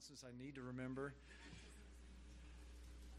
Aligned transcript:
announcements 0.00 0.24
I 0.24 0.42
need 0.42 0.54
to 0.54 0.62
remember. 0.62 1.12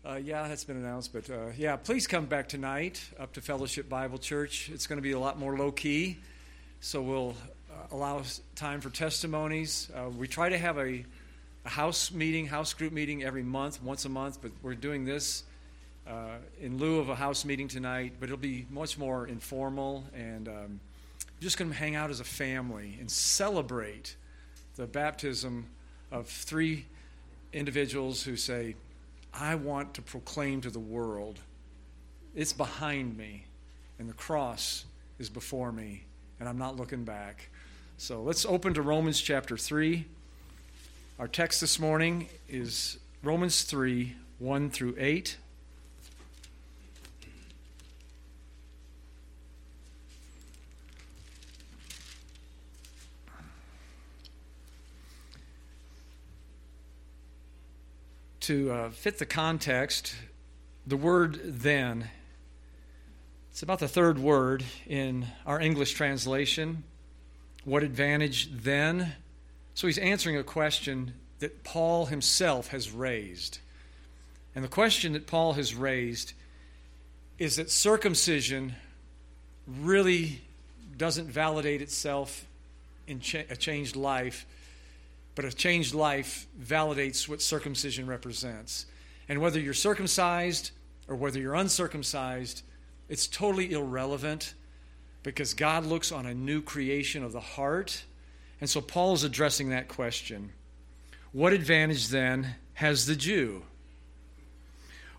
Uh, 0.04 0.16
yeah, 0.16 0.48
that's 0.48 0.64
been 0.64 0.78
announced, 0.78 1.14
but 1.14 1.30
uh, 1.30 1.52
yeah, 1.56 1.76
please 1.76 2.08
come 2.08 2.26
back 2.26 2.50
tonight 2.50 3.08
up 3.20 3.34
to 3.34 3.42
Fellowship 3.42 3.88
Bible 3.88 4.18
Church. 4.18 4.68
It's 4.74 4.88
going 4.88 4.98
to 4.98 5.04
be 5.04 5.12
a 5.12 5.20
lot 5.20 5.38
more 5.38 5.56
low 5.56 5.72
key, 5.72 6.18
so 6.80 7.00
we'll 7.04 7.36
uh, 7.70 7.96
allow 7.96 8.24
time 8.56 8.82
for 8.82 8.90
testimonies. 8.90 9.92
Uh, 9.96 10.10
we 10.10 10.28
try 10.28 10.50
to 10.50 10.58
have 10.58 10.80
a, 10.80 11.06
a, 11.66 11.70
house 11.70 12.12
meeting, 12.12 12.48
house 12.48 12.74
group 12.74 12.94
meeting 12.94 13.24
every 13.24 13.44
month, 13.44 13.84
once 13.84 14.06
a 14.06 14.10
month, 14.10 14.40
but 14.42 14.50
we're 14.64 14.74
doing 14.74 15.06
this 15.06 15.44
uh, 16.08 16.38
in 16.60 16.80
lieu 16.80 16.98
of 16.98 17.10
a 17.10 17.16
house 17.16 17.46
meeting 17.46 17.68
tonight, 17.68 18.14
but 18.20 18.26
it'll 18.26 18.38
be 18.38 18.66
much 18.72 18.98
more 18.98 19.28
informal 19.28 20.04
and 20.16 20.48
um, 20.48 20.80
just 21.42 21.60
going 21.60 21.70
to 21.70 21.78
hang 21.78 21.96
out 21.96 22.10
as 22.10 22.22
a 22.22 22.24
family 22.26 22.98
and 23.00 23.12
celebrate 23.12 24.16
the 24.78 24.88
baptism 24.88 25.68
of 26.12 26.28
three 26.28 26.86
individuals 27.54 28.24
who 28.24 28.36
say, 28.36 28.76
I 29.34 29.56
want 29.56 29.94
to 29.96 30.02
proclaim 30.02 30.62
to 30.62 30.70
the 30.70 30.80
world, 30.80 31.40
it's 32.36 32.54
behind 32.54 33.18
me, 33.18 33.46
and 34.00 34.10
the 34.10 34.14
cross 34.14 34.86
is 35.20 35.30
before 35.30 35.72
me, 35.72 36.04
and 36.40 36.50
I'm 36.50 36.58
not 36.58 36.76
looking 36.76 37.04
back. 37.04 37.50
So 37.98 38.22
let's 38.22 38.46
open 38.46 38.74
to 38.74 38.82
Romans 38.82 39.22
chapter 39.22 39.58
3. 39.58 40.06
Our 41.20 41.28
text 41.28 41.62
this 41.62 41.80
morning 41.80 42.28
is 42.50 42.98
Romans 43.24 43.64
3 43.64 44.16
1 44.40 44.70
through 44.72 44.96
8. 44.98 45.38
To 58.52 58.70
uh, 58.70 58.90
fit 58.90 59.18
the 59.18 59.26
context, 59.26 60.14
the 60.86 60.98
word 60.98 61.40
then, 61.42 62.10
it's 63.50 63.64
about 63.64 63.80
the 63.80 63.88
third 63.88 64.20
word 64.20 64.62
in 64.86 65.26
our 65.46 65.58
English 65.58 65.94
translation. 65.94 66.84
What 67.64 67.82
advantage 67.82 68.50
then? 68.52 69.14
So 69.74 69.88
he's 69.88 69.98
answering 70.00 70.36
a 70.36 70.44
question 70.44 71.14
that 71.40 71.64
Paul 71.64 72.08
himself 72.08 72.68
has 72.70 72.92
raised. 72.92 73.60
And 74.54 74.66
the 74.66 74.70
question 74.70 75.14
that 75.14 75.28
Paul 75.28 75.54
has 75.54 75.74
raised 75.74 76.34
is 77.40 77.56
that 77.56 77.72
circumcision 77.72 78.76
really 79.66 80.42
doesn't 80.98 81.28
validate 81.28 81.82
itself 81.82 82.46
in 83.08 83.22
cha- 83.22 83.48
a 83.50 83.56
changed 83.56 83.96
life 83.96 84.46
but 85.36 85.46
a 85.46 85.52
changed 85.52 85.94
life 85.94 86.48
validates 86.62 87.28
what 87.28 87.42
circumcision 87.42 88.08
represents. 88.08 88.86
And 89.30 89.40
whether 89.40 89.60
you're 89.60 89.74
circumcised 89.74 90.72
or 91.08 91.16
whether 91.16 91.40
you're 91.40 91.56
uncircumcised, 91.56 92.64
it's 93.08 93.28
totally 93.28 93.72
irrelevant 93.72 94.54
because 95.24 95.54
God 95.54 95.86
looks 95.86 96.12
on 96.12 96.26
a 96.26 96.34
new 96.34 96.62
creation 96.62 97.24
of 97.24 97.32
the 97.32 97.40
heart. 97.40 98.04
And 98.60 98.70
so 98.70 98.82
Paul 98.82 99.14
is 99.14 99.24
addressing 99.24 99.70
that 99.70 99.88
question. 99.88 100.52
What 101.32 101.54
advantage 101.54 102.10
then 102.10 102.56
has 102.74 103.06
the 103.06 103.16
Jew? 103.16 103.64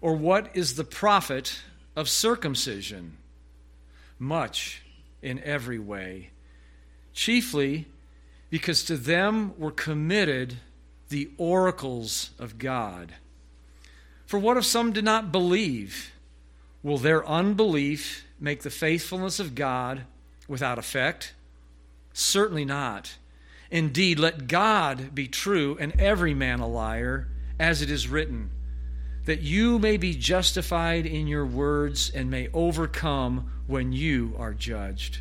Or 0.00 0.14
what 0.14 0.50
is 0.54 0.74
the 0.74 0.84
profit 0.84 1.60
of 1.96 2.08
circumcision? 2.08 3.16
Much 4.18 4.82
in 5.22 5.38
every 5.40 5.78
way. 5.78 6.30
Chiefly 7.12 7.86
because 8.52 8.82
to 8.84 8.98
them 8.98 9.54
were 9.56 9.70
committed 9.70 10.58
the 11.08 11.30
oracles 11.38 12.32
of 12.38 12.58
God. 12.58 13.14
For 14.26 14.38
what 14.38 14.58
if 14.58 14.66
some 14.66 14.92
did 14.92 15.06
not 15.06 15.32
believe? 15.32 16.12
Will 16.82 16.98
their 16.98 17.26
unbelief 17.26 18.26
make 18.38 18.60
the 18.60 18.68
faithfulness 18.68 19.40
of 19.40 19.54
God 19.54 20.02
without 20.46 20.78
effect? 20.78 21.32
Certainly 22.12 22.66
not. 22.66 23.16
Indeed, 23.70 24.18
let 24.18 24.48
God 24.48 25.14
be 25.14 25.28
true 25.28 25.78
and 25.80 25.98
every 25.98 26.34
man 26.34 26.60
a 26.60 26.68
liar, 26.68 27.28
as 27.58 27.80
it 27.80 27.90
is 27.90 28.06
written, 28.06 28.50
that 29.24 29.40
you 29.40 29.78
may 29.78 29.96
be 29.96 30.12
justified 30.12 31.06
in 31.06 31.26
your 31.26 31.46
words 31.46 32.10
and 32.10 32.30
may 32.30 32.50
overcome 32.52 33.50
when 33.66 33.92
you 33.92 34.34
are 34.38 34.52
judged. 34.52 35.20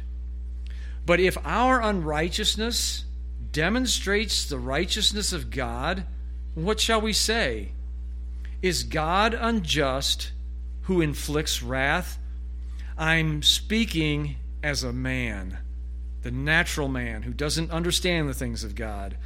But 1.05 1.22
if 1.22 1.38
our 1.45 1.81
unrighteousness, 1.81 3.05
demonstrates 3.51 4.45
the 4.45 4.59
righteousness 4.59 5.34
of 5.34 5.51
God, 5.51 6.06
what 6.56 6.79
shall 6.79 7.01
we 7.01 7.13
say? 7.13 7.72
Is 8.62 8.84
God 8.84 9.34
unjust 9.34 10.31
who 10.84 11.01
inflicts 11.01 11.63
wrath? 11.63 12.17
I'm 12.97 13.41
speaking 13.41 14.35
as 14.63 14.84
a 14.84 14.94
man, 14.94 15.57
the 16.22 16.31
natural 16.31 16.88
man 16.88 17.23
who 17.23 17.34
doesn't 17.34 17.72
understand 17.72 18.29
the 18.29 18.34
things 18.34 18.63
of 18.63 18.75
God, 18.75 19.17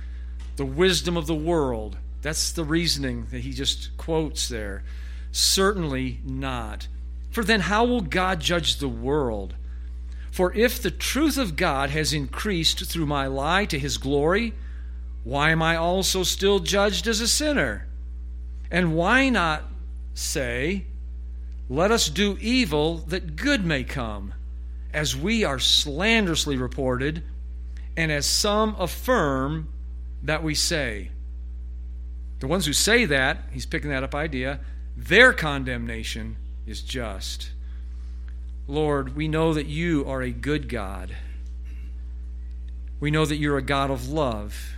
the 0.55 0.65
wisdom 0.65 1.17
of 1.17 1.27
the 1.27 1.35
world. 1.35 1.97
That's 2.21 2.51
the 2.51 2.63
reasoning 2.63 3.27
that 3.31 3.41
he 3.41 3.51
just 3.51 3.95
quotes 3.97 4.47
there. 4.47 4.83
Certainly 5.31 6.21
not. 6.23 6.87
For 7.29 7.43
then, 7.43 7.59
how 7.59 7.83
will 7.83 8.01
God 8.01 8.39
judge 8.39 8.77
the 8.77 8.87
world? 8.87 9.53
For 10.35 10.51
if 10.53 10.81
the 10.81 10.91
truth 10.91 11.37
of 11.37 11.55
God 11.55 11.91
has 11.91 12.11
increased 12.11 12.83
through 12.87 13.05
my 13.05 13.25
lie 13.25 13.63
to 13.67 13.79
his 13.79 13.97
glory, 13.97 14.53
why 15.23 15.51
am 15.51 15.61
I 15.61 15.77
also 15.77 16.23
still 16.23 16.59
judged 16.59 17.07
as 17.07 17.21
a 17.21 17.27
sinner? 17.29 17.87
And 18.69 18.97
why 18.97 19.29
not 19.29 19.63
say, 20.13 20.87
Let 21.69 21.89
us 21.89 22.09
do 22.09 22.37
evil 22.41 22.97
that 23.07 23.37
good 23.37 23.65
may 23.65 23.85
come, 23.85 24.33
as 24.93 25.15
we 25.15 25.45
are 25.45 25.57
slanderously 25.57 26.57
reported, 26.57 27.23
and 27.95 28.11
as 28.11 28.25
some 28.25 28.75
affirm 28.77 29.69
that 30.21 30.43
we 30.43 30.53
say? 30.53 31.11
The 32.41 32.47
ones 32.47 32.65
who 32.65 32.73
say 32.73 33.05
that, 33.05 33.43
he's 33.53 33.65
picking 33.65 33.89
that 33.91 34.03
up 34.03 34.13
idea, 34.13 34.59
their 34.97 35.31
condemnation 35.31 36.35
is 36.67 36.81
just. 36.81 37.51
Lord, 38.67 39.15
we 39.15 39.27
know 39.27 39.53
that 39.53 39.67
you 39.67 40.05
are 40.07 40.21
a 40.21 40.31
good 40.31 40.69
God. 40.69 41.15
We 42.99 43.11
know 43.11 43.25
that 43.25 43.35
you're 43.35 43.57
a 43.57 43.61
God 43.61 43.91
of 43.91 44.09
love. 44.09 44.75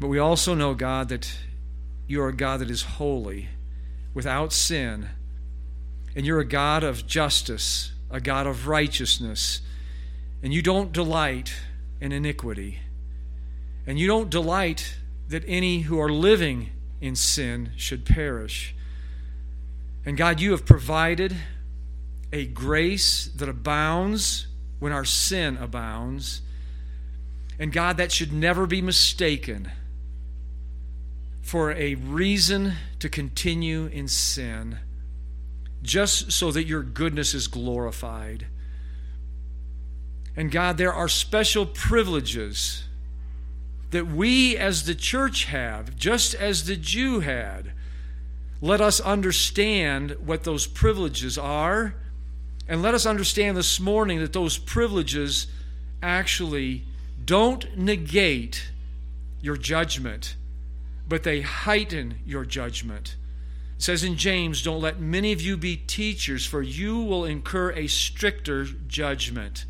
But 0.00 0.08
we 0.08 0.18
also 0.18 0.54
know, 0.54 0.74
God, 0.74 1.08
that 1.08 1.38
you 2.06 2.20
are 2.22 2.28
a 2.28 2.36
God 2.36 2.60
that 2.60 2.70
is 2.70 2.82
holy, 2.82 3.48
without 4.14 4.52
sin. 4.52 5.08
And 6.14 6.26
you're 6.26 6.40
a 6.40 6.44
God 6.44 6.82
of 6.82 7.06
justice, 7.06 7.92
a 8.10 8.20
God 8.20 8.46
of 8.46 8.66
righteousness. 8.66 9.60
And 10.42 10.52
you 10.52 10.62
don't 10.62 10.92
delight 10.92 11.54
in 12.00 12.12
iniquity. 12.12 12.80
And 13.86 13.98
you 13.98 14.06
don't 14.06 14.30
delight 14.30 14.96
that 15.28 15.44
any 15.46 15.80
who 15.82 16.00
are 16.00 16.10
living 16.10 16.70
in 17.00 17.14
sin 17.14 17.72
should 17.76 18.04
perish. 18.04 18.74
And 20.04 20.16
God, 20.16 20.40
you 20.40 20.50
have 20.52 20.66
provided 20.66 21.36
a 22.36 22.44
grace 22.44 23.30
that 23.36 23.48
abounds 23.48 24.46
when 24.78 24.92
our 24.92 25.06
sin 25.06 25.56
abounds. 25.56 26.42
And 27.58 27.72
God, 27.72 27.96
that 27.96 28.12
should 28.12 28.30
never 28.30 28.66
be 28.66 28.82
mistaken 28.82 29.72
for 31.40 31.72
a 31.72 31.94
reason 31.94 32.74
to 32.98 33.08
continue 33.08 33.86
in 33.86 34.06
sin, 34.06 34.80
just 35.82 36.30
so 36.30 36.50
that 36.50 36.66
your 36.66 36.82
goodness 36.82 37.32
is 37.32 37.48
glorified. 37.48 38.48
And 40.36 40.52
God, 40.52 40.76
there 40.76 40.92
are 40.92 41.08
special 41.08 41.64
privileges 41.64 42.84
that 43.92 44.06
we 44.06 44.58
as 44.58 44.84
the 44.84 44.94
church 44.94 45.44
have, 45.46 45.96
just 45.96 46.34
as 46.34 46.66
the 46.66 46.76
Jew 46.76 47.20
had. 47.20 47.72
Let 48.60 48.82
us 48.82 49.00
understand 49.00 50.16
what 50.22 50.44
those 50.44 50.66
privileges 50.66 51.38
are 51.38 51.94
and 52.68 52.82
let 52.82 52.94
us 52.94 53.06
understand 53.06 53.56
this 53.56 53.78
morning 53.78 54.18
that 54.20 54.32
those 54.32 54.58
privileges 54.58 55.46
actually 56.02 56.84
don't 57.24 57.76
negate 57.76 58.70
your 59.40 59.56
judgment, 59.56 60.36
but 61.08 61.22
they 61.22 61.40
heighten 61.40 62.18
your 62.24 62.44
judgment. 62.44 63.16
It 63.76 63.82
says 63.82 64.02
in 64.02 64.16
James, 64.16 64.62
Don't 64.62 64.80
let 64.80 65.00
many 65.00 65.32
of 65.32 65.40
you 65.40 65.56
be 65.56 65.76
teachers, 65.76 66.46
for 66.46 66.62
you 66.62 66.98
will 67.00 67.24
incur 67.24 67.72
a 67.72 67.86
stricter 67.86 68.64
judgment. 68.64 69.64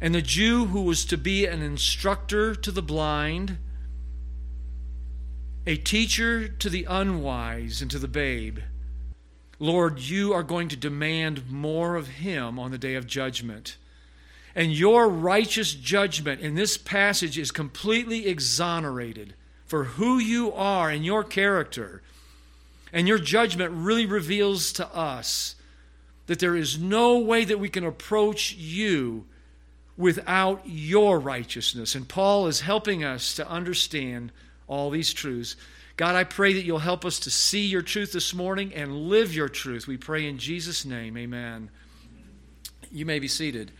And 0.00 0.14
the 0.14 0.22
Jew 0.22 0.66
who 0.66 0.82
was 0.82 1.04
to 1.06 1.16
be 1.16 1.46
an 1.46 1.62
instructor 1.62 2.54
to 2.54 2.70
the 2.70 2.82
blind, 2.82 3.58
a 5.66 5.76
teacher 5.76 6.46
to 6.46 6.70
the 6.70 6.84
unwise 6.84 7.82
and 7.82 7.90
to 7.90 7.98
the 7.98 8.08
babe, 8.08 8.58
Lord, 9.58 9.98
you 10.00 10.32
are 10.32 10.42
going 10.42 10.68
to 10.68 10.76
demand 10.76 11.50
more 11.50 11.96
of 11.96 12.08
him 12.08 12.58
on 12.58 12.70
the 12.70 12.78
day 12.78 12.94
of 12.94 13.06
judgment. 13.06 13.76
And 14.54 14.72
your 14.72 15.08
righteous 15.08 15.74
judgment 15.74 16.40
in 16.40 16.54
this 16.54 16.76
passage 16.76 17.38
is 17.38 17.50
completely 17.50 18.26
exonerated 18.26 19.34
for 19.66 19.84
who 19.84 20.18
you 20.18 20.52
are 20.52 20.90
and 20.90 21.04
your 21.04 21.24
character. 21.24 22.02
And 22.92 23.08
your 23.08 23.18
judgment 23.18 23.72
really 23.72 24.06
reveals 24.06 24.72
to 24.74 24.86
us 24.94 25.56
that 26.26 26.38
there 26.38 26.56
is 26.56 26.78
no 26.78 27.18
way 27.18 27.44
that 27.44 27.60
we 27.60 27.68
can 27.68 27.84
approach 27.84 28.54
you 28.54 29.26
without 29.96 30.62
your 30.64 31.18
righteousness. 31.18 31.94
And 31.94 32.08
Paul 32.08 32.46
is 32.46 32.60
helping 32.60 33.04
us 33.04 33.34
to 33.34 33.48
understand 33.48 34.32
all 34.66 34.90
these 34.90 35.12
truths. 35.12 35.56
God, 35.96 36.14
I 36.14 36.24
pray 36.24 36.52
that 36.52 36.64
you'll 36.64 36.78
help 36.80 37.06
us 37.06 37.18
to 37.20 37.30
see 37.30 37.64
your 37.64 37.80
truth 37.80 38.12
this 38.12 38.34
morning 38.34 38.74
and 38.74 39.08
live 39.08 39.34
your 39.34 39.48
truth. 39.48 39.86
We 39.86 39.96
pray 39.96 40.26
in 40.26 40.36
Jesus' 40.36 40.84
name. 40.84 41.16
Amen. 41.16 41.70
You 42.92 43.06
may 43.06 43.18
be 43.18 43.28
seated. 43.28 43.70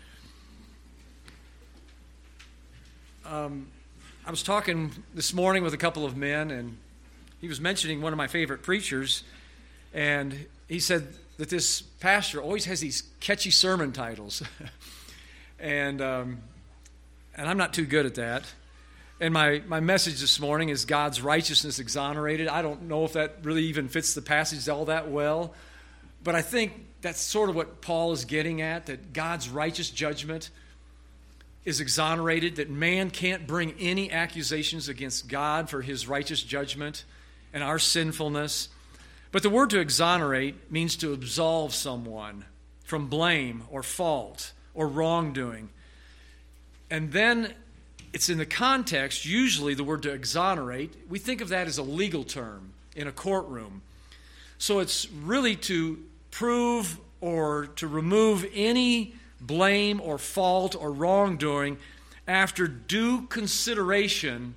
Um, 3.26 3.66
I 4.26 4.30
was 4.30 4.42
talking 4.42 4.92
this 5.14 5.34
morning 5.34 5.62
with 5.62 5.74
a 5.74 5.76
couple 5.76 6.06
of 6.06 6.16
men, 6.16 6.50
and 6.50 6.78
he 7.38 7.48
was 7.48 7.60
mentioning 7.60 8.00
one 8.00 8.14
of 8.14 8.16
my 8.16 8.28
favorite 8.28 8.62
preachers, 8.62 9.22
and 9.92 10.46
he 10.68 10.80
said 10.80 11.08
that 11.36 11.50
this 11.50 11.82
pastor 11.82 12.40
always 12.40 12.64
has 12.64 12.80
these 12.80 13.02
catchy 13.20 13.50
sermon 13.50 13.92
titles, 13.92 14.42
and 15.60 16.00
um, 16.00 16.38
and 17.36 17.46
I'm 17.46 17.58
not 17.58 17.74
too 17.74 17.84
good 17.84 18.06
at 18.06 18.14
that. 18.14 18.44
And 19.18 19.32
my, 19.32 19.62
my 19.66 19.80
message 19.80 20.20
this 20.20 20.38
morning 20.38 20.68
is 20.68 20.84
God's 20.84 21.22
righteousness 21.22 21.78
exonerated. 21.78 22.48
I 22.48 22.60
don't 22.60 22.82
know 22.82 23.04
if 23.04 23.14
that 23.14 23.38
really 23.44 23.64
even 23.64 23.88
fits 23.88 24.14
the 24.14 24.20
passage 24.20 24.68
all 24.68 24.84
that 24.86 25.10
well, 25.10 25.54
but 26.22 26.34
I 26.34 26.42
think 26.42 26.72
that's 27.00 27.20
sort 27.20 27.48
of 27.48 27.56
what 27.56 27.80
Paul 27.80 28.12
is 28.12 28.26
getting 28.26 28.60
at 28.60 28.86
that 28.86 29.14
God's 29.14 29.48
righteous 29.48 29.88
judgment 29.88 30.50
is 31.64 31.80
exonerated, 31.80 32.56
that 32.56 32.68
man 32.68 33.10
can't 33.10 33.46
bring 33.46 33.74
any 33.80 34.12
accusations 34.12 34.88
against 34.88 35.28
God 35.28 35.70
for 35.70 35.80
his 35.80 36.06
righteous 36.06 36.42
judgment 36.42 37.04
and 37.54 37.62
our 37.62 37.78
sinfulness. 37.78 38.68
But 39.32 39.42
the 39.42 39.50
word 39.50 39.70
to 39.70 39.80
exonerate 39.80 40.70
means 40.70 40.94
to 40.96 41.14
absolve 41.14 41.74
someone 41.74 42.44
from 42.84 43.08
blame 43.08 43.64
or 43.70 43.82
fault 43.82 44.52
or 44.74 44.86
wrongdoing. 44.86 45.70
And 46.90 47.12
then 47.12 47.54
it's 48.12 48.28
in 48.28 48.38
the 48.38 48.46
context, 48.46 49.24
usually 49.24 49.74
the 49.74 49.84
word 49.84 50.02
to 50.02 50.12
exonerate, 50.12 50.94
we 51.08 51.18
think 51.18 51.40
of 51.40 51.48
that 51.48 51.66
as 51.66 51.78
a 51.78 51.82
legal 51.82 52.24
term 52.24 52.72
in 52.94 53.06
a 53.06 53.12
courtroom. 53.12 53.82
So 54.58 54.78
it's 54.78 55.10
really 55.10 55.56
to 55.56 56.02
prove 56.30 56.98
or 57.20 57.66
to 57.76 57.86
remove 57.86 58.46
any 58.54 59.14
blame 59.40 60.00
or 60.00 60.18
fault 60.18 60.74
or 60.74 60.90
wrongdoing 60.90 61.78
after 62.26 62.66
due 62.66 63.22
consideration 63.26 64.54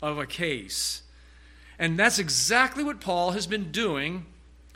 of 0.00 0.18
a 0.18 0.26
case. 0.26 1.02
And 1.78 1.98
that's 1.98 2.18
exactly 2.18 2.82
what 2.84 3.00
Paul 3.00 3.32
has 3.32 3.46
been 3.46 3.70
doing 3.70 4.26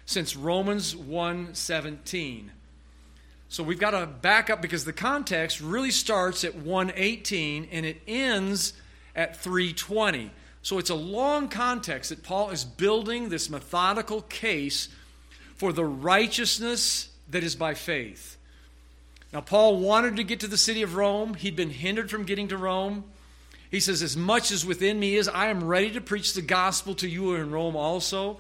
since 0.05 0.37
Romans 0.37 0.94
1:17. 0.94 2.50
So 3.48 3.62
we've 3.62 3.78
got 3.78 3.93
to 3.93 4.06
back 4.06 4.50
up 4.50 4.60
because 4.60 4.84
the 4.84 4.93
context 4.93 5.60
really 5.60 5.90
starts 5.90 6.44
at 6.44 6.56
118 6.56 7.69
and 7.70 7.87
it 7.87 8.02
ends 8.06 8.72
at 9.14 9.37
320. 9.37 10.31
So 10.62 10.78
it's 10.78 10.90
a 10.90 10.96
long 10.96 11.48
context 11.48 12.10
that 12.10 12.25
Paul 12.25 12.50
is 12.50 12.64
building 12.64 13.28
this 13.28 13.48
methodical 13.48 14.22
case 14.22 14.88
for 15.54 15.72
the 15.72 15.84
righteousness 15.84 17.08
that 17.31 17.44
is 17.44 17.54
by 17.54 17.75
faith. 17.75 18.37
Now, 19.32 19.40
Paul 19.40 19.78
wanted 19.78 20.16
to 20.16 20.25
get 20.25 20.40
to 20.40 20.49
the 20.49 20.56
city 20.56 20.82
of 20.82 20.96
Rome. 20.96 21.34
He'd 21.34 21.56
been 21.56 21.70
hindered 21.70 22.10
from 22.10 22.25
getting 22.25 22.49
to 22.49 22.56
Rome. 22.56 23.04
He 23.70 23.81
says, 23.81 24.02
As 24.02 24.16
much 24.16 24.50
as 24.50 24.64
within 24.64 24.99
me 24.99 25.16
is, 25.16 25.28
I 25.28 25.49
am 25.49 25.64
ready 25.64 25.90
to 25.92 26.00
preach 26.00 26.34
the 26.34 26.42
gospel 26.42 26.94
to 26.96 27.08
you 27.08 27.34
in 27.34 27.50
Rome 27.50 27.76
also. 27.76 28.38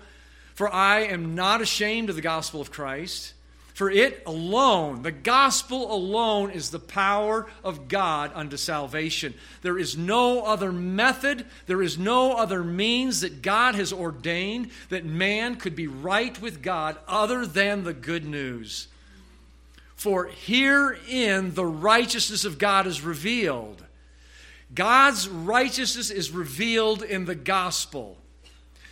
For 0.54 0.72
I 0.72 1.00
am 1.00 1.34
not 1.34 1.60
ashamed 1.60 2.08
of 2.08 2.16
the 2.16 2.22
gospel 2.22 2.60
of 2.60 2.70
Christ. 2.70 3.34
For 3.76 3.90
it 3.90 4.22
alone, 4.24 5.02
the 5.02 5.12
gospel 5.12 5.92
alone, 5.92 6.50
is 6.50 6.70
the 6.70 6.78
power 6.78 7.46
of 7.62 7.88
God 7.88 8.32
unto 8.34 8.56
salvation. 8.56 9.34
There 9.60 9.78
is 9.78 9.98
no 9.98 10.46
other 10.46 10.72
method, 10.72 11.44
there 11.66 11.82
is 11.82 11.98
no 11.98 12.32
other 12.38 12.64
means 12.64 13.20
that 13.20 13.42
God 13.42 13.74
has 13.74 13.92
ordained 13.92 14.70
that 14.88 15.04
man 15.04 15.56
could 15.56 15.76
be 15.76 15.88
right 15.88 16.40
with 16.40 16.62
God 16.62 16.96
other 17.06 17.44
than 17.44 17.84
the 17.84 17.92
good 17.92 18.24
news. 18.24 18.88
For 19.94 20.24
herein 20.24 21.52
the 21.52 21.66
righteousness 21.66 22.46
of 22.46 22.56
God 22.56 22.86
is 22.86 23.02
revealed. 23.02 23.84
God's 24.74 25.28
righteousness 25.28 26.10
is 26.10 26.30
revealed 26.30 27.02
in 27.02 27.26
the 27.26 27.34
gospel. 27.34 28.16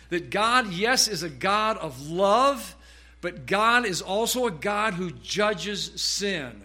That 0.09 0.29
God, 0.29 0.73
yes, 0.73 1.07
is 1.07 1.23
a 1.23 1.29
God 1.29 1.77
of 1.77 2.07
love, 2.07 2.74
but 3.25 3.47
God 3.47 3.87
is 3.87 4.03
also 4.03 4.45
a 4.45 4.51
God 4.51 4.93
who 4.93 5.09
judges 5.09 5.91
sin. 5.95 6.61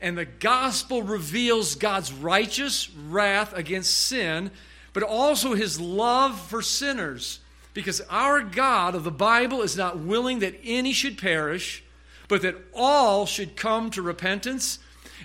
And 0.00 0.16
the 0.16 0.24
gospel 0.24 1.02
reveals 1.02 1.74
God's 1.74 2.10
righteous 2.10 2.88
wrath 2.88 3.52
against 3.54 3.94
sin, 3.94 4.50
but 4.94 5.02
also 5.02 5.52
his 5.52 5.78
love 5.78 6.40
for 6.40 6.62
sinners. 6.62 7.40
Because 7.74 8.00
our 8.08 8.40
God 8.40 8.94
of 8.94 9.04
the 9.04 9.10
Bible 9.10 9.60
is 9.60 9.76
not 9.76 9.98
willing 9.98 10.38
that 10.38 10.54
any 10.64 10.94
should 10.94 11.18
perish 11.18 11.84
but 12.28 12.40
that 12.40 12.56
all 12.72 13.26
should 13.26 13.54
come 13.54 13.90
to 13.90 14.00
repentance. 14.00 14.78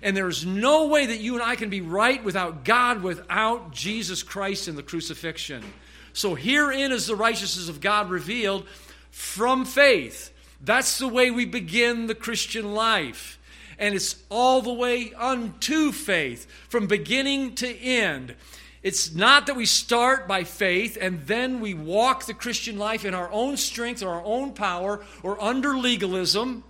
And 0.03 0.17
there's 0.17 0.45
no 0.45 0.87
way 0.87 1.05
that 1.05 1.21
you 1.21 1.35
and 1.35 1.41
I 1.41 1.55
can 1.55 1.69
be 1.69 1.79
right 1.79 2.21
without 2.21 2.65
God, 2.65 3.01
without 3.01 3.71
Jesus 3.71 4.21
Christ 4.21 4.67
in 4.67 4.75
the 4.75 4.83
crucifixion. 4.83 5.63
So 6.11 6.35
herein 6.35 6.91
is 6.91 7.07
the 7.07 7.15
righteousness 7.15 7.69
of 7.69 7.79
God 7.79 8.09
revealed 8.09 8.67
from 9.09 9.63
faith. 9.63 10.28
That's 10.61 10.97
the 10.97 11.07
way 11.07 11.31
we 11.31 11.45
begin 11.45 12.07
the 12.07 12.15
Christian 12.15 12.73
life. 12.73 13.39
And 13.77 13.95
it's 13.95 14.17
all 14.29 14.61
the 14.61 14.73
way 14.73 15.13
unto 15.13 15.91
faith, 15.93 16.45
from 16.67 16.87
beginning 16.87 17.55
to 17.55 17.77
end. 17.77 18.35
It's 18.81 19.13
not 19.13 19.47
that 19.47 19.55
we 19.55 19.65
start 19.65 20.27
by 20.27 20.43
faith 20.45 20.97
and 20.99 21.25
then 21.27 21.59
we 21.59 21.73
walk 21.73 22.25
the 22.25 22.33
Christian 22.33 22.77
life 22.77 23.03
in 23.03 23.13
our 23.13 23.29
own 23.31 23.57
strength 23.57 24.01
or 24.01 24.09
our 24.09 24.23
own 24.23 24.53
power 24.53 25.03
or 25.21 25.41
under 25.41 25.77
legalism 25.77 26.63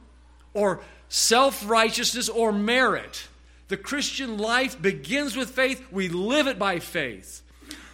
or 0.54 0.82
self 1.08 1.68
righteousness 1.70 2.28
or 2.28 2.52
merit. 2.52 3.28
The 3.68 3.78
Christian 3.78 4.40
life 4.40 4.82
begins 4.82 5.36
with 5.36 5.52
faith, 5.52 5.86
we 5.92 6.10
live 6.10 6.48
it 6.48 6.58
by 6.58 6.80
faith. 6.80 7.44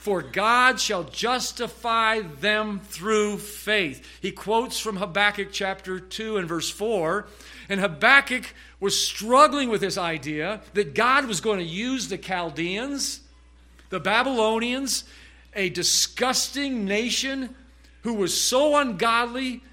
For 0.06 0.22
God 0.22 0.80
shall 0.80 1.04
justify 1.06 2.22
them 2.22 2.80
through 2.80 3.40
faith. 3.40 4.08
He 4.22 4.32
quotes 4.32 4.80
from 4.80 4.98
Habakkuk 4.98 5.48
chapter 5.52 6.00
2 6.00 6.38
and 6.38 6.48
verse 6.48 6.70
4. 6.70 7.26
And 7.70 7.80
Habakkuk 7.80 8.54
was 8.80 9.04
struggling 9.04 9.68
with 9.70 9.82
this 9.82 9.98
idea 9.98 10.62
that 10.76 10.94
God 10.94 11.26
was 11.26 11.42
going 11.42 11.58
to 11.58 11.66
use 11.66 12.08
the 12.08 12.20
Chaldeans, 12.20 13.22
the 13.90 14.00
Babylonians, 14.00 15.06
a 15.56 15.70
disgusting 15.70 16.86
nation 16.86 17.56
who 18.04 18.14
was 18.14 18.40
so 18.40 18.78
ungodly 18.78 19.64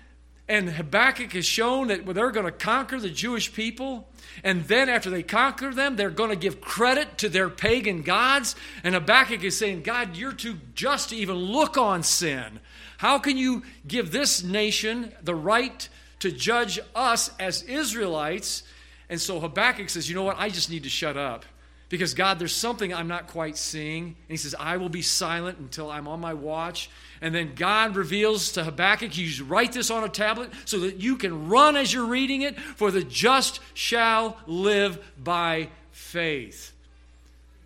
and 0.49 0.71
Habakkuk 0.71 1.33
has 1.33 1.45
shown 1.45 1.89
that 1.89 2.07
they're 2.07 2.31
going 2.31 2.47
to 2.47 2.53
conquer 2.53 2.99
the 2.99 3.11
Jewish 3.11 3.53
people. 3.53 4.09
And 4.43 4.65
then, 4.65 4.89
after 4.89 5.11
they 5.11 5.23
conquer 5.23 5.73
them, 5.73 5.97
they're 5.97 6.11
going 6.11 6.31
to 6.31 6.37
give 6.37 6.61
credit 6.61 7.19
to 7.19 7.29
their 7.29 7.49
pagan 7.49 8.03
gods. 8.03 8.57
And 8.83 8.95
Habakkuk 8.95 9.45
is 9.45 9.57
saying, 9.57 9.83
God, 9.83 10.17
you're 10.17 10.33
too 10.33 10.59
just 10.75 11.11
to 11.11 11.17
even 11.17 11.37
look 11.37 11.77
on 11.77 12.03
sin. 12.03 12.61
How 12.99 13.19
can 13.19 13.37
you 13.37 13.63
give 13.87 14.13
this 14.13 14.43
nation 14.43 15.13
the 15.23 15.35
right 15.35 15.89
to 16.21 16.31
judge 16.31 16.79
us 16.95 17.31
as 17.39 17.63
Israelites? 17.63 18.63
And 19.09 19.21
so 19.21 19.41
Habakkuk 19.41 19.91
says, 19.91 20.09
You 20.09 20.15
know 20.15 20.23
what? 20.23 20.39
I 20.39 20.49
just 20.49 20.71
need 20.71 20.85
to 20.85 20.89
shut 20.89 21.17
up. 21.17 21.45
Because, 21.93 22.15
God, 22.15 22.39
there's 22.39 22.57
something 22.57 22.95
I'm 22.95 23.07
not 23.07 23.27
quite 23.27 23.59
seeing. 23.59 24.05
And 24.05 24.15
he 24.29 24.39
says, 24.39 24.55
I 24.59 24.79
will 24.79 24.89
be 24.89 25.03
silent 25.03 25.59
until 25.59 25.91
I'm 25.91 26.09
on 26.09 26.21
my 26.21 26.33
watch. 26.33 26.89
And 27.21 27.35
then 27.35 27.53
God 27.55 27.97
reveals 27.97 28.53
to 28.53 28.65
Habakkuk, 28.65 29.15
you 29.19 29.45
write 29.45 29.73
this 29.73 29.91
on 29.91 30.03
a 30.03 30.09
tablet 30.09 30.53
so 30.65 30.81
that 30.81 31.03
you 31.03 31.17
can 31.17 31.51
run 31.51 31.77
as 31.77 31.93
you're 31.93 32.07
reading 32.07 32.41
it, 32.41 32.59
for 32.59 32.91
the 32.91 33.05
just 33.05 33.61
shall 33.75 34.39
live 34.47 35.05
by 35.23 35.69
faith. 35.91 36.73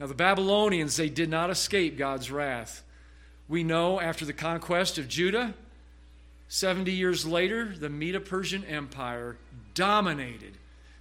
Now, 0.01 0.09
the 0.09 0.15
Babylonians, 0.15 0.97
they 0.97 1.09
did 1.09 1.31
not 1.31 1.49
escape 1.49 1.97
God's 1.97 2.29
wrath. 2.29 2.83
We 3.47 3.63
know 3.63 4.01
after 4.01 4.25
the 4.25 4.33
conquest 4.33 4.99
of 4.99 5.07
Judah, 5.07 5.55
70 6.49 6.91
years 6.91 7.25
later, 7.25 7.73
the 7.79 7.89
Medo 7.89 8.19
Persian 8.19 8.65
Empire 8.65 9.37
dominated 9.75 10.55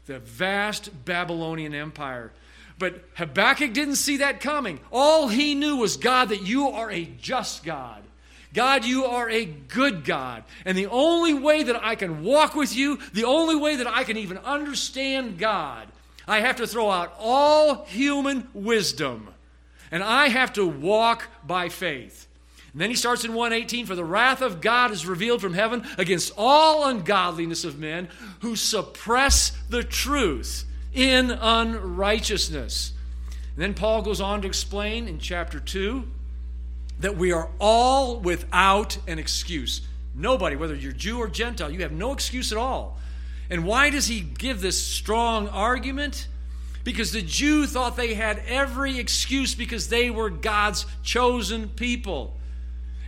the 0.06 0.20
vast 0.20 1.06
Babylonian 1.06 1.74
Empire. 1.74 2.32
But 2.78 3.04
Habakkuk 3.16 3.74
didn't 3.74 3.96
see 3.96 4.18
that 4.18 4.42
coming. 4.42 4.80
All 4.92 5.28
he 5.28 5.56
knew 5.56 5.78
was, 5.78 5.98
God, 5.98 6.30
that 6.30 6.42
you 6.42 6.70
are 6.70 6.92
a 6.92 7.06
just 7.06 7.64
God. 7.64 8.02
God, 8.54 8.86
you 8.86 9.06
are 9.06 9.30
a 9.30 9.46
good 9.46 10.06
God. 10.06 10.44
And 10.64 10.78
the 10.78 10.88
only 10.88 11.34
way 11.34 11.64
that 11.64 11.84
I 11.84 11.96
can 11.96 12.24
walk 12.24 12.56
with 12.56 12.76
you, 12.76 13.00
the 13.14 13.26
only 13.26 13.56
way 13.56 13.76
that 13.78 13.88
I 13.88 14.04
can 14.04 14.18
even 14.18 14.38
understand 14.40 15.38
God, 15.38 15.88
I 16.28 16.40
have 16.40 16.56
to 16.58 16.68
throw 16.68 16.90
out 16.90 17.14
all 17.20 17.86
human 17.86 18.48
wisdom. 18.54 19.30
And 19.92 20.04
I 20.04 20.30
have 20.30 20.54
to 20.54 20.66
walk 20.66 21.28
by 21.46 21.70
faith. 21.70 22.28
And 22.72 22.82
then 22.82 22.90
he 22.90 22.96
starts 22.96 23.24
in 23.24 23.34
118 23.34 23.86
For 23.86 23.96
the 23.96 24.04
wrath 24.04 24.42
of 24.42 24.60
God 24.60 24.92
is 24.92 25.06
revealed 25.06 25.42
from 25.42 25.54
heaven 25.54 25.86
against 25.98 26.34
all 26.38 26.88
ungodliness 26.88 27.64
of 27.64 27.80
men 27.80 28.10
who 28.40 28.56
suppress 28.56 29.52
the 29.70 29.84
truth 29.84 30.66
in 30.96 31.30
unrighteousness. 31.30 32.94
And 33.56 33.64
then 33.64 33.74
Paul 33.74 34.02
goes 34.02 34.20
on 34.20 34.42
to 34.42 34.48
explain 34.48 35.08
in 35.08 35.20
chapter 35.20 35.60
2 35.60 36.06
that 37.00 37.18
we 37.18 37.32
are 37.32 37.50
all 37.60 38.20
without 38.20 38.98
an 39.08 39.20
excuse. 39.20 39.82
Nobody, 40.16 40.56
whether 40.56 40.76
you're 40.76 40.94
Jew 40.94 41.20
or 41.20 41.28
Gentile, 41.28 41.70
you 41.70 41.82
have 41.82 41.92
no 41.92 42.14
excuse 42.14 42.52
at 42.52 42.58
all. 42.58 42.98
And 43.50 43.66
why 43.66 43.90
does 43.90 44.08
he 44.08 44.22
give 44.22 44.62
this 44.62 44.82
strong 44.82 45.48
argument? 45.50 46.28
Because 46.84 47.12
the 47.12 47.22
Jew 47.22 47.68
thought 47.68 47.98
they 47.98 48.14
had 48.14 48.42
every 48.48 48.98
excuse 48.98 49.56
because 49.56 49.90
they 49.90 50.10
were 50.10 50.30
God's 50.30 50.86
chosen 51.04 51.70
people. 51.70 52.38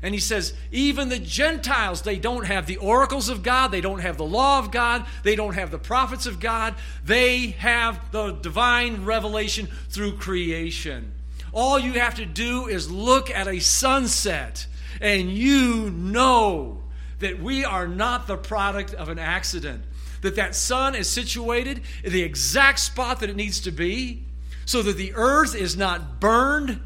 And 0.01 0.13
he 0.13 0.20
says, 0.20 0.54
even 0.72 1.10
the 1.10 1.18
Gentiles, 1.20 2.04
they 2.04 2.20
don't 2.20 2.46
have 2.46 2.68
the 2.68 2.77
oracles 2.77 3.30
of 3.30 3.42
God, 3.42 3.72
they 3.72 3.82
don't 3.82 4.00
have 4.00 4.18
the 4.18 4.25
law 4.25 4.60
of 4.60 4.72
God, 4.72 5.06
they 5.24 5.36
don't 5.36 5.56
have 5.56 5.72
the 5.72 5.80
prophets 5.80 6.27
of 6.27 6.39
God, 6.39 6.75
they 7.04 7.48
have 7.48 8.12
the 8.12 8.34
divine 8.34 9.06
revelation 9.06 9.68
through 9.89 10.18
creation. 10.18 11.13
All 11.51 11.80
you 11.80 11.94
have 11.94 12.16
to 12.16 12.25
do 12.25 12.68
is 12.68 12.92
look 12.92 13.32
at 13.32 13.48
a 13.48 13.60
sunset, 13.60 14.68
and 15.01 15.32
you 15.32 15.89
know 15.89 16.84
that 17.20 17.42
we 17.42 17.66
are 17.66 17.88
not 17.88 18.27
the 18.27 18.38
product 18.38 18.94
of 18.94 19.10
an 19.10 19.18
accident. 19.18 19.84
That 20.22 20.36
that 20.36 20.56
sun 20.56 20.94
is 20.94 21.10
situated 21.10 21.82
in 22.04 22.12
the 22.12 22.22
exact 22.22 22.80
spot 22.80 23.22
that 23.22 23.30
it 23.30 23.36
needs 23.36 23.62
to 23.62 23.72
be, 23.72 24.25
so 24.66 24.84
that 24.84 24.98
the 24.98 25.13
earth 25.16 25.56
is 25.56 25.75
not 25.75 26.20
burned. 26.20 26.82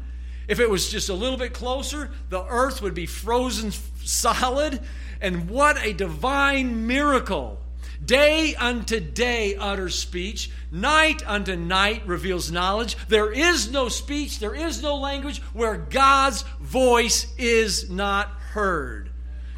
If 0.48 0.60
it 0.60 0.68
was 0.68 0.90
just 0.90 1.08
a 1.08 1.14
little 1.14 1.38
bit 1.38 1.52
closer, 1.52 2.10
the 2.28 2.44
earth 2.44 2.82
would 2.82 2.94
be 2.94 3.06
frozen 3.06 3.72
solid. 4.04 4.80
And 5.20 5.48
what 5.48 5.84
a 5.84 5.92
divine 5.92 6.86
miracle! 6.86 7.58
Day 8.04 8.56
unto 8.56 8.98
day 8.98 9.54
utters 9.54 9.96
speech, 9.96 10.50
night 10.72 11.22
unto 11.24 11.54
night 11.54 12.02
reveals 12.04 12.50
knowledge. 12.50 12.96
There 13.06 13.30
is 13.30 13.70
no 13.70 13.88
speech, 13.88 14.40
there 14.40 14.56
is 14.56 14.82
no 14.82 14.96
language 14.96 15.40
where 15.52 15.76
God's 15.76 16.42
voice 16.60 17.32
is 17.38 17.88
not 17.90 18.28
heard. 18.28 19.10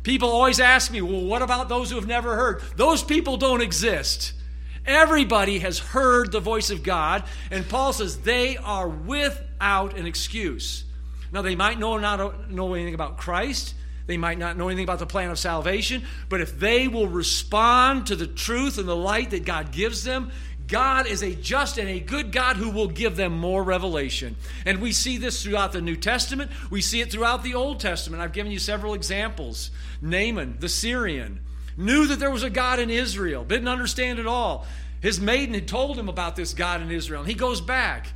People 0.03 0.29
always 0.29 0.61
ask 0.61 0.93
me, 0.93 1.01
well, 1.01 1.25
what 1.25 1.41
about 1.41 1.71
those 1.71 1.89
who 1.89 1.97
have 1.97 2.07
never 2.07 2.37
heard? 2.37 2.63
Those 2.77 3.03
people 3.03 3.39
don't 3.39 3.63
exist. 3.63 4.35
Everybody 4.87 5.61
has 5.61 5.79
heard 5.79 6.31
the 6.31 6.41
voice 6.41 6.71
of 6.71 6.83
God, 6.83 7.25
and 7.51 7.69
Paul 7.69 7.93
says 7.93 8.19
they 8.19 8.57
are 8.57 8.89
without 8.89 9.97
an 9.97 10.07
excuse. 10.07 10.85
Now, 11.33 11.43
they 11.43 11.57
might 11.57 11.79
know, 11.79 11.99
not 11.99 12.51
know 12.51 12.75
anything 12.75 12.95
about 12.95 13.17
Christ. 13.17 13.75
They 14.07 14.17
might 14.19 14.39
not 14.39 14.59
know 14.59 14.69
anything 14.69 14.85
about 14.85 14.99
the 14.99 15.07
plan 15.07 15.31
of 15.31 15.39
salvation, 15.39 16.05
but 16.29 16.43
if 16.43 16.59
they 16.59 16.89
will 16.89 17.09
respond 17.09 18.09
to 18.09 18.17
the 18.17 18.27
truth 18.27 18.77
and 18.77 18.87
the 18.87 18.95
light 18.95 19.31
that 19.31 19.47
God 19.47 19.73
gives 19.73 20.05
them, 20.05 20.31
God 20.67 21.07
is 21.07 21.23
a 21.23 21.35
just 21.35 21.79
and 21.79 21.89
a 21.89 22.01
good 22.01 22.33
God 22.33 22.57
who 22.57 22.71
will 22.71 22.89
give 22.89 23.17
them 23.17 23.37
more 23.37 23.63
revelation. 23.63 24.37
And 24.65 24.81
we 24.81 24.93
see 24.93 25.19
this 25.19 25.43
throughout 25.43 25.73
the 25.73 25.81
New 25.83 25.97
Testament. 25.97 26.51
We 26.71 26.81
see 26.81 27.01
it 27.01 27.11
throughout 27.11 27.43
the 27.43 27.55
Old 27.55 27.81
Testament. 27.81 28.23
I've 28.23 28.33
given 28.33 28.53
you 28.53 28.59
several 28.59 28.95
examples. 28.95 29.71
Naaman, 30.01 30.57
the 30.61 30.69
Syrian, 30.69 31.41
knew 31.77 32.07
that 32.07 32.19
there 32.19 32.31
was 32.31 32.43
a 32.43 32.51
God 32.51 32.79
in 32.79 32.91
Israel, 32.91 33.45
didn't 33.45 33.69
understand 33.69 34.19
it 34.19 34.27
all. 34.27 34.67
His 35.01 35.21
maiden 35.21 35.55
had 35.55 35.69
told 35.69 35.99
him 35.99 36.09
about 36.09 36.37
this 36.37 36.55
God 36.55 36.81
in 36.81 36.91
Israel, 36.91 37.21
and 37.21 37.29
he 37.29 37.35
goes 37.35 37.61
back. 37.61 38.09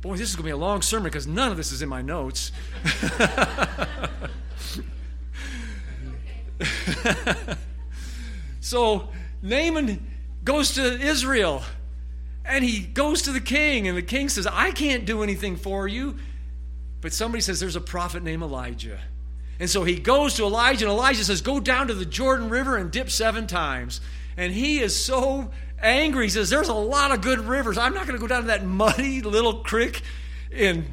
Boy, 0.00 0.16
this 0.16 0.30
is 0.30 0.36
going 0.36 0.44
to 0.44 0.48
be 0.48 0.50
a 0.50 0.56
long 0.56 0.82
sermon 0.82 1.04
because 1.04 1.26
none 1.26 1.50
of 1.50 1.56
this 1.56 1.72
is 1.72 1.80
in 1.80 1.88
my 1.88 2.02
notes. 2.02 2.52
so 8.60 9.08
Naaman 9.42 10.06
goes 10.44 10.74
to 10.74 10.82
Israel 10.82 11.62
and 12.44 12.64
he 12.64 12.80
goes 12.80 13.22
to 13.22 13.32
the 13.32 13.40
king, 13.40 13.88
and 13.88 13.96
the 13.96 14.02
king 14.02 14.28
says, 14.28 14.46
I 14.46 14.70
can't 14.70 15.06
do 15.06 15.22
anything 15.22 15.56
for 15.56 15.88
you. 15.88 16.16
But 17.00 17.12
somebody 17.12 17.40
says, 17.40 17.60
There's 17.60 17.76
a 17.76 17.80
prophet 17.80 18.22
named 18.22 18.42
Elijah. 18.42 19.00
And 19.58 19.70
so 19.70 19.84
he 19.84 19.96
goes 19.96 20.34
to 20.34 20.44
Elijah, 20.44 20.86
and 20.86 20.92
Elijah 20.92 21.24
says, 21.24 21.40
Go 21.40 21.60
down 21.60 21.88
to 21.88 21.94
the 21.94 22.04
Jordan 22.04 22.48
River 22.48 22.76
and 22.76 22.90
dip 22.90 23.10
seven 23.10 23.46
times. 23.46 24.00
And 24.36 24.52
he 24.52 24.80
is 24.80 25.04
so 25.04 25.50
angry. 25.80 26.26
He 26.26 26.30
says, 26.30 26.50
There's 26.50 26.68
a 26.68 26.74
lot 26.74 27.12
of 27.12 27.20
good 27.20 27.40
rivers. 27.40 27.78
I'm 27.78 27.94
not 27.94 28.06
going 28.06 28.18
to 28.18 28.20
go 28.20 28.26
down 28.26 28.42
to 28.42 28.46
that 28.48 28.64
muddy 28.64 29.20
little 29.22 29.62
creek 29.62 30.02
in 30.50 30.86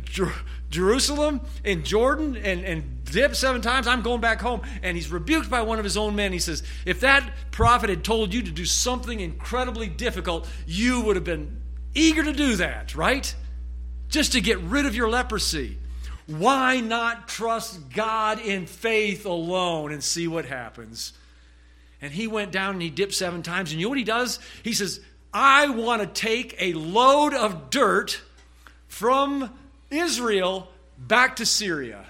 Jerusalem, 0.70 1.42
in 1.64 1.84
Jordan, 1.84 2.36
and, 2.38 2.64
and 2.64 3.04
dip 3.06 3.36
seven 3.36 3.62
times. 3.62 3.88
I'm 3.88 4.02
going 4.02 4.22
back 4.22 4.42
home. 4.42 4.62
And 4.84 4.96
he's 4.96 5.12
rebuked 5.12 5.50
by 5.50 5.62
one 5.62 5.80
of 5.80 5.84
his 5.84 5.98
own 5.98 6.16
men. 6.16 6.32
He 6.32 6.40
says, 6.40 6.64
If 6.86 7.00
that 7.02 7.34
prophet 7.52 7.90
had 7.90 8.04
told 8.04 8.34
you 8.34 8.42
to 8.44 8.52
do 8.52 8.66
something 8.66 9.20
incredibly 9.20 9.88
difficult, 9.88 10.48
you 10.68 11.02
would 11.02 11.16
have 11.16 11.26
been 11.26 11.62
eager 11.94 12.24
to 12.24 12.34
do 12.34 12.56
that, 12.58 12.96
right? 12.96 13.34
Just 14.08 14.34
to 14.34 14.42
get 14.42 14.60
rid 14.60 14.86
of 14.86 14.96
your 14.96 15.10
leprosy. 15.10 15.78
Why 16.32 16.80
not 16.80 17.28
trust 17.28 17.90
God 17.90 18.40
in 18.40 18.66
faith 18.66 19.26
alone 19.26 19.92
and 19.92 20.04
see 20.04 20.28
what 20.28 20.46
happens? 20.46 21.14
And 22.02 22.12
he 22.12 22.28
went 22.28 22.52
down 22.52 22.74
and 22.74 22.82
he 22.82 22.90
dipped 22.90 23.14
seven 23.14 23.44
times. 23.44 23.72
And 23.72 23.80
you 23.80 23.86
know 23.86 23.90
what 23.90 23.98
he 23.98 24.04
does? 24.04 24.40
He 24.64 24.74
says, 24.74 25.00
I 25.34 25.70
want 25.70 26.02
to 26.02 26.08
take 26.08 26.56
a 26.60 26.74
load 26.74 27.34
of 27.34 27.70
dirt 27.70 28.22
from 28.88 29.52
Israel 29.90 30.70
back 30.98 31.38
to 31.38 31.46
Syria. 31.46 32.06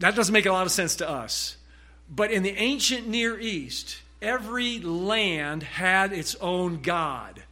That 0.00 0.14
doesn't 0.14 0.32
make 0.32 0.46
a 0.46 0.52
lot 0.52 0.66
of 0.66 0.72
sense 0.72 0.96
to 0.96 1.08
us. 1.08 1.56
But 2.10 2.30
in 2.30 2.42
the 2.42 2.56
ancient 2.56 3.08
Near 3.08 3.38
East, 3.38 3.98
every 4.20 4.80
land 4.80 5.62
had 5.62 6.12
its 6.12 6.34
own 6.36 6.82
God. 6.82 7.42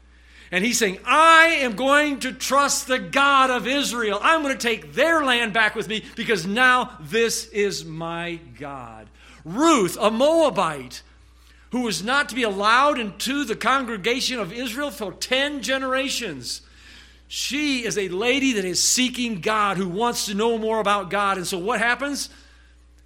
And 0.53 0.63
he's 0.63 0.79
saying, 0.79 0.99
I 1.07 1.61
am 1.61 1.77
going 1.77 2.21
to 2.21 2.33
trust 2.33 2.87
the 2.87 2.99
God 2.99 3.49
of 3.49 3.67
Israel. 3.67 4.21
I'm 4.23 4.43
going 4.43 4.57
to 4.57 4.69
take 4.69 4.93
their 4.93 5.25
land 5.25 5.55
back 5.55 5.75
with 5.75 5.89
me 5.89 6.05
because 6.15 6.47
now 6.47 6.99
this 7.01 7.47
is 7.47 7.87
my 7.87 8.39
God. 8.59 9.09
Ruth, 9.47 9.97
a 9.99 10.11
Moabite, 10.11 11.03
who 11.71 11.81
was 11.81 12.05
not 12.05 12.29
to 12.29 12.35
be 12.35 12.43
allowed 12.43 13.01
into 13.01 13.45
the 13.45 13.57
congregation 13.57 14.39
of 14.39 14.53
Israel 14.53 14.91
for 14.91 15.13
10 15.13 15.63
generations. 15.63 16.61
She 17.29 17.87
is 17.87 17.97
a 17.97 18.11
lady 18.11 18.53
that 18.53 18.67
is 18.67 18.83
seeking 18.83 19.41
God, 19.41 19.79
who 19.79 19.89
wants 19.89 20.27
to 20.27 20.35
know 20.35 20.59
more 20.59 20.81
about 20.81 21.09
God. 21.09 21.39
And 21.39 21.47
so 21.47 21.57
what 21.57 21.79
happens? 21.79 22.29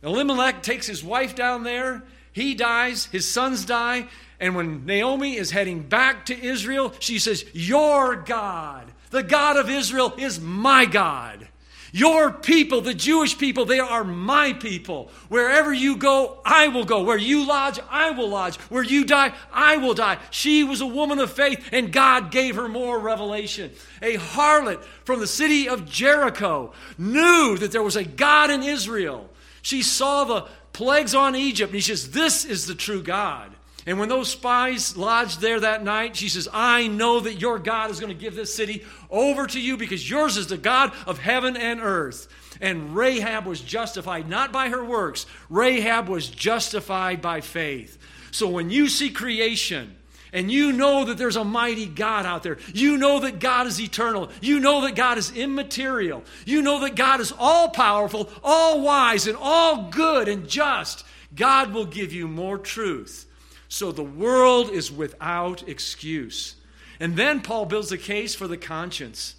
Elimelech 0.03 0.65
takes 0.65 0.88
his 0.88 1.05
wife 1.05 1.37
down 1.37 1.62
there. 1.62 2.03
He 2.33 2.57
dies, 2.57 3.07
his 3.07 3.31
sons 3.31 3.65
die, 3.65 4.09
and 4.38 4.55
when 4.55 4.85
Naomi 4.85 5.37
is 5.37 5.50
heading 5.50 5.83
back 5.83 6.26
to 6.26 6.38
Israel, 6.38 6.93
she 6.99 7.19
says, 7.19 7.45
Your 7.52 8.16
God, 8.16 8.93
the 9.11 9.23
God 9.23 9.57
of 9.57 9.71
Israel, 9.71 10.14
is 10.19 10.40
my 10.40 10.85
God. 10.85 11.49
Your 11.93 12.31
people, 12.31 12.83
the 12.83 12.93
Jewish 12.93 13.38
people, 13.38 13.64
they 13.64 13.81
are 13.81 14.05
my 14.05 14.52
people. 14.52 15.11
Wherever 15.31 15.73
you 15.73 15.97
go, 15.97 16.43
I 16.45 16.69
will 16.69 16.85
go. 16.85 17.02
Where 17.02 17.16
you 17.16 17.47
lodge, 17.47 17.81
I 17.88 18.11
will 18.11 18.28
lodge. 18.28 18.57
Where 18.69 18.83
you 18.83 19.07
die, 19.07 19.33
I 19.50 19.78
will 19.78 19.95
die. 19.95 20.19
She 20.31 20.62
was 20.62 20.83
a 20.83 20.87
woman 20.87 21.19
of 21.19 21.33
faith, 21.33 21.71
and 21.73 21.90
God 21.90 22.31
gave 22.31 22.57
her 22.57 22.69
more 22.69 22.99
revelation. 22.99 23.73
A 24.02 24.19
harlot 24.19 24.85
from 25.05 25.21
the 25.21 25.26
city 25.26 25.71
of 25.71 25.88
Jericho 25.88 26.75
knew 26.99 27.57
that 27.57 27.73
there 27.73 27.83
was 27.83 27.97
a 27.97 28.05
God 28.05 28.50
in 28.50 28.62
Israel. 28.62 29.31
She 29.62 29.83
saw 29.83 30.25
the 30.25 30.49
plagues 30.75 31.14
on 31.14 31.35
Egypt, 31.35 31.71
and 31.71 31.76
he 31.76 31.81
says, 31.81 32.11
This 32.11 32.45
is 32.45 32.66
the 32.66 32.75
true 32.75 33.02
God. 33.02 33.56
And 33.87 34.00
when 34.00 34.09
those 34.09 34.28
spies 34.28 34.97
lodged 34.97 35.40
there 35.40 35.61
that 35.61 35.85
night, 35.85 36.16
she 36.16 36.28
says, 36.28 36.49
I 36.52 36.88
know 36.88 37.21
that 37.21 37.40
your 37.40 37.61
God 37.61 37.90
is 37.93 38.00
going 38.00 38.12
to 38.12 38.21
give 38.21 38.35
this 38.35 38.52
city 38.52 38.85
over 39.11 39.47
to 39.47 39.61
you 39.61 39.76
because 39.76 40.09
yours 40.11 40.37
is 40.37 40.49
the 40.49 40.59
God 40.59 40.93
of 41.07 41.19
heaven 41.19 41.57
and 41.57 41.81
earth. 41.81 42.26
And 42.61 42.97
Rahab 42.97 43.47
was 43.47 43.61
justified 43.61 44.28
not 44.28 44.52
by 44.52 44.71
her 44.71 44.85
works, 44.85 45.26
Rahab 45.49 46.09
was 46.09 46.28
justified 46.28 47.23
by 47.23 47.40
faith. 47.40 47.97
So 48.33 48.49
when 48.49 48.71
you 48.71 48.88
see 48.88 49.11
creation, 49.11 49.95
and 50.33 50.50
you 50.50 50.73
know 50.73 51.05
that 51.05 51.16
there's 51.16 51.37
a 51.37 51.45
mighty 51.45 51.87
God 51.87 52.26
out 52.26 52.43
there. 52.43 52.59
You 52.75 52.99
know 52.99 53.21
that 53.21 53.38
God 53.38 53.69
is 53.69 53.81
eternal. 53.81 54.28
You 54.43 54.61
know 54.61 54.83
that 54.83 54.95
God 54.95 55.16
is 55.16 55.31
immaterial. 55.31 56.25
You 56.45 56.61
know 56.61 56.81
that 56.81 56.95
God 56.95 57.21
is 57.21 57.33
all 57.38 57.71
powerful, 57.71 58.28
all 58.45 58.83
wise, 58.83 59.28
and 59.28 59.38
all 59.40 59.88
good 59.88 60.28
and 60.28 60.47
just. 60.47 61.07
God 61.35 61.73
will 61.73 61.87
give 61.87 62.12
you 62.12 62.28
more 62.28 62.59
truth 62.59 63.26
so 63.69 63.93
the 63.93 64.03
world 64.03 64.71
is 64.71 64.93
without 64.93 65.69
excuse. 65.69 66.57
And 67.01 67.17
then 67.17 67.41
Paul 67.41 67.67
builds 67.67 67.93
a 67.93 67.99
case 67.99 68.35
for 68.35 68.49
the 68.49 68.57
conscience. 68.57 69.35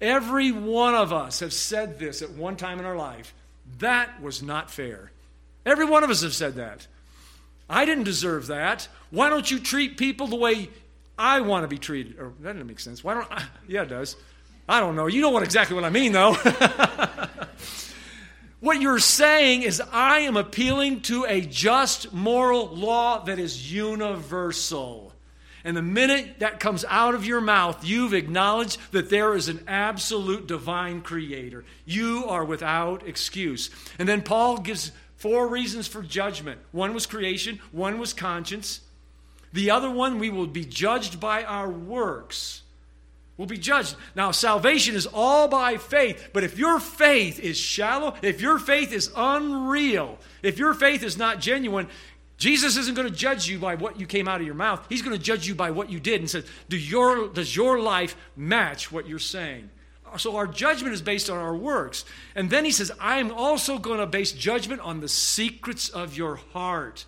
Every 0.00 0.52
one 0.52 0.94
of 0.94 1.12
us 1.12 1.40
have 1.40 1.52
said 1.52 1.98
this 1.98 2.22
at 2.22 2.30
one 2.30 2.56
time 2.56 2.78
in 2.78 2.84
our 2.84 2.96
life. 2.96 3.34
That 3.78 4.22
was 4.22 4.42
not 4.42 4.70
fair. 4.70 5.10
Every 5.66 5.84
one 5.84 6.04
of 6.04 6.10
us 6.10 6.22
have 6.22 6.34
said 6.34 6.54
that. 6.54 6.86
I 7.68 7.84
didn't 7.84 8.04
deserve 8.04 8.46
that. 8.46 8.88
Why 9.10 9.28
don't 9.28 9.50
you 9.50 9.58
treat 9.58 9.98
people 9.98 10.26
the 10.26 10.36
way 10.36 10.70
I 11.18 11.40
want 11.40 11.64
to 11.64 11.68
be 11.68 11.78
treated? 11.78 12.18
Or 12.18 12.32
that 12.40 12.52
doesn't 12.54 12.66
make 12.66 12.80
sense. 12.80 13.04
Why 13.04 13.14
don't 13.14 13.30
I? 13.30 13.44
Yeah, 13.66 13.82
it 13.82 13.88
does. 13.88 14.16
I 14.68 14.80
don't 14.80 14.96
know. 14.96 15.06
You 15.06 15.20
know 15.20 15.30
what 15.30 15.42
exactly 15.42 15.74
what 15.74 15.84
I 15.84 15.90
mean, 15.90 16.12
though. 16.12 16.36
What 18.60 18.80
you're 18.80 18.98
saying 18.98 19.62
is, 19.62 19.80
I 19.92 20.20
am 20.20 20.36
appealing 20.36 21.02
to 21.02 21.24
a 21.28 21.40
just 21.40 22.12
moral 22.12 22.66
law 22.66 23.24
that 23.24 23.38
is 23.38 23.72
universal. 23.72 25.12
And 25.62 25.76
the 25.76 25.82
minute 25.82 26.40
that 26.40 26.58
comes 26.58 26.84
out 26.88 27.14
of 27.14 27.24
your 27.24 27.40
mouth, 27.40 27.84
you've 27.84 28.14
acknowledged 28.14 28.78
that 28.90 29.10
there 29.10 29.34
is 29.34 29.48
an 29.48 29.62
absolute 29.68 30.48
divine 30.48 31.02
creator. 31.02 31.64
You 31.84 32.24
are 32.26 32.44
without 32.44 33.06
excuse. 33.06 33.70
And 33.98 34.08
then 34.08 34.22
Paul 34.22 34.58
gives 34.58 34.90
four 35.16 35.46
reasons 35.46 35.86
for 35.86 36.02
judgment 36.02 36.60
one 36.72 36.94
was 36.94 37.06
creation, 37.06 37.60
one 37.70 37.98
was 37.98 38.12
conscience. 38.12 38.80
The 39.52 39.70
other 39.70 39.90
one, 39.90 40.18
we 40.18 40.30
will 40.30 40.46
be 40.46 40.64
judged 40.64 41.20
by 41.20 41.44
our 41.44 41.70
works. 41.70 42.62
We'll 43.38 43.46
be 43.46 43.56
judged. 43.56 43.94
Now, 44.16 44.32
salvation 44.32 44.96
is 44.96 45.06
all 45.06 45.46
by 45.46 45.76
faith, 45.76 46.30
but 46.32 46.42
if 46.42 46.58
your 46.58 46.80
faith 46.80 47.38
is 47.38 47.56
shallow, 47.56 48.14
if 48.20 48.40
your 48.40 48.58
faith 48.58 48.92
is 48.92 49.12
unreal, 49.16 50.18
if 50.42 50.58
your 50.58 50.74
faith 50.74 51.04
is 51.04 51.16
not 51.16 51.38
genuine, 51.38 51.86
Jesus 52.36 52.76
isn't 52.76 52.96
going 52.96 53.08
to 53.08 53.14
judge 53.14 53.48
you 53.48 53.60
by 53.60 53.76
what 53.76 53.98
you 54.00 54.06
came 54.06 54.26
out 54.26 54.40
of 54.40 54.46
your 54.46 54.56
mouth. 54.56 54.84
He's 54.88 55.02
going 55.02 55.16
to 55.16 55.22
judge 55.22 55.46
you 55.46 55.54
by 55.54 55.70
what 55.70 55.88
you 55.88 56.00
did 56.00 56.20
and 56.20 56.28
says, 56.28 56.46
Do 56.68 56.76
your, 56.76 57.28
Does 57.28 57.54
your 57.54 57.80
life 57.80 58.16
match 58.36 58.90
what 58.90 59.08
you're 59.08 59.20
saying? 59.20 59.70
So 60.16 60.36
our 60.36 60.46
judgment 60.46 60.94
is 60.94 61.02
based 61.02 61.30
on 61.30 61.36
our 61.36 61.54
works. 61.54 62.04
And 62.34 62.50
then 62.50 62.64
he 62.64 62.70
says, 62.72 62.90
I 62.98 63.18
am 63.18 63.30
also 63.30 63.78
going 63.78 63.98
to 63.98 64.06
base 64.06 64.32
judgment 64.32 64.80
on 64.80 65.00
the 65.00 65.08
secrets 65.08 65.90
of 65.90 66.16
your 66.16 66.36
heart. 66.36 67.04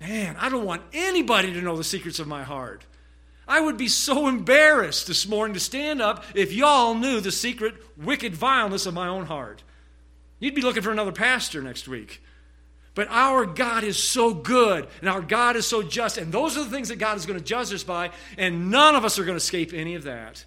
Man, 0.00 0.36
I 0.38 0.50
don't 0.50 0.64
want 0.64 0.82
anybody 0.92 1.54
to 1.54 1.62
know 1.62 1.76
the 1.76 1.84
secrets 1.84 2.18
of 2.18 2.26
my 2.26 2.42
heart. 2.42 2.84
I 3.48 3.60
would 3.60 3.76
be 3.76 3.88
so 3.88 4.26
embarrassed 4.26 5.06
this 5.06 5.28
morning 5.28 5.54
to 5.54 5.60
stand 5.60 6.02
up 6.02 6.24
if 6.34 6.52
y'all 6.52 6.94
knew 6.94 7.20
the 7.20 7.30
secret 7.30 7.74
wicked 7.96 8.34
vileness 8.34 8.86
of 8.86 8.94
my 8.94 9.08
own 9.08 9.26
heart. 9.26 9.62
You'd 10.40 10.54
be 10.54 10.62
looking 10.62 10.82
for 10.82 10.90
another 10.90 11.12
pastor 11.12 11.62
next 11.62 11.86
week. 11.86 12.22
But 12.94 13.08
our 13.10 13.44
God 13.44 13.84
is 13.84 14.02
so 14.02 14.32
good 14.32 14.88
and 15.00 15.10
our 15.10 15.20
God 15.20 15.54
is 15.54 15.66
so 15.66 15.82
just. 15.82 16.16
And 16.18 16.32
those 16.32 16.56
are 16.56 16.64
the 16.64 16.70
things 16.70 16.88
that 16.88 16.98
God 16.98 17.18
is 17.18 17.26
going 17.26 17.38
to 17.38 17.44
judge 17.44 17.72
us 17.72 17.84
by. 17.84 18.10
And 18.38 18.70
none 18.70 18.94
of 18.94 19.04
us 19.04 19.18
are 19.18 19.24
going 19.24 19.34
to 19.34 19.42
escape 19.42 19.72
any 19.72 19.94
of 19.94 20.04
that. 20.04 20.44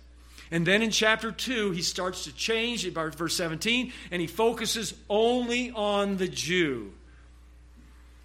And 0.51 0.65
then 0.65 0.81
in 0.81 0.89
chapter 0.89 1.31
2, 1.31 1.71
he 1.71 1.83
starts 1.83 2.23
to 2.23 2.33
change 2.33 2.91
verse 2.91 3.35
17 3.35 3.93
and 4.09 4.19
he 4.19 4.27
focuses 4.27 4.95
only 5.09 5.69
on 5.71 6.17
the 6.17 6.27
Jew. 6.27 6.91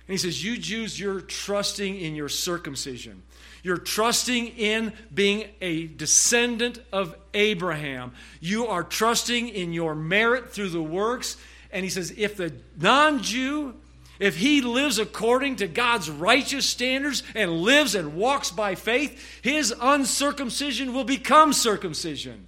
And 0.09 0.13
he 0.13 0.17
says, 0.17 0.43
You 0.43 0.57
Jews, 0.57 0.99
you're 0.99 1.21
trusting 1.21 1.99
in 1.99 2.15
your 2.15 2.31
circumcision. 2.31 3.23
You're 3.65 3.79
trusting 3.79 4.49
in 4.49 4.93
being 5.13 5.49
a 5.63 5.87
descendant 5.87 6.81
of 6.93 7.17
Abraham. 7.33 8.13
You 8.39 8.67
are 8.67 8.85
trusting 8.85 9.49
in 9.49 9.73
your 9.73 9.95
merit 9.95 10.53
through 10.53 10.69
the 10.69 10.83
works. 10.83 11.39
And 11.73 11.83
he 11.83 11.89
says, 11.89 12.13
If 12.17 12.37
the 12.37 12.53
non 12.79 13.23
Jew 13.23 13.75
if 14.21 14.37
he 14.37 14.61
lives 14.61 14.99
according 14.99 15.57
to 15.57 15.67
God's 15.67 16.09
righteous 16.09 16.69
standards 16.69 17.23
and 17.35 17.63
lives 17.63 17.95
and 17.95 18.15
walks 18.15 18.51
by 18.51 18.77
faith, 18.77 19.41
his 19.43 19.75
uncircumcision 19.81 20.93
will 20.93 21.05
become 21.05 21.53
circumcision. 21.53 22.47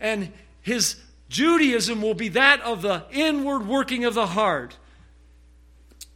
And 0.00 0.32
his 0.60 0.96
Judaism 1.28 2.02
will 2.02 2.14
be 2.14 2.30
that 2.30 2.60
of 2.62 2.82
the 2.82 3.04
inward 3.12 3.66
working 3.66 4.04
of 4.04 4.14
the 4.14 4.26
heart. 4.26 4.76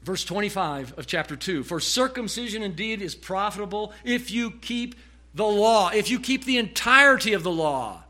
Verse 0.07 0.25
25 0.25 0.97
of 0.99 1.09
chapter 1.09 1.35
2 1.35 1.65
For 1.65 1.81
circumcision 1.81 2.63
indeed 2.63 3.03
is 3.03 3.17
profitable 3.17 3.93
if 4.05 4.31
you 4.31 4.53
keep 4.53 4.95
the 5.35 5.45
law, 5.45 5.91
if 5.91 6.09
you 6.09 6.21
keep 6.21 6.45
the 6.45 6.59
entirety 6.59 7.33
of 7.33 7.43
the 7.43 7.51
law. 7.51 8.05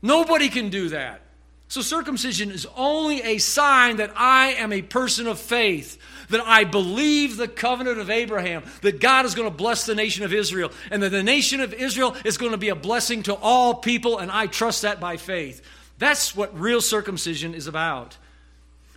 Nobody 0.00 0.48
can 0.48 0.70
do 0.70 0.88
that. 0.88 1.20
So, 1.68 1.82
circumcision 1.82 2.50
is 2.50 2.66
only 2.76 3.20
a 3.22 3.36
sign 3.36 3.96
that 3.96 4.10
I 4.16 4.54
am 4.54 4.72
a 4.72 4.80
person 4.80 5.26
of 5.26 5.38
faith, 5.38 5.98
that 6.30 6.40
I 6.46 6.64
believe 6.64 7.36
the 7.36 7.46
covenant 7.46 7.98
of 7.98 8.08
Abraham, 8.08 8.62
that 8.80 8.98
God 8.98 9.26
is 9.26 9.34
going 9.34 9.50
to 9.50 9.54
bless 9.54 9.84
the 9.84 9.94
nation 9.94 10.24
of 10.24 10.32
Israel, 10.32 10.72
and 10.90 11.02
that 11.02 11.10
the 11.10 11.22
nation 11.22 11.60
of 11.60 11.74
Israel 11.74 12.16
is 12.24 12.38
going 12.38 12.52
to 12.52 12.58
be 12.58 12.70
a 12.70 12.74
blessing 12.74 13.22
to 13.24 13.34
all 13.34 13.74
people, 13.74 14.18
and 14.18 14.30
I 14.30 14.46
trust 14.46 14.80
that 14.80 14.98
by 14.98 15.18
faith. 15.18 15.60
That's 15.98 16.34
what 16.34 16.58
real 16.58 16.80
circumcision 16.80 17.52
is 17.52 17.66
about. 17.66 18.16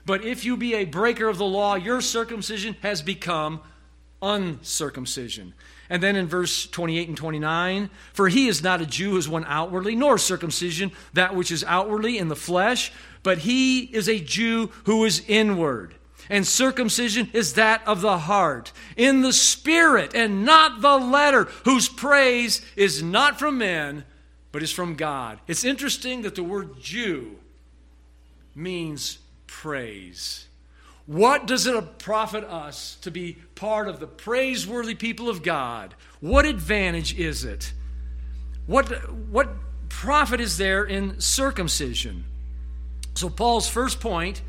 But 0.05 0.23
if 0.23 0.45
you 0.45 0.55
be 0.55 0.75
a 0.75 0.85
breaker 0.85 1.27
of 1.27 1.37
the 1.37 1.45
law, 1.45 1.75
your 1.75 2.01
circumcision 2.01 2.75
has 2.81 3.01
become 3.01 3.61
uncircumcision. 4.21 5.53
And 5.89 6.01
then 6.01 6.15
in 6.15 6.27
verse 6.27 6.67
28 6.67 7.07
and 7.09 7.17
29, 7.17 7.89
for 8.13 8.27
he 8.27 8.47
is 8.47 8.63
not 8.63 8.81
a 8.81 8.85
Jew 8.85 9.11
who 9.11 9.17
is 9.17 9.29
one 9.29 9.45
outwardly, 9.47 9.95
nor 9.95 10.17
circumcision 10.17 10.91
that 11.13 11.35
which 11.35 11.51
is 11.51 11.63
outwardly 11.63 12.17
in 12.17 12.27
the 12.27 12.35
flesh, 12.35 12.91
but 13.23 13.39
he 13.39 13.81
is 13.81 14.09
a 14.09 14.19
Jew 14.19 14.71
who 14.85 15.05
is 15.05 15.23
inward. 15.27 15.95
And 16.27 16.45
circumcision 16.45 17.29
is 17.33 17.53
that 17.53 17.87
of 17.87 18.01
the 18.01 18.17
heart, 18.17 18.71
in 18.97 19.21
the 19.21 19.33
spirit, 19.33 20.15
and 20.15 20.43
not 20.43 20.81
the 20.81 20.97
letter, 20.97 21.43
whose 21.65 21.87
praise 21.87 22.65
is 22.75 23.03
not 23.03 23.37
from 23.37 23.59
men, 23.59 24.05
but 24.51 24.63
is 24.63 24.71
from 24.71 24.95
God. 24.95 25.39
It's 25.47 25.63
interesting 25.63 26.23
that 26.23 26.33
the 26.33 26.43
word 26.43 26.79
Jew 26.79 27.35
means 28.55 29.19
praise. 29.61 30.47
What 31.05 31.47
does 31.47 31.65
it 31.65 31.97
profit 31.97 32.43
us 32.43 32.97
to 33.01 33.09
be 33.09 33.37
part 33.55 33.87
of 33.87 33.99
the 33.99 34.07
praiseworthy 34.07 34.95
people 34.95 35.29
of 35.29 35.43
God? 35.43 35.95
What 36.19 36.45
advantage 36.45 37.17
is 37.17 37.45
it? 37.45 37.71
What, 38.67 38.87
what 39.13 39.49
profit 39.87 40.41
is 40.41 40.57
there 40.57 40.83
in 40.83 41.21
circumcision? 41.21 42.25
So, 43.13 43.29
Paul's 43.29 43.69
first 43.69 44.01
point 44.01 44.41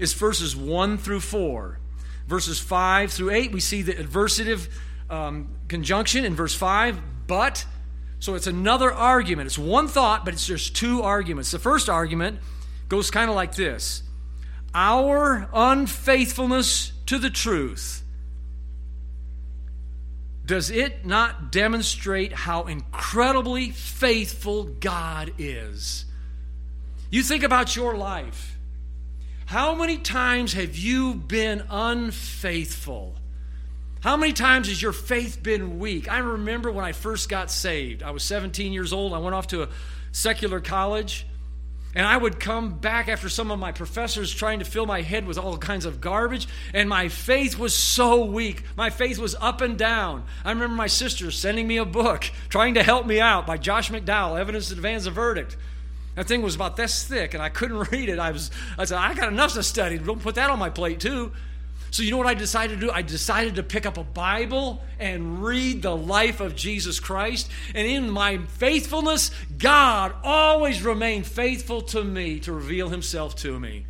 is 0.00 0.12
verses 0.12 0.56
1 0.56 0.98
through 0.98 1.20
4. 1.20 1.78
Verses 2.26 2.58
5 2.58 3.12
through 3.12 3.30
8, 3.30 3.52
we 3.52 3.60
see 3.60 3.82
the 3.82 3.94
adversative 3.94 4.68
um, 5.08 5.50
conjunction 5.68 6.24
in 6.24 6.34
verse 6.34 6.54
5, 6.54 7.00
but. 7.26 7.64
So 8.20 8.34
it's 8.34 8.48
another 8.48 8.92
argument. 8.92 9.46
It's 9.46 9.58
one 9.58 9.86
thought, 9.86 10.24
but 10.24 10.34
it's 10.34 10.44
just 10.44 10.74
two 10.74 11.02
arguments. 11.02 11.52
The 11.52 11.60
first 11.60 11.88
argument 11.88 12.40
goes 12.88 13.12
kind 13.12 13.30
of 13.30 13.36
like 13.36 13.54
this 13.54 14.02
our 14.74 15.48
unfaithfulness 15.52 16.92
to 17.06 17.18
the 17.18 17.30
truth, 17.30 18.02
does 20.44 20.70
it 20.70 21.04
not 21.04 21.52
demonstrate 21.52 22.32
how 22.32 22.64
incredibly 22.64 23.70
faithful 23.70 24.64
God 24.64 25.32
is? 25.36 26.06
You 27.10 27.22
think 27.22 27.42
about 27.42 27.76
your 27.76 27.96
life. 27.96 28.58
How 29.44 29.74
many 29.74 29.98
times 29.98 30.54
have 30.54 30.76
you 30.76 31.14
been 31.14 31.64
unfaithful? 31.70 33.14
How 34.00 34.16
many 34.16 34.32
times 34.32 34.68
has 34.68 34.80
your 34.80 34.92
faith 34.92 35.42
been 35.42 35.78
weak? 35.78 36.10
I 36.10 36.18
remember 36.18 36.70
when 36.70 36.84
I 36.84 36.92
first 36.92 37.28
got 37.28 37.50
saved. 37.50 38.02
I 38.02 38.10
was 38.10 38.22
17 38.22 38.72
years 38.72 38.92
old. 38.92 39.12
I 39.12 39.18
went 39.18 39.34
off 39.34 39.48
to 39.48 39.64
a 39.64 39.68
secular 40.12 40.60
college. 40.60 41.26
And 41.98 42.06
I 42.06 42.16
would 42.16 42.38
come 42.38 42.78
back 42.78 43.08
after 43.08 43.28
some 43.28 43.50
of 43.50 43.58
my 43.58 43.72
professors 43.72 44.32
trying 44.32 44.60
to 44.60 44.64
fill 44.64 44.86
my 44.86 45.02
head 45.02 45.26
with 45.26 45.36
all 45.36 45.58
kinds 45.58 45.84
of 45.84 46.00
garbage, 46.00 46.46
and 46.72 46.88
my 46.88 47.08
faith 47.08 47.58
was 47.58 47.74
so 47.74 48.24
weak. 48.24 48.62
My 48.76 48.88
faith 48.88 49.18
was 49.18 49.34
up 49.40 49.62
and 49.62 49.76
down. 49.76 50.22
I 50.44 50.50
remember 50.52 50.76
my 50.76 50.86
sister 50.86 51.32
sending 51.32 51.66
me 51.66 51.76
a 51.76 51.84
book 51.84 52.30
trying 52.50 52.74
to 52.74 52.84
help 52.84 53.04
me 53.04 53.20
out 53.20 53.48
by 53.48 53.56
Josh 53.56 53.90
McDowell, 53.90 54.38
Evidence 54.38 54.68
that 54.68 55.06
a 55.06 55.10
Verdict. 55.10 55.56
That 56.14 56.28
thing 56.28 56.40
was 56.40 56.54
about 56.54 56.76
this 56.76 57.02
thick, 57.02 57.34
and 57.34 57.42
I 57.42 57.48
couldn't 57.48 57.78
read 57.90 58.08
it. 58.08 58.20
I 58.20 58.30
was, 58.30 58.52
I 58.78 58.84
said, 58.84 58.98
I 58.98 59.12
got 59.12 59.32
enough 59.32 59.54
to 59.54 59.64
study. 59.64 59.98
Don't 59.98 60.22
put 60.22 60.36
that 60.36 60.50
on 60.50 60.60
my 60.60 60.70
plate, 60.70 61.00
too. 61.00 61.32
So, 61.90 62.02
you 62.02 62.10
know 62.10 62.18
what 62.18 62.26
I 62.26 62.34
decided 62.34 62.80
to 62.80 62.86
do? 62.86 62.92
I 62.92 63.02
decided 63.02 63.54
to 63.56 63.62
pick 63.62 63.86
up 63.86 63.96
a 63.96 64.04
Bible 64.04 64.82
and 64.98 65.42
read 65.42 65.82
the 65.82 65.96
life 65.96 66.40
of 66.40 66.54
Jesus 66.54 67.00
Christ. 67.00 67.48
And 67.74 67.86
in 67.86 68.10
my 68.10 68.38
faithfulness, 68.38 69.30
God 69.56 70.14
always 70.22 70.82
remained 70.82 71.26
faithful 71.26 71.80
to 71.82 72.04
me 72.04 72.40
to 72.40 72.52
reveal 72.52 72.88
himself 72.88 73.36
to 73.36 73.58
me. 73.58 73.86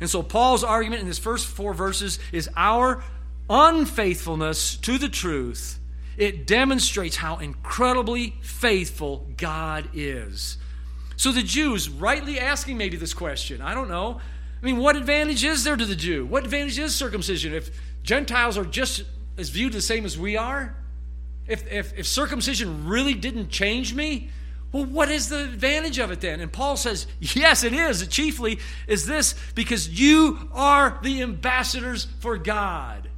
And 0.00 0.08
so, 0.08 0.22
Paul's 0.22 0.64
argument 0.64 1.02
in 1.02 1.06
his 1.06 1.18
first 1.18 1.46
four 1.46 1.74
verses 1.74 2.18
is 2.32 2.48
our 2.56 3.04
unfaithfulness 3.48 4.76
to 4.76 4.98
the 4.98 5.08
truth. 5.08 5.78
It 6.16 6.46
demonstrates 6.46 7.16
how 7.16 7.38
incredibly 7.38 8.36
faithful 8.40 9.26
God 9.36 9.88
is. 9.92 10.58
So, 11.16 11.30
the 11.32 11.42
Jews, 11.42 11.88
rightly 11.88 12.38
asking 12.40 12.76
maybe 12.76 12.96
this 12.96 13.14
question, 13.14 13.60
I 13.60 13.74
don't 13.74 13.88
know. 13.88 14.20
I 14.64 14.66
mean, 14.66 14.78
what 14.78 14.96
advantage 14.96 15.44
is 15.44 15.62
there 15.62 15.76
to 15.76 15.84
the 15.84 15.94
Jew? 15.94 16.24
What 16.24 16.44
advantage 16.44 16.78
is 16.78 16.94
circumcision 16.94 17.52
if 17.52 17.70
Gentiles 18.02 18.56
are 18.56 18.64
just 18.64 19.04
as 19.36 19.50
viewed 19.50 19.74
the 19.74 19.82
same 19.82 20.06
as 20.06 20.18
we 20.18 20.38
are? 20.38 20.74
If, 21.46 21.70
if, 21.70 21.92
if 21.98 22.06
circumcision 22.06 22.88
really 22.88 23.12
didn't 23.12 23.50
change 23.50 23.92
me, 23.92 24.30
well, 24.72 24.86
what 24.86 25.10
is 25.10 25.28
the 25.28 25.44
advantage 25.44 25.98
of 25.98 26.10
it 26.10 26.22
then? 26.22 26.40
And 26.40 26.50
Paul 26.50 26.78
says, 26.78 27.06
yes, 27.20 27.62
it 27.62 27.74
is. 27.74 28.00
It 28.00 28.08
chiefly 28.08 28.58
is 28.86 29.04
this 29.04 29.34
because 29.54 29.86
you 29.86 30.48
are 30.54 30.98
the 31.02 31.20
ambassadors 31.20 32.06
for 32.20 32.38
God. 32.38 33.10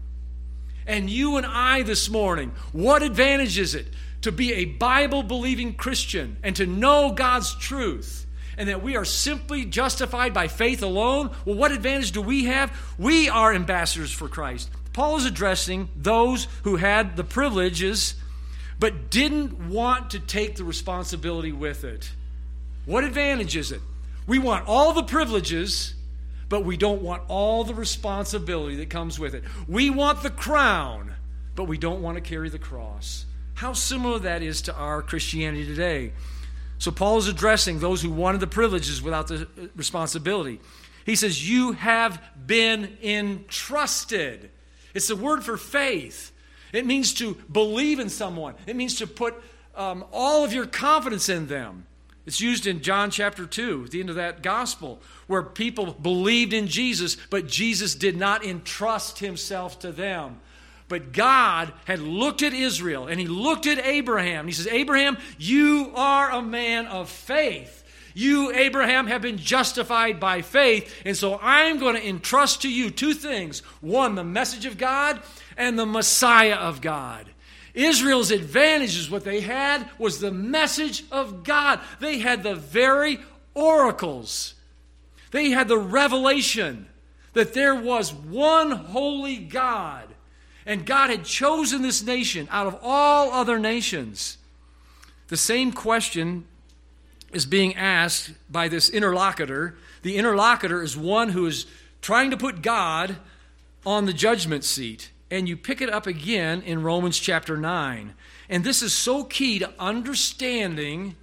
And 0.85 1.09
you 1.09 1.37
and 1.37 1.47
I 1.47 1.83
this 1.83 2.11
morning, 2.11 2.51
what 2.73 3.05
advantage 3.05 3.57
is 3.57 3.77
it 3.77 3.87
to 4.23 4.33
be 4.33 4.53
a 4.53 4.65
Bible 4.65 5.23
believing 5.23 5.75
Christian 5.75 6.39
and 6.43 6.57
to 6.57 6.67
know 6.67 7.13
God's 7.13 7.55
truth? 7.55 8.26
And 8.57 8.69
that 8.69 8.83
we 8.83 8.97
are 8.97 9.05
simply 9.05 9.65
justified 9.65 10.33
by 10.33 10.49
faith 10.49 10.83
alone, 10.83 11.31
well, 11.45 11.57
what 11.57 11.73
advantage 11.73 12.13
do 12.13 12.23
we 12.23 12.45
have? 12.45 12.77
We 12.99 13.29
are 13.29 13.53
ambassadors 13.53 14.13
for 14.13 14.29
Christ. 14.29 14.71
Paul 14.93 15.19
is 15.19 15.27
addressing 15.27 15.89
those 15.95 16.49
who 16.63 16.77
had 16.77 17.17
the 17.17 17.25
privileges 17.25 18.15
but 18.79 19.11
didn't 19.11 19.71
want 19.71 20.11
to 20.11 20.21
take 20.21 20.57
the 20.57 20.65
responsibility 20.65 21.53
with 21.53 21.85
it. 21.85 22.11
What 22.85 23.05
advantage 23.05 23.57
is 23.57 23.73
it? 23.73 23.81
We 24.27 24.39
want 24.39 24.67
all 24.67 24.93
the 24.93 25.03
privileges, 25.03 25.95
but 26.49 26.65
we 26.65 26.77
don't 26.77 27.03
want 27.03 27.23
all 27.29 27.65
the 27.65 27.75
responsibility 27.75 28.77
that 28.77 28.91
comes 28.91 29.19
with 29.19 29.35
it. 29.35 29.45
We 29.67 29.91
want 29.91 30.23
the 30.23 30.31
crown, 30.31 31.15
but 31.55 31.65
we 31.65 31.79
don't 31.79 32.03
want 32.03 32.17
to 32.17 32.21
carry 32.21 32.49
the 32.49 32.59
cross. 32.59 33.25
How 33.55 33.73
similar 33.73 34.19
that 34.21 34.43
is 34.43 34.63
to 34.63 34.75
our 34.75 35.01
Christianity 35.01 35.65
today. 35.65 36.13
So, 36.79 36.91
Paul 36.91 37.19
is 37.19 37.29
addressing 37.29 37.79
those 37.79 38.03
who 38.03 38.11
wanted 38.11 38.41
the 38.41 38.47
privileges 38.47 39.03
without 39.03 39.29
the 39.29 39.49
responsibility. 39.75 40.61
He 41.05 41.17
says, 41.17 41.49
You 41.49 41.73
have 41.73 42.23
been 42.47 42.99
entrusted. 43.03 44.51
It's 44.95 45.09
the 45.09 45.17
word 45.17 45.45
for 45.45 45.57
faith. 45.57 46.33
It 46.73 46.85
means 46.85 47.15
to 47.15 47.35
believe 47.51 47.99
in 47.99 48.09
someone, 48.09 48.55
it 48.67 48.77
means 48.77 48.97
to 48.97 49.07
put 49.07 49.35
um, 49.75 50.05
all 50.13 50.45
of 50.45 50.53
your 50.53 50.67
confidence 50.67 51.29
in 51.29 51.47
them. 51.47 51.87
It's 52.27 52.41
used 52.41 52.67
in 52.67 52.83
John 52.83 53.13
chapter 53.13 53.47
2, 53.47 53.85
at 53.85 53.91
the 53.93 54.01
end 54.01 54.11
of 54.11 54.17
that 54.17 54.43
gospel, 54.43 55.01
where 55.29 55.45
people 55.45 55.93
believed 55.93 56.53
in 56.53 56.67
Jesus, 56.67 57.17
but 57.31 57.47
Jesus 57.47 57.95
did 57.95 58.17
not 58.17 58.45
entrust 58.45 59.21
himself 59.21 59.79
to 59.79 59.93
them. 59.93 60.41
But 60.89 61.13
God 61.13 61.73
had 61.85 62.01
looked 62.01 62.43
at 62.43 62.53
Israel 62.53 63.09
and 63.09 63.19
he 63.19 63.27
looked 63.27 63.67
at 63.67 63.85
Abraham. 63.85 64.47
He 64.47 64.53
says, 64.53 64.69
Abraham, 64.69 65.19
you 65.39 65.93
are 65.97 66.31
a 66.31 66.43
man 66.43 66.87
of 66.87 67.11
faith. 67.11 67.83
You, 68.15 68.53
Abraham, 68.53 69.09
have 69.09 69.21
been 69.21 69.37
justified 69.37 70.19
by 70.21 70.41
faith. 70.43 71.03
And 71.05 71.17
so 71.17 71.39
I'm 71.43 71.79
going 71.79 71.97
to 71.97 72.09
entrust 72.09 72.63
to 72.63 72.71
you 72.71 72.91
two 72.91 73.13
things 73.13 73.61
one, 73.81 74.15
the 74.15 74.25
message 74.25 74.65
of 74.65 74.79
God, 74.79 75.21
and 75.57 75.79
the 75.79 75.87
Messiah 75.87 76.55
of 76.55 76.81
God. 76.81 77.27
Israel's 77.75 78.31
advantages, 78.31 79.11
what 79.11 79.25
they 79.25 79.43
had 79.43 79.87
was 79.99 80.19
the 80.19 80.33
message 80.33 81.05
of 81.13 81.45
God. 81.45 81.79
They 82.01 82.19
had 82.19 82.43
the 82.43 82.55
very 82.55 83.19
oracles, 83.53 84.55
they 85.31 85.51
had 85.51 85.69
the 85.69 85.79
revelation 85.79 86.87
that 87.35 87.53
there 87.53 87.75
was 87.75 88.15
one 88.15 88.71
holy 88.71 89.37
God 89.37 90.09
and 90.67 90.85
God 90.85 91.11
had 91.11 91.25
chosen 91.25 91.83
this 91.83 92.03
nation 92.03 92.49
out 92.51 92.67
of 92.67 92.79
all 92.83 93.33
other 93.33 93.59
nations. 93.59 94.37
The 95.29 95.37
same 95.37 95.73
question 95.73 96.45
is 97.33 97.47
being 97.47 97.77
asked 97.77 98.33
by 98.51 98.69
this 98.69 98.91
interlocutor. 98.91 99.77
The 100.03 100.17
interlocutor 100.17 100.83
is 100.83 100.97
one 100.97 101.31
who 101.31 101.47
is 101.47 101.67
trying 102.03 102.31
to 102.33 102.37
put 102.37 102.63
God 102.63 103.17
on 103.85 104.07
the 104.07 104.13
judgment 104.13 104.65
seat. 104.65 105.11
And 105.31 105.49
you 105.49 105.57
pick 105.57 105.81
it 105.81 105.91
up 105.91 106.07
again 106.07 106.63
in 106.63 106.83
Romans 106.83 107.19
chapter 107.19 107.57
9. 107.57 108.15
And 108.49 108.65
this 108.65 108.83
is 108.83 108.93
so 108.93 109.25
key 109.25 109.59
to 109.61 109.73
understanding 109.79 111.17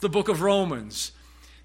the 0.00 0.08
book 0.08 0.28
of 0.28 0.42
Romans. 0.42 1.12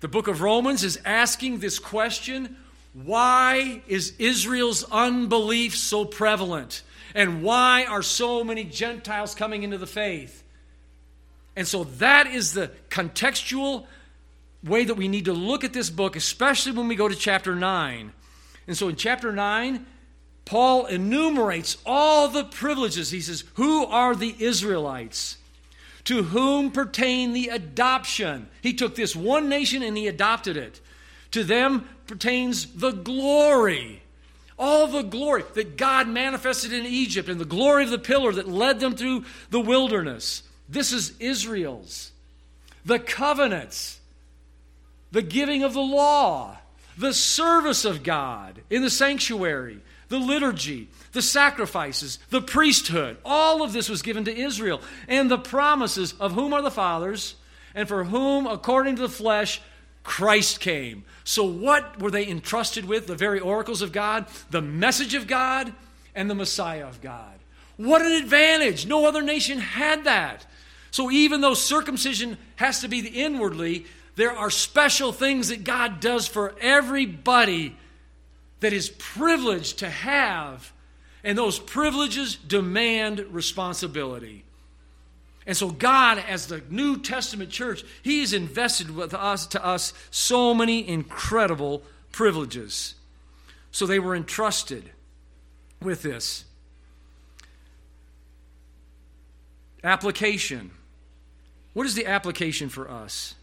The 0.01 0.07
book 0.07 0.27
of 0.27 0.41
Romans 0.41 0.83
is 0.83 0.99
asking 1.05 1.59
this 1.59 1.79
question 1.79 2.57
why 2.93 3.81
is 3.87 4.13
Israel's 4.19 4.85
unbelief 4.89 5.75
so 5.75 6.05
prevalent? 6.05 6.81
And 7.15 7.41
why 7.41 7.85
are 7.85 8.03
so 8.03 8.43
many 8.43 8.65
Gentiles 8.65 9.33
coming 9.33 9.63
into 9.63 9.77
the 9.77 9.87
faith? 9.87 10.43
And 11.55 11.65
so 11.65 11.85
that 11.85 12.27
is 12.27 12.51
the 12.51 12.69
contextual 12.89 13.85
way 14.61 14.83
that 14.83 14.95
we 14.95 15.07
need 15.07 15.25
to 15.25 15.33
look 15.33 15.63
at 15.63 15.71
this 15.71 15.89
book, 15.89 16.17
especially 16.17 16.73
when 16.73 16.89
we 16.89 16.95
go 16.95 17.07
to 17.07 17.15
chapter 17.15 17.55
9. 17.55 18.11
And 18.67 18.77
so 18.77 18.89
in 18.89 18.97
chapter 18.97 19.31
9, 19.31 19.85
Paul 20.43 20.87
enumerates 20.87 21.77
all 21.85 22.27
the 22.27 22.43
privileges. 22.43 23.11
He 23.11 23.21
says, 23.21 23.45
Who 23.53 23.85
are 23.85 24.13
the 24.13 24.35
Israelites? 24.37 25.37
To 26.03 26.21
whom 26.21 26.69
pertain 26.69 27.31
the 27.31 27.47
adoption? 27.47 28.49
He 28.61 28.73
took 28.73 28.95
this 28.95 29.15
one 29.15 29.47
nation 29.47 29.81
and 29.81 29.95
he 29.95 30.07
adopted 30.07 30.57
it. 30.57 30.81
To 31.31 31.45
them 31.45 31.87
pertains 32.07 32.73
the 32.73 32.91
glory 32.91 34.03
all 34.57 34.87
the 34.87 35.01
glory 35.01 35.43
that 35.53 35.77
God 35.77 36.07
manifested 36.07 36.71
in 36.71 36.85
Egypt 36.85 37.27
and 37.27 37.39
the 37.39 37.45
glory 37.45 37.83
of 37.83 37.89
the 37.89 37.99
pillar 37.99 38.31
that 38.31 38.47
led 38.47 38.79
them 38.79 38.95
through 38.95 39.25
the 39.49 39.59
wilderness. 39.59 40.43
This 40.69 40.91
is 40.91 41.13
Israel's. 41.19 42.11
The 42.85 42.99
covenants, 42.99 43.99
the 45.11 45.21
giving 45.21 45.63
of 45.63 45.73
the 45.73 45.81
law, 45.81 46.57
the 46.97 47.13
service 47.13 47.83
of 47.83 48.03
God 48.03 48.61
in 48.69 48.81
the 48.81 48.89
sanctuary, 48.89 49.81
the 50.07 50.19
liturgy, 50.19 50.87
the 51.11 51.21
sacrifices, 51.21 52.19
the 52.29 52.41
priesthood. 52.41 53.17
All 53.25 53.63
of 53.63 53.73
this 53.73 53.89
was 53.89 54.01
given 54.01 54.25
to 54.25 54.37
Israel. 54.37 54.81
And 55.07 55.29
the 55.29 55.37
promises 55.37 56.13
of 56.19 56.33
whom 56.33 56.53
are 56.53 56.61
the 56.61 56.71
fathers, 56.71 57.35
and 57.73 57.87
for 57.87 58.03
whom, 58.05 58.47
according 58.47 58.95
to 58.97 59.01
the 59.01 59.09
flesh, 59.09 59.61
Christ 60.05 60.59
came. 60.59 61.03
So, 61.23 61.43
what 61.43 61.99
were 61.99 62.11
they 62.11 62.27
entrusted 62.27 62.85
with? 62.85 63.07
The 63.07 63.15
very 63.15 63.39
oracles 63.39 63.81
of 63.81 63.91
God, 63.91 64.27
the 64.51 64.61
message 64.61 65.15
of 65.15 65.27
God, 65.27 65.73
and 66.13 66.29
the 66.29 66.35
Messiah 66.35 66.87
of 66.87 67.01
God. 67.01 67.33
What 67.75 68.03
an 68.03 68.13
advantage! 68.13 68.85
No 68.85 69.07
other 69.07 69.23
nation 69.23 69.57
had 69.57 70.05
that. 70.05 70.45
So, 70.91 71.11
even 71.11 71.41
though 71.41 71.55
circumcision 71.55 72.37
has 72.57 72.81
to 72.81 72.87
be 72.87 73.01
the 73.01 73.23
inwardly, 73.23 73.87
there 74.15 74.31
are 74.31 74.51
special 74.51 75.11
things 75.11 75.49
that 75.49 75.63
God 75.63 75.99
does 75.99 76.27
for 76.27 76.53
everybody 76.61 77.75
that 78.59 78.71
is 78.71 78.89
privileged 78.89 79.79
to 79.79 79.89
have, 79.89 80.71
and 81.23 81.35
those 81.35 81.57
privileges 81.57 82.35
demand 82.35 83.19
responsibility. 83.31 84.44
And 85.47 85.55
so 85.55 85.69
God, 85.69 86.17
as 86.17 86.47
the 86.47 86.61
New 86.69 86.97
Testament 86.99 87.51
church, 87.51 87.83
He's 88.01 88.33
invested 88.33 88.89
with 88.95 89.13
us 89.13 89.45
to 89.47 89.63
us 89.63 89.93
so 90.09 90.53
many 90.53 90.87
incredible 90.87 91.83
privileges. 92.11 92.95
So 93.71 93.85
they 93.85 93.99
were 93.99 94.15
entrusted 94.15 94.91
with 95.81 96.01
this. 96.01 96.45
Application. 99.83 100.71
What 101.73 101.85
is 101.85 101.93
the 101.93 102.07
application 102.07 102.69
for 102.69 102.89
us? 102.89 103.35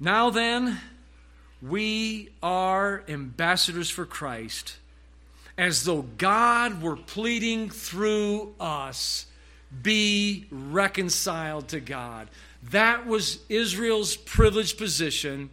Now 0.00 0.30
then, 0.30 0.80
we 1.62 2.30
are 2.42 3.04
ambassadors 3.06 3.88
for 3.88 4.04
Christ, 4.04 4.76
as 5.56 5.84
though 5.84 6.02
God 6.02 6.82
were 6.82 6.96
pleading 6.96 7.70
through 7.70 8.54
us 8.58 9.26
be 9.82 10.46
reconciled 10.50 11.68
to 11.68 11.80
God. 11.80 12.28
That 12.70 13.06
was 13.06 13.40
Israel's 13.48 14.16
privileged 14.16 14.78
position, 14.78 15.50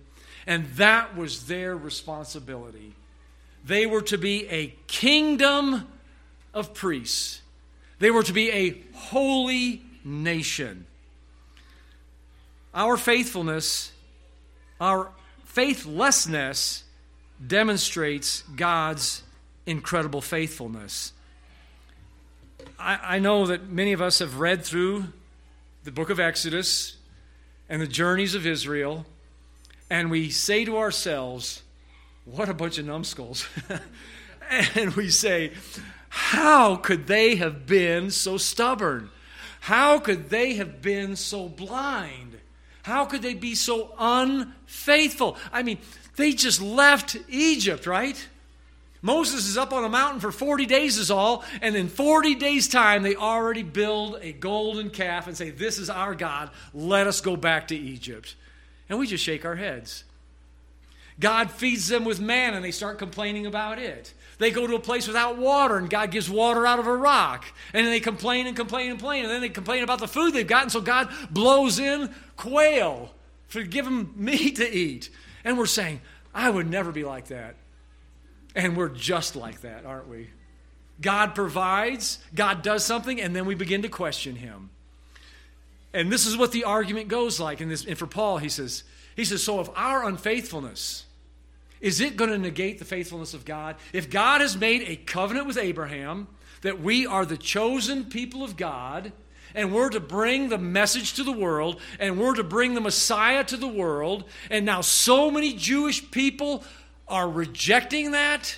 and 0.48 0.66
that 0.76 1.16
was 1.16 1.48
their 1.48 1.76
responsibility. 1.76 2.94
They 3.66 3.86
were 3.86 4.02
to 4.04 4.18
be 4.18 4.48
a 4.50 4.74
kingdom 4.88 5.88
of 6.54 6.74
priests, 6.74 7.42
they 8.00 8.12
were 8.12 8.24
to 8.24 8.34
be 8.34 8.52
a 8.52 8.82
holy 8.94 9.82
nation. 10.04 10.86
Our 12.74 12.96
faithfulness, 12.96 13.92
our 14.80 15.12
faithlessness, 15.44 16.86
demonstrates 17.46 18.44
God's 18.56 19.24
incredible 19.66 20.22
faithfulness. 20.22 21.14
I, 22.80 23.16
I 23.16 23.20
know 23.20 23.46
that 23.48 23.70
many 23.70 23.94
of 23.94 24.02
us 24.02 24.20
have 24.20 24.40
read 24.40 24.64
through 24.64 25.06
the 25.84 25.92
book 25.92 26.10
of 26.10 26.20
Exodus 26.20 26.98
and 27.70 27.82
the 27.82 27.88
journeys 27.88 28.36
of 28.36 28.46
Israel, 28.46 29.06
and 29.90 30.12
we 30.12 30.30
say 30.30 30.66
to 30.66 30.78
ourselves, 30.78 31.64
What 32.26 32.50
a 32.50 32.54
bunch 32.54 32.78
of 32.78 32.86
numbskulls. 32.86 33.48
and 34.76 34.94
we 34.96 35.10
say, 35.10 35.54
How 36.10 36.76
could 36.76 37.08
they 37.08 37.36
have 37.36 37.66
been 37.66 38.12
so 38.12 38.38
stubborn? 38.38 39.10
How 39.62 40.00
could 40.00 40.30
they 40.30 40.56
have 40.56 40.82
been 40.82 41.16
so 41.16 41.48
blind? 41.48 42.40
How 42.84 43.06
could 43.06 43.22
they 43.22 43.36
be 43.36 43.56
so 43.56 43.94
unfaithful? 43.98 45.38
I 45.52 45.62
mean, 45.64 45.78
they 46.16 46.34
just 46.34 46.62
left 46.62 47.16
Egypt, 47.30 47.86
right? 47.86 48.28
Moses 49.02 49.48
is 49.48 49.58
up 49.58 49.74
on 49.74 49.84
a 49.84 49.90
mountain 49.90 50.20
for 50.20 50.32
40 50.32 50.66
days, 50.68 50.98
is 50.98 51.10
all, 51.10 51.44
and 51.62 51.76
in 51.76 51.88
40 51.88 52.36
days' 52.36 52.68
time, 52.68 53.02
they 53.02 53.16
already 53.16 53.64
build 53.64 54.20
a 54.22 54.32
golden 54.32 54.92
calf 54.92 55.28
and 55.28 55.36
say, 55.36 55.50
This 55.50 55.80
is 55.80 55.90
our 55.90 56.14
God, 56.14 56.52
let 56.74 57.08
us 57.08 57.22
go 57.22 57.36
back 57.36 57.70
to 57.70 57.76
Egypt. 57.76 58.36
And 58.90 59.00
we 59.00 59.08
just 59.08 59.24
shake 59.24 59.46
our 59.46 59.56
heads. 59.56 60.04
God 61.20 61.52
feeds 61.52 61.88
them 61.88 62.04
with 62.04 62.20
man 62.20 62.54
and 62.54 62.64
they 62.64 62.72
start 62.72 62.98
complaining 62.98 63.46
about 63.46 63.80
it. 63.80 64.14
They 64.38 64.50
go 64.50 64.66
to 64.66 64.76
a 64.76 64.80
place 64.80 65.06
without 65.06 65.38
water, 65.38 65.78
and 65.78 65.88
God 65.88 66.10
gives 66.10 66.28
water 66.28 66.66
out 66.66 66.80
of 66.80 66.88
a 66.88 66.96
rock. 66.96 67.46
And 67.74 67.86
they 67.86 68.00
complain 68.00 68.48
and 68.48 68.56
complain 68.56 68.90
and 68.90 68.98
complain, 68.98 69.24
and 69.24 69.32
then 69.32 69.42
they 69.42 69.50
complain 69.50 69.84
about 69.84 70.00
the 70.00 70.08
food 70.08 70.34
they've 70.34 70.48
gotten, 70.48 70.72
so 70.72 70.82
God 70.82 71.10
blows 71.30 71.78
in 71.78 72.10
quail 72.38 73.12
for 73.48 73.62
them 73.62 74.14
meat 74.16 74.56
to 74.56 74.68
eat. 74.68 75.12
And 75.44 75.60
we're 75.60 75.68
saying, 75.68 76.02
I 76.34 76.50
would 76.50 76.68
never 76.68 76.92
be 76.92 77.04
like 77.04 77.28
that. 77.28 77.56
And 78.56 78.76
we're 78.76 78.90
just 78.90 79.36
like 79.36 79.62
that, 79.62 79.86
aren't 79.86 80.08
we? 80.08 80.30
God 81.00 81.34
provides, 81.34 82.20
God 82.36 82.62
does 82.62 82.86
something, 82.86 83.20
and 83.20 83.36
then 83.36 83.46
we 83.46 83.56
begin 83.56 83.82
to 83.82 83.90
question 83.90 84.36
him. 84.36 84.70
And 85.94 86.12
this 86.12 86.26
is 86.26 86.38
what 86.38 86.52
the 86.52 86.64
argument 86.64 87.08
goes 87.08 87.40
like. 87.40 87.60
And, 87.60 87.72
this, 87.72 87.86
and 87.86 87.98
for 87.98 88.08
Paul, 88.08 88.38
he 88.38 88.50
says, 88.50 88.84
he 89.16 89.26
says, 89.26 89.44
so 89.44 89.60
if 89.60 89.70
our 89.76 90.08
unfaithfulness, 90.08 91.06
is 91.80 92.00
it 92.00 92.16
going 92.16 92.30
to 92.30 92.38
negate 92.38 92.80
the 92.80 92.86
faithfulness 92.86 93.34
of 93.34 93.46
God? 93.46 93.76
If 93.92 94.10
God 94.10 94.42
has 94.42 94.56
made 94.56 94.84
a 94.88 94.96
covenant 94.96 95.48
with 95.48 95.58
Abraham 95.58 96.28
that 96.62 96.80
we 96.80 97.08
are 97.08 97.26
the 97.26 97.38
chosen 97.38 98.06
people 98.06 98.44
of 98.44 98.56
God, 98.56 99.12
and 99.54 99.74
we're 99.74 99.90
to 99.90 100.00
bring 100.00 100.50
the 100.50 100.58
message 100.58 101.14
to 101.16 101.24
the 101.24 101.32
world, 101.32 101.80
and 102.00 102.20
we're 102.20 102.36
to 102.36 102.44
bring 102.44 102.74
the 102.74 102.82
Messiah 102.82 103.44
to 103.46 103.58
the 103.58 103.68
world, 103.68 104.24
and 104.50 104.66
now 104.66 104.82
so 104.82 105.30
many 105.30 105.54
Jewish 105.54 106.10
people 106.12 106.64
are 107.12 107.30
rejecting 107.30 108.12
that, 108.12 108.58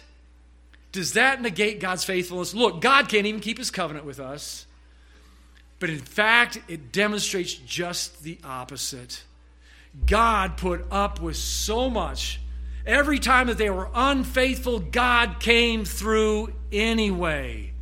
does 0.93 1.13
that 1.13 1.41
negate 1.41 1.79
God's 1.79 2.03
faithfulness? 2.03 2.53
Look, 2.53 2.79
God 2.79 3.09
can't 3.09 3.25
even 3.25 3.41
keep 3.41 3.57
his 3.57 3.71
covenant 3.71 4.05
with 4.05 4.19
us. 4.19 4.67
But 5.79 5.89
in 5.89 5.99
fact, 5.99 6.59
it 6.69 6.93
demonstrates 6.93 7.53
just 7.53 8.23
the 8.23 8.37
opposite. 8.43 9.23
God 10.05 10.55
put 10.55 10.85
up 10.91 11.19
with 11.19 11.35
so 11.35 11.89
much. 11.89 12.39
Every 12.85 13.19
time 13.19 13.47
that 13.47 13.57
they 13.57 13.69
were 13.69 13.89
unfaithful, 13.93 14.79
God 14.79 15.39
came 15.39 15.83
through 15.83 16.53
anyway. 16.71 17.73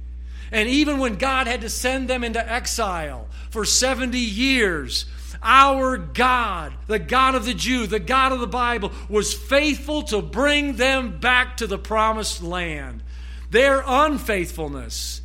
And 0.52 0.68
even 0.68 1.00
when 1.00 1.16
God 1.16 1.48
had 1.48 1.62
to 1.62 1.70
send 1.70 2.08
them 2.08 2.24
into 2.24 2.52
exile 2.52 3.28
for 3.50 3.66
70 3.66 4.18
years, 4.18 5.06
our 5.44 5.98
God, 5.98 6.74
the 6.88 7.00
God 7.00 7.36
of 7.36 7.46
the 7.46 7.54
Jew, 7.54 7.88
the 7.88 8.00
God 8.00 8.32
of 8.32 8.40
the 8.40 8.48
Bible, 8.48 8.92
was 9.10 9.34
faithful 9.34 10.04
to 10.04 10.22
bring 10.22 10.76
them 10.76 11.20
back 11.20 11.58
to 11.58 11.68
the 11.68 11.78
promised 11.78 12.44
land. 12.44 13.04
Their 13.50 13.84
unfaithfulness 13.86 15.22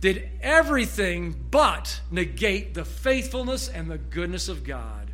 did 0.00 0.28
everything 0.40 1.34
but 1.50 2.00
negate 2.10 2.74
the 2.74 2.84
faithfulness 2.84 3.68
and 3.68 3.90
the 3.90 3.98
goodness 3.98 4.48
of 4.48 4.64
God. 4.64 5.10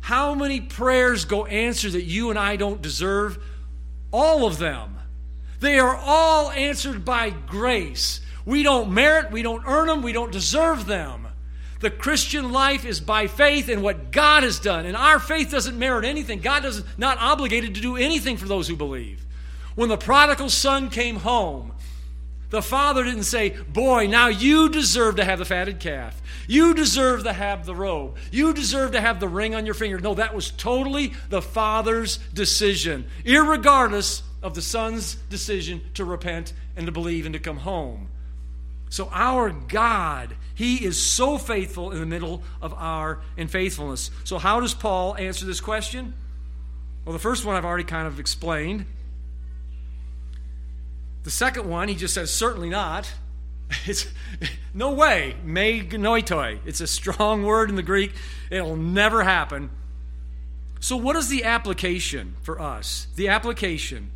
How 0.00 0.34
many 0.34 0.60
prayers 0.60 1.24
go 1.24 1.46
answered 1.46 1.92
that 1.92 2.04
you 2.04 2.30
and 2.30 2.38
I 2.38 2.56
don't 2.56 2.82
deserve? 2.82 3.42
All 4.10 4.46
of 4.46 4.58
them. 4.58 4.98
They 5.60 5.78
are 5.78 5.96
all 5.96 6.50
answered 6.50 7.04
by 7.04 7.30
grace. 7.30 8.20
We 8.44 8.64
don't 8.64 8.92
merit, 8.92 9.30
we 9.30 9.42
don't 9.42 9.62
earn 9.64 9.86
them, 9.86 10.02
we 10.02 10.12
don't 10.12 10.32
deserve 10.32 10.86
them. 10.86 11.28
The 11.82 11.90
Christian 11.90 12.52
life 12.52 12.84
is 12.84 13.00
by 13.00 13.26
faith 13.26 13.68
in 13.68 13.82
what 13.82 14.12
God 14.12 14.44
has 14.44 14.60
done. 14.60 14.86
And 14.86 14.96
our 14.96 15.18
faith 15.18 15.50
doesn't 15.50 15.76
merit 15.76 16.04
anything. 16.04 16.38
God 16.38 16.64
is 16.64 16.84
not 16.96 17.18
obligated 17.18 17.74
to 17.74 17.80
do 17.80 17.96
anything 17.96 18.36
for 18.36 18.46
those 18.46 18.68
who 18.68 18.76
believe. 18.76 19.26
When 19.74 19.88
the 19.88 19.96
prodigal 19.96 20.48
son 20.48 20.90
came 20.90 21.16
home, 21.16 21.72
the 22.50 22.62
father 22.62 23.02
didn't 23.02 23.24
say, 23.24 23.50
Boy, 23.50 24.06
now 24.06 24.28
you 24.28 24.68
deserve 24.68 25.16
to 25.16 25.24
have 25.24 25.40
the 25.40 25.44
fatted 25.44 25.80
calf. 25.80 26.22
You 26.46 26.72
deserve 26.72 27.24
to 27.24 27.32
have 27.32 27.66
the 27.66 27.74
robe. 27.74 28.16
You 28.30 28.54
deserve 28.54 28.92
to 28.92 29.00
have 29.00 29.18
the 29.18 29.28
ring 29.28 29.54
on 29.54 29.66
your 29.66 29.74
finger. 29.74 29.98
No, 29.98 30.14
that 30.14 30.34
was 30.34 30.52
totally 30.52 31.14
the 31.30 31.42
father's 31.42 32.18
decision, 32.32 33.06
regardless 33.26 34.22
of 34.40 34.54
the 34.54 34.62
son's 34.62 35.16
decision 35.30 35.80
to 35.94 36.04
repent 36.04 36.52
and 36.76 36.86
to 36.86 36.92
believe 36.92 37.26
and 37.26 37.32
to 37.32 37.40
come 37.40 37.58
home. 37.58 38.08
So, 38.92 39.08
our 39.10 39.48
God, 39.48 40.36
He 40.54 40.84
is 40.84 41.02
so 41.02 41.38
faithful 41.38 41.92
in 41.92 42.00
the 42.00 42.04
middle 42.04 42.42
of 42.60 42.74
our 42.74 43.20
unfaithfulness. 43.38 44.10
So, 44.24 44.36
how 44.36 44.60
does 44.60 44.74
Paul 44.74 45.16
answer 45.16 45.46
this 45.46 45.62
question? 45.62 46.12
Well, 47.06 47.14
the 47.14 47.18
first 47.18 47.46
one 47.46 47.56
I've 47.56 47.64
already 47.64 47.84
kind 47.84 48.06
of 48.06 48.20
explained. 48.20 48.84
The 51.22 51.30
second 51.30 51.70
one, 51.70 51.88
he 51.88 51.94
just 51.94 52.12
says, 52.12 52.30
certainly 52.30 52.68
not. 52.68 53.10
It's 53.86 54.06
no 54.74 54.92
way. 54.92 55.36
Me 55.42 55.80
genoito. 55.80 56.58
It's 56.66 56.82
a 56.82 56.86
strong 56.86 57.42
word 57.46 57.70
in 57.70 57.76
the 57.76 57.82
Greek. 57.82 58.12
It'll 58.50 58.76
never 58.76 59.22
happen. 59.22 59.70
So, 60.80 60.98
what 60.98 61.16
is 61.16 61.30
the 61.30 61.44
application 61.44 62.34
for 62.42 62.60
us? 62.60 63.06
The 63.16 63.28
application. 63.28 64.10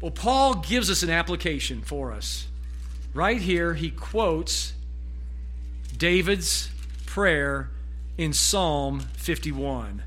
Well, 0.00 0.10
Paul 0.10 0.54
gives 0.54 0.90
us 0.90 1.02
an 1.02 1.10
application 1.10 1.82
for 1.82 2.14
us. 2.14 2.47
Right 3.18 3.40
here, 3.40 3.74
he 3.74 3.90
quotes 3.90 4.74
David's 5.96 6.70
prayer 7.04 7.68
in 8.16 8.32
Psalm 8.32 9.00
51. 9.00 10.04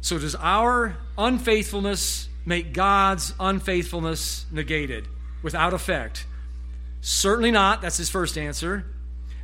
So, 0.00 0.18
does 0.18 0.34
our 0.34 0.96
unfaithfulness 1.16 2.28
make 2.44 2.72
God's 2.72 3.32
unfaithfulness 3.38 4.46
negated 4.50 5.06
without 5.40 5.72
effect? 5.72 6.26
Certainly 7.00 7.52
not. 7.52 7.80
That's 7.80 7.96
his 7.96 8.10
first 8.10 8.36
answer. 8.36 8.84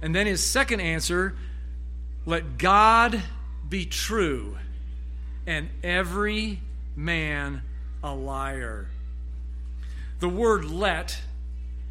And 0.02 0.12
then 0.12 0.26
his 0.26 0.44
second 0.44 0.80
answer 0.80 1.36
let 2.26 2.58
God 2.58 3.22
be 3.68 3.84
true 3.84 4.58
and 5.46 5.68
every 5.84 6.62
man 6.96 7.62
a 8.02 8.12
liar. 8.12 8.88
The 10.18 10.28
word 10.28 10.64
let 10.64 11.16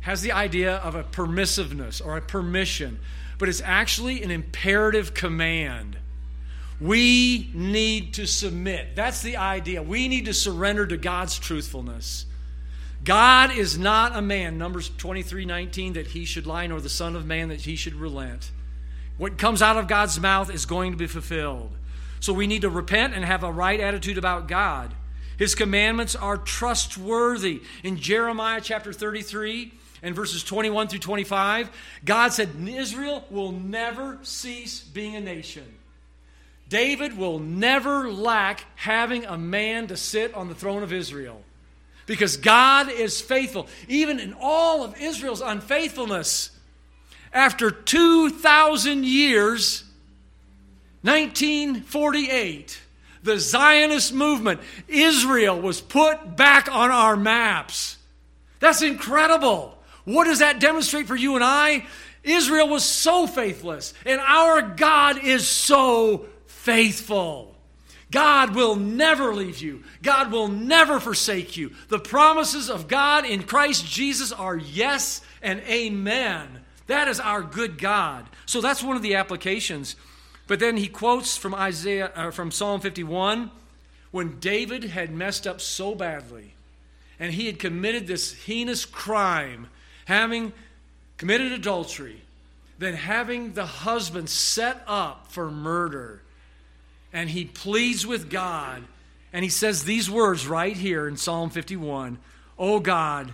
has 0.01 0.21
the 0.21 0.31
idea 0.31 0.75
of 0.77 0.95
a 0.95 1.03
permissiveness 1.03 2.03
or 2.03 2.17
a 2.17 2.21
permission, 2.21 2.99
but 3.37 3.49
it's 3.49 3.61
actually 3.61 4.23
an 4.23 4.31
imperative 4.31 5.13
command. 5.13 5.97
We 6.79 7.51
need 7.53 8.13
to 8.15 8.25
submit. 8.25 8.95
That's 8.95 9.21
the 9.21 9.37
idea. 9.37 9.83
We 9.83 10.07
need 10.07 10.25
to 10.25 10.33
surrender 10.33 10.87
to 10.87 10.97
God's 10.97 11.37
truthfulness. 11.37 12.25
God 13.03 13.51
is 13.51 13.77
not 13.77 14.15
a 14.15 14.21
man, 14.21 14.57
Numbers 14.57 14.89
23 14.97 15.45
19, 15.45 15.93
that 15.93 16.07
he 16.07 16.25
should 16.25 16.47
lie, 16.47 16.67
nor 16.67 16.81
the 16.81 16.89
Son 16.89 17.15
of 17.15 17.25
Man 17.25 17.49
that 17.49 17.61
he 17.61 17.75
should 17.75 17.95
relent. 17.95 18.51
What 19.17 19.37
comes 19.37 19.61
out 19.61 19.77
of 19.77 19.87
God's 19.87 20.19
mouth 20.19 20.53
is 20.53 20.65
going 20.65 20.91
to 20.91 20.97
be 20.97 21.07
fulfilled. 21.07 21.71
So 22.21 22.33
we 22.33 22.47
need 22.47 22.61
to 22.61 22.69
repent 22.69 23.13
and 23.13 23.23
have 23.23 23.43
a 23.43 23.51
right 23.51 23.79
attitude 23.79 24.17
about 24.17 24.47
God. 24.47 24.93
His 25.37 25.55
commandments 25.55 26.15
are 26.15 26.37
trustworthy. 26.37 27.61
In 27.83 27.97
Jeremiah 27.97 28.59
chapter 28.61 28.91
33, 28.91 29.73
and 30.01 30.15
verses 30.15 30.43
21 30.43 30.87
through 30.87 30.99
25, 30.99 31.69
God 32.05 32.33
said, 32.33 32.49
Israel 32.67 33.25
will 33.29 33.51
never 33.51 34.19
cease 34.23 34.79
being 34.79 35.15
a 35.15 35.21
nation. 35.21 35.65
David 36.69 37.17
will 37.17 37.39
never 37.39 38.11
lack 38.11 38.63
having 38.75 39.25
a 39.25 39.37
man 39.37 39.87
to 39.87 39.97
sit 39.97 40.33
on 40.35 40.47
the 40.47 40.55
throne 40.55 40.83
of 40.83 40.93
Israel 40.93 41.41
because 42.05 42.37
God 42.37 42.89
is 42.91 43.21
faithful. 43.21 43.67
Even 43.87 44.19
in 44.19 44.35
all 44.39 44.83
of 44.83 44.99
Israel's 44.99 45.41
unfaithfulness, 45.41 46.51
after 47.33 47.71
2,000 47.71 49.05
years, 49.05 49.83
1948, 51.01 52.79
the 53.23 53.39
Zionist 53.39 54.13
movement, 54.13 54.61
Israel 54.87 55.59
was 55.59 55.81
put 55.81 56.35
back 56.35 56.71
on 56.71 56.91
our 56.91 57.15
maps. 57.15 57.97
That's 58.59 58.81
incredible. 58.81 59.78
What 60.09 60.25
does 60.25 60.39
that 60.39 60.59
demonstrate 60.59 61.05
for 61.05 61.15
you 61.15 61.35
and 61.35 61.43
I? 61.43 61.85
Israel 62.23 62.67
was 62.67 62.83
so 62.83 63.27
faithless, 63.27 63.93
and 64.07 64.19
our 64.19 64.61
God 64.63 65.23
is 65.23 65.47
so 65.47 66.25
faithful. 66.47 67.55
God 68.09 68.55
will 68.55 68.75
never 68.75 69.35
leave 69.35 69.59
you. 69.59 69.83
God 70.01 70.31
will 70.31 70.47
never 70.47 70.99
forsake 70.99 71.57
you. 71.57 71.73
The 71.89 71.99
promises 71.99 72.71
of 72.71 72.87
God 72.87 73.23
in 73.23 73.43
Christ 73.43 73.85
Jesus 73.85 74.31
are 74.31 74.57
yes 74.57 75.21
and 75.43 75.61
amen. 75.61 76.47
That 76.87 77.07
is 77.07 77.19
our 77.19 77.43
good 77.43 77.77
God. 77.77 78.25
So 78.47 78.61
that's 78.61 78.81
one 78.81 78.95
of 78.95 79.03
the 79.03 79.13
applications. 79.13 79.95
But 80.47 80.59
then 80.59 80.77
he 80.77 80.87
quotes 80.87 81.37
from 81.37 81.53
Isaiah 81.53 82.11
uh, 82.15 82.31
from 82.31 82.49
Psalm 82.49 82.81
51 82.81 83.51
when 84.09 84.39
David 84.39 84.85
had 84.85 85.11
messed 85.13 85.45
up 85.45 85.61
so 85.61 85.93
badly 85.93 86.55
and 87.19 87.31
he 87.31 87.45
had 87.45 87.59
committed 87.59 88.07
this 88.07 88.33
heinous 88.33 88.85
crime 88.85 89.67
having 90.09 90.51
committed 91.17 91.51
adultery, 91.51 92.19
then 92.79 92.95
having 92.95 93.53
the 93.53 93.65
husband 93.65 94.27
set 94.27 94.81
up 94.87 95.31
for 95.31 95.51
murder. 95.51 96.19
And 97.13 97.29
he 97.29 97.45
pleads 97.45 98.07
with 98.07 98.27
God, 98.27 98.83
and 99.31 99.43
he 99.43 99.49
says 99.49 99.83
these 99.83 100.09
words 100.09 100.47
right 100.47 100.75
here 100.75 101.07
in 101.07 101.15
Psalm 101.15 101.51
51 101.51 102.17
Oh 102.57 102.79
God, 102.79 103.31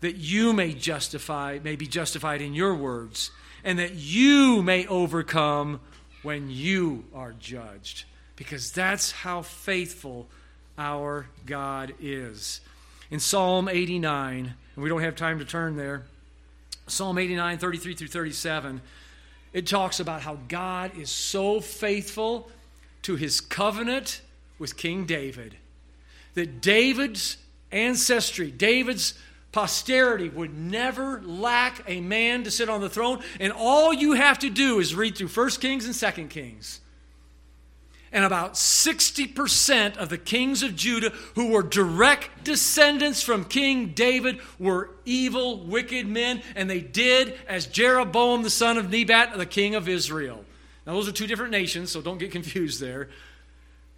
that 0.00 0.16
you 0.16 0.52
may 0.52 0.74
justify, 0.74 1.60
may 1.64 1.76
be 1.76 1.86
justified 1.86 2.42
in 2.42 2.52
your 2.52 2.74
words, 2.74 3.30
and 3.64 3.78
that 3.78 3.94
you 3.94 4.62
may 4.62 4.86
overcome 4.86 5.80
when 6.22 6.50
you 6.50 7.04
are 7.14 7.32
judged. 7.40 8.04
Because 8.36 8.70
that's 8.70 9.12
how 9.12 9.40
faithful 9.40 10.28
our 10.76 11.26
God 11.46 11.94
is. 12.00 12.60
In 13.10 13.18
Psalm 13.18 13.66
89, 13.66 14.54
and 14.74 14.82
we 14.82 14.90
don't 14.90 15.00
have 15.00 15.16
time 15.16 15.38
to 15.38 15.44
turn 15.46 15.76
there. 15.76 16.04
Psalm 16.90 17.18
89, 17.18 17.58
33 17.58 17.94
through 17.94 18.08
37, 18.08 18.80
it 19.52 19.66
talks 19.66 20.00
about 20.00 20.22
how 20.22 20.38
God 20.48 20.96
is 20.96 21.10
so 21.10 21.60
faithful 21.60 22.50
to 23.02 23.16
his 23.16 23.40
covenant 23.40 24.20
with 24.58 24.76
King 24.76 25.06
David. 25.06 25.56
That 26.34 26.60
David's 26.60 27.38
ancestry, 27.72 28.50
David's 28.50 29.14
posterity 29.52 30.28
would 30.28 30.56
never 30.56 31.22
lack 31.22 31.82
a 31.86 32.00
man 32.00 32.44
to 32.44 32.50
sit 32.50 32.68
on 32.68 32.80
the 32.80 32.90
throne. 32.90 33.20
And 33.40 33.52
all 33.52 33.92
you 33.92 34.12
have 34.12 34.38
to 34.40 34.50
do 34.50 34.78
is 34.78 34.94
read 34.94 35.16
through 35.16 35.28
1 35.28 35.50
Kings 35.52 35.86
and 35.86 36.14
2 36.16 36.26
Kings. 36.26 36.80
And 38.12 38.24
about 38.24 38.54
60% 38.54 39.96
of 39.98 40.08
the 40.08 40.16
kings 40.16 40.62
of 40.62 40.74
Judah 40.74 41.10
who 41.34 41.48
were 41.48 41.62
direct 41.62 42.42
descendants 42.42 43.22
from 43.22 43.44
King 43.44 43.88
David 43.88 44.40
were 44.58 44.90
evil, 45.04 45.64
wicked 45.64 46.06
men, 46.06 46.42
and 46.56 46.70
they 46.70 46.80
did 46.80 47.38
as 47.46 47.66
Jeroboam 47.66 48.42
the 48.42 48.50
son 48.50 48.78
of 48.78 48.90
Nebat, 48.90 49.36
the 49.36 49.44
king 49.44 49.74
of 49.74 49.88
Israel. 49.88 50.44
Now, 50.86 50.94
those 50.94 51.08
are 51.08 51.12
two 51.12 51.26
different 51.26 51.50
nations, 51.52 51.92
so 51.92 52.00
don't 52.00 52.18
get 52.18 52.30
confused 52.32 52.80
there. 52.80 53.10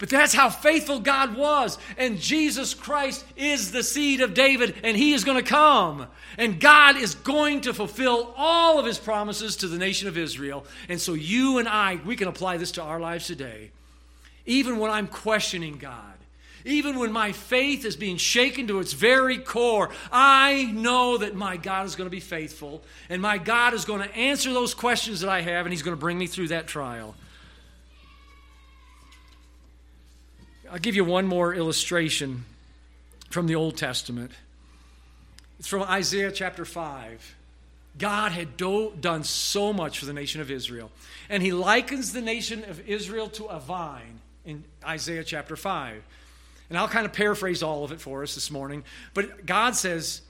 But 0.00 0.08
that's 0.08 0.32
how 0.32 0.48
faithful 0.48 0.98
God 0.98 1.36
was. 1.36 1.76
And 1.98 2.18
Jesus 2.18 2.72
Christ 2.72 3.22
is 3.36 3.70
the 3.70 3.82
seed 3.82 4.22
of 4.22 4.32
David, 4.32 4.74
and 4.82 4.96
he 4.96 5.12
is 5.12 5.24
going 5.24 5.36
to 5.36 5.48
come. 5.48 6.06
And 6.38 6.58
God 6.58 6.96
is 6.96 7.14
going 7.14 7.60
to 7.62 7.74
fulfill 7.74 8.34
all 8.34 8.78
of 8.78 8.86
his 8.86 8.98
promises 8.98 9.56
to 9.56 9.68
the 9.68 9.76
nation 9.76 10.08
of 10.08 10.16
Israel. 10.16 10.64
And 10.88 10.98
so 10.98 11.12
you 11.12 11.58
and 11.58 11.68
I, 11.68 12.00
we 12.06 12.16
can 12.16 12.28
apply 12.28 12.56
this 12.56 12.72
to 12.72 12.82
our 12.82 12.98
lives 12.98 13.26
today. 13.26 13.72
Even 14.50 14.78
when 14.78 14.90
I'm 14.90 15.06
questioning 15.06 15.78
God, 15.78 15.94
even 16.64 16.98
when 16.98 17.12
my 17.12 17.30
faith 17.30 17.84
is 17.84 17.94
being 17.94 18.16
shaken 18.16 18.66
to 18.66 18.80
its 18.80 18.94
very 18.94 19.38
core, 19.38 19.90
I 20.10 20.64
know 20.72 21.18
that 21.18 21.36
my 21.36 21.56
God 21.56 21.86
is 21.86 21.94
going 21.94 22.06
to 22.06 22.10
be 22.10 22.18
faithful, 22.18 22.82
and 23.08 23.22
my 23.22 23.38
God 23.38 23.74
is 23.74 23.84
going 23.84 24.02
to 24.02 24.12
answer 24.12 24.52
those 24.52 24.74
questions 24.74 25.20
that 25.20 25.30
I 25.30 25.42
have, 25.42 25.66
and 25.66 25.72
he's 25.72 25.82
going 25.82 25.96
to 25.96 26.00
bring 26.00 26.18
me 26.18 26.26
through 26.26 26.48
that 26.48 26.66
trial. 26.66 27.14
I'll 30.68 30.80
give 30.80 30.96
you 30.96 31.04
one 31.04 31.28
more 31.28 31.54
illustration 31.54 32.44
from 33.30 33.46
the 33.46 33.54
Old 33.54 33.76
Testament. 33.76 34.32
It's 35.60 35.68
from 35.68 35.82
Isaiah 35.82 36.32
chapter 36.32 36.64
5. 36.64 37.36
God 37.98 38.32
had 38.32 38.56
do, 38.56 38.94
done 39.00 39.22
so 39.22 39.72
much 39.72 40.00
for 40.00 40.06
the 40.06 40.12
nation 40.12 40.40
of 40.40 40.50
Israel. 40.50 40.90
And 41.28 41.40
he 41.40 41.52
likens 41.52 42.12
the 42.12 42.20
nation 42.20 42.64
of 42.64 42.88
Israel 42.88 43.28
to 43.28 43.44
a 43.44 43.60
vine 43.60 44.18
in 44.44 44.64
Isaiah 44.84 45.24
chapter 45.24 45.56
5. 45.56 46.02
And 46.68 46.78
I'll 46.78 46.88
kind 46.88 47.04
of 47.04 47.12
paraphrase 47.12 47.62
all 47.62 47.84
of 47.84 47.92
it 47.92 48.00
for 48.00 48.22
us 48.22 48.34
this 48.34 48.50
morning. 48.50 48.84
But 49.12 49.44
God 49.44 49.74
says, 49.74 50.22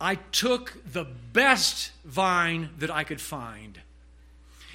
I 0.00 0.16
took 0.16 0.76
the 0.90 1.06
best 1.32 1.92
vine 2.04 2.70
that 2.78 2.90
I 2.90 3.04
could 3.04 3.20
find, 3.20 3.78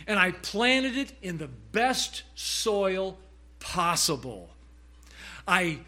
and 0.08 0.18
I 0.18 0.32
planted 0.32 0.96
it 0.96 1.12
in 1.22 1.38
the 1.38 1.50
best 1.72 2.24
soil 2.36 3.18
possible. 3.60 4.50
I 5.48 5.80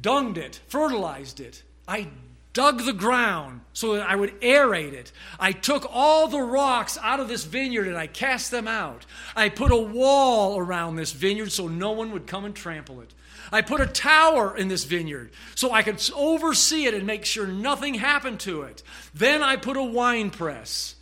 dunged 0.00 0.38
it, 0.38 0.60
fertilized 0.68 1.40
it. 1.40 1.62
I 1.86 2.08
dug 2.56 2.86
the 2.86 2.92
ground 2.94 3.60
so 3.74 3.96
that 3.96 4.08
I 4.08 4.16
would 4.16 4.40
aerate 4.40 4.94
it. 4.94 5.12
I 5.38 5.52
took 5.52 5.86
all 5.90 6.26
the 6.26 6.40
rocks 6.40 6.96
out 7.02 7.20
of 7.20 7.28
this 7.28 7.44
vineyard 7.44 7.86
and 7.86 7.98
I 7.98 8.06
cast 8.06 8.50
them 8.50 8.66
out. 8.66 9.04
I 9.36 9.50
put 9.50 9.72
a 9.72 9.76
wall 9.76 10.58
around 10.58 10.96
this 10.96 11.12
vineyard 11.12 11.52
so 11.52 11.68
no 11.68 11.90
one 11.92 12.12
would 12.12 12.26
come 12.26 12.46
and 12.46 12.56
trample 12.56 13.02
it. 13.02 13.12
I 13.52 13.60
put 13.60 13.82
a 13.82 13.86
tower 13.86 14.56
in 14.56 14.68
this 14.68 14.84
vineyard 14.84 15.32
so 15.54 15.70
I 15.70 15.82
could 15.82 16.02
oversee 16.16 16.86
it 16.86 16.94
and 16.94 17.06
make 17.06 17.26
sure 17.26 17.46
nothing 17.46 17.92
happened 17.92 18.40
to 18.40 18.62
it. 18.62 18.82
Then 19.12 19.42
I 19.42 19.56
put 19.56 19.76
a 19.76 19.82
wine 19.82 20.30
press. 20.30 20.94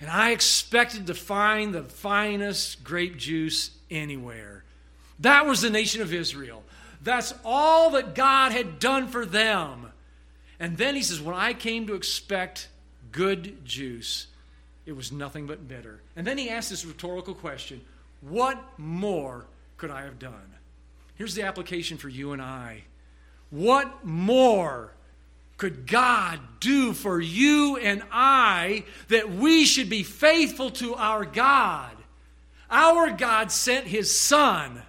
And 0.00 0.08
I 0.08 0.30
expected 0.30 1.08
to 1.08 1.14
find 1.14 1.74
the 1.74 1.82
finest 1.82 2.84
grape 2.84 3.16
juice 3.16 3.72
anywhere. 3.90 4.62
That 5.18 5.44
was 5.44 5.60
the 5.60 5.70
nation 5.70 6.02
of 6.02 6.14
Israel. 6.14 6.62
That's 7.02 7.34
all 7.44 7.90
that 7.90 8.14
God 8.14 8.52
had 8.52 8.78
done 8.78 9.08
for 9.08 9.26
them. 9.26 9.87
And 10.60 10.76
then 10.76 10.94
he 10.94 11.02
says, 11.02 11.20
When 11.20 11.34
I 11.34 11.52
came 11.52 11.86
to 11.86 11.94
expect 11.94 12.68
good 13.12 13.64
juice, 13.64 14.26
it 14.86 14.96
was 14.96 15.12
nothing 15.12 15.46
but 15.46 15.68
bitter. 15.68 16.00
And 16.16 16.26
then 16.26 16.38
he 16.38 16.50
asks 16.50 16.70
this 16.70 16.84
rhetorical 16.84 17.34
question 17.34 17.80
What 18.20 18.62
more 18.78 19.46
could 19.76 19.90
I 19.90 20.02
have 20.02 20.18
done? 20.18 20.54
Here's 21.14 21.34
the 21.34 21.42
application 21.42 21.98
for 21.98 22.08
you 22.08 22.32
and 22.32 22.40
I. 22.40 22.84
What 23.50 24.04
more 24.04 24.92
could 25.56 25.86
God 25.86 26.38
do 26.60 26.92
for 26.92 27.20
you 27.20 27.76
and 27.76 28.02
I 28.12 28.84
that 29.08 29.30
we 29.30 29.64
should 29.64 29.90
be 29.90 30.02
faithful 30.02 30.70
to 30.72 30.94
our 30.94 31.24
God? 31.24 31.96
Our 32.70 33.10
God 33.10 33.50
sent 33.50 33.86
his 33.86 34.18
Son 34.18 34.82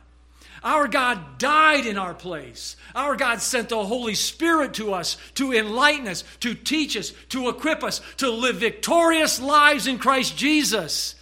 our 0.64 0.88
God 0.88 1.38
died 1.38 1.86
in 1.86 1.98
our 1.98 2.14
place. 2.14 2.76
Our 2.94 3.16
God 3.16 3.42
sent 3.42 3.70
the 3.70 3.86
Holy 3.86 4.16
Spirit 4.16 4.74
to 4.76 4.94
us 4.94 5.18
to 5.36 5.54
enlighten 5.54 6.08
us, 6.08 6.24
to 6.42 6.54
teach 6.54 6.98
us, 6.98 7.12
to 7.30 7.50
equip 7.50 7.84
us, 7.84 8.02
to 8.18 8.30
live 8.30 8.58
victorious 8.58 9.40
lives 9.40 9.88
in 9.88 10.00
Christ 10.00 10.38
Jesus. 10.38 11.16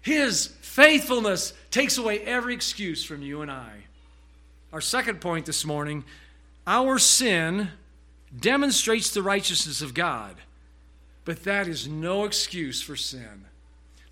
His 0.00 0.46
faithfulness 0.62 1.52
takes 1.70 1.98
away 1.98 2.20
every 2.20 2.54
excuse 2.54 3.04
from 3.04 3.22
you 3.22 3.42
and 3.42 3.50
I. 3.50 3.72
Our 4.72 4.80
second 4.80 5.20
point 5.20 5.46
this 5.46 5.64
morning 5.64 6.04
our 6.66 6.98
sin 6.98 7.70
demonstrates 8.38 9.10
the 9.10 9.22
righteousness 9.22 9.82
of 9.82 9.92
God, 9.92 10.36
but 11.24 11.44
that 11.44 11.66
is 11.66 11.88
no 11.88 12.24
excuse 12.24 12.80
for 12.80 12.96
sin. 12.96 13.46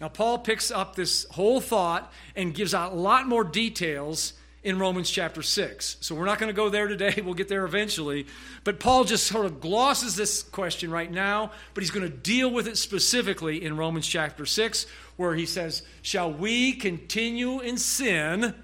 Now, 0.00 0.08
Paul 0.08 0.38
picks 0.38 0.70
up 0.70 0.94
this 0.94 1.26
whole 1.30 1.60
thought 1.60 2.12
and 2.36 2.54
gives 2.54 2.72
a 2.72 2.86
lot 2.86 3.26
more 3.26 3.42
details 3.42 4.34
in 4.62 4.78
Romans 4.78 5.10
chapter 5.10 5.42
6. 5.42 5.96
So 6.00 6.14
we're 6.14 6.24
not 6.24 6.38
going 6.38 6.48
to 6.48 6.56
go 6.56 6.68
there 6.68 6.88
today. 6.88 7.20
We'll 7.24 7.34
get 7.34 7.48
there 7.48 7.64
eventually. 7.64 8.26
But 8.64 8.80
Paul 8.80 9.04
just 9.04 9.26
sort 9.26 9.46
of 9.46 9.60
glosses 9.60 10.16
this 10.16 10.42
question 10.42 10.90
right 10.90 11.10
now, 11.10 11.52
but 11.74 11.82
he's 11.82 11.90
going 11.90 12.08
to 12.08 12.16
deal 12.16 12.50
with 12.50 12.66
it 12.66 12.76
specifically 12.76 13.64
in 13.64 13.76
Romans 13.76 14.06
chapter 14.06 14.46
6, 14.46 14.86
where 15.16 15.34
he 15.34 15.46
says, 15.46 15.82
Shall 16.02 16.32
we 16.32 16.72
continue 16.72 17.60
in 17.60 17.76
sin 17.76 18.54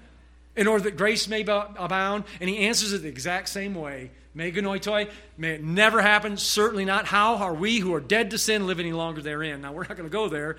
in 0.55 0.67
order 0.67 0.85
that 0.85 0.97
grace 0.97 1.27
may 1.27 1.41
abound? 1.41 2.23
And 2.39 2.49
he 2.49 2.59
answers 2.59 2.93
it 2.93 3.01
the 3.01 3.09
exact 3.09 3.49
same 3.49 3.75
way. 3.75 4.11
May 4.33 4.49
it 4.49 5.63
never 5.63 6.01
happen, 6.01 6.35
certainly 6.37 6.83
not. 6.83 7.05
How 7.05 7.37
are 7.37 7.53
we 7.53 7.79
who 7.79 7.93
are 7.93 8.01
dead 8.01 8.31
to 8.31 8.37
sin 8.37 8.67
live 8.67 8.81
any 8.81 8.91
longer 8.91 9.21
therein? 9.21 9.61
Now, 9.61 9.71
we're 9.71 9.83
not 9.83 9.95
going 9.95 10.09
to 10.09 10.13
go 10.13 10.27
there. 10.27 10.57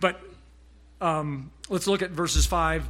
But 0.00 0.20
um, 1.00 1.50
let's 1.68 1.86
look 1.86 2.02
at 2.02 2.10
verses 2.10 2.46
5 2.46 2.88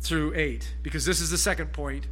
through 0.00 0.34
8, 0.34 0.74
because 0.82 1.04
this 1.04 1.20
is 1.20 1.30
the 1.30 1.38
second 1.38 1.72
point. 1.72 2.06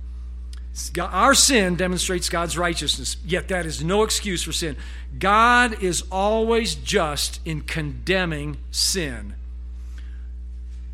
Our 1.00 1.34
sin 1.34 1.74
demonstrates 1.74 2.28
God's 2.28 2.56
righteousness, 2.56 3.16
yet 3.24 3.48
that 3.48 3.66
is 3.66 3.82
no 3.82 4.04
excuse 4.04 4.42
for 4.42 4.52
sin. 4.52 4.76
God 5.18 5.82
is 5.82 6.04
always 6.12 6.74
just 6.76 7.40
in 7.44 7.62
condemning 7.62 8.58
sin. 8.70 9.34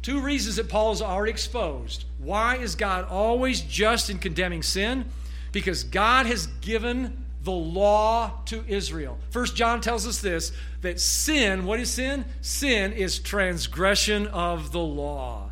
Two 0.01 0.20
reasons 0.20 0.57
that 0.57 0.68
Paul 0.68 0.90
has 0.92 1.03
already 1.03 1.31
exposed. 1.31 2.05
Why 2.18 2.57
is 2.57 2.75
God 2.75 3.07
always 3.09 3.61
just 3.61 4.11
in 4.11 4.18
condemning 4.18 4.62
sin? 4.62 5.07
Because 5.53 5.85
God 5.85 6.27
has 6.27 6.47
given 6.61 7.23
the 7.44 7.52
law 7.52 8.33
to 8.46 8.64
Israel. 8.66 9.18
First 9.30 9.54
John 9.54 9.80
tells 9.80 10.07
us 10.07 10.20
this 10.20 10.52
that 10.80 11.00
sin, 11.00 11.66
what 11.66 11.78
is 11.80 11.90
sin? 11.90 12.24
Sin 12.40 12.92
is 12.92 13.18
transgression 13.18 14.26
of 14.28 14.72
the 14.72 14.80
law. 14.80 15.50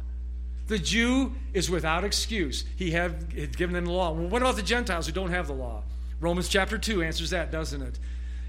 The 0.68 0.78
Jew 0.78 1.34
is 1.52 1.68
without 1.68 2.04
excuse. 2.04 2.64
He 2.76 2.92
had, 2.92 3.56
given 3.56 3.74
them 3.74 3.84
the 3.84 3.92
law. 3.92 4.12
Well, 4.12 4.28
what 4.28 4.42
about 4.42 4.56
the 4.56 4.62
Gentiles 4.62 5.06
who 5.06 5.12
don't 5.12 5.30
have 5.30 5.46
the 5.46 5.52
law? 5.52 5.82
Romans 6.20 6.48
chapter 6.48 6.78
2 6.78 7.02
answers 7.02 7.30
that, 7.30 7.50
doesn't 7.50 7.82
it? 7.82 7.98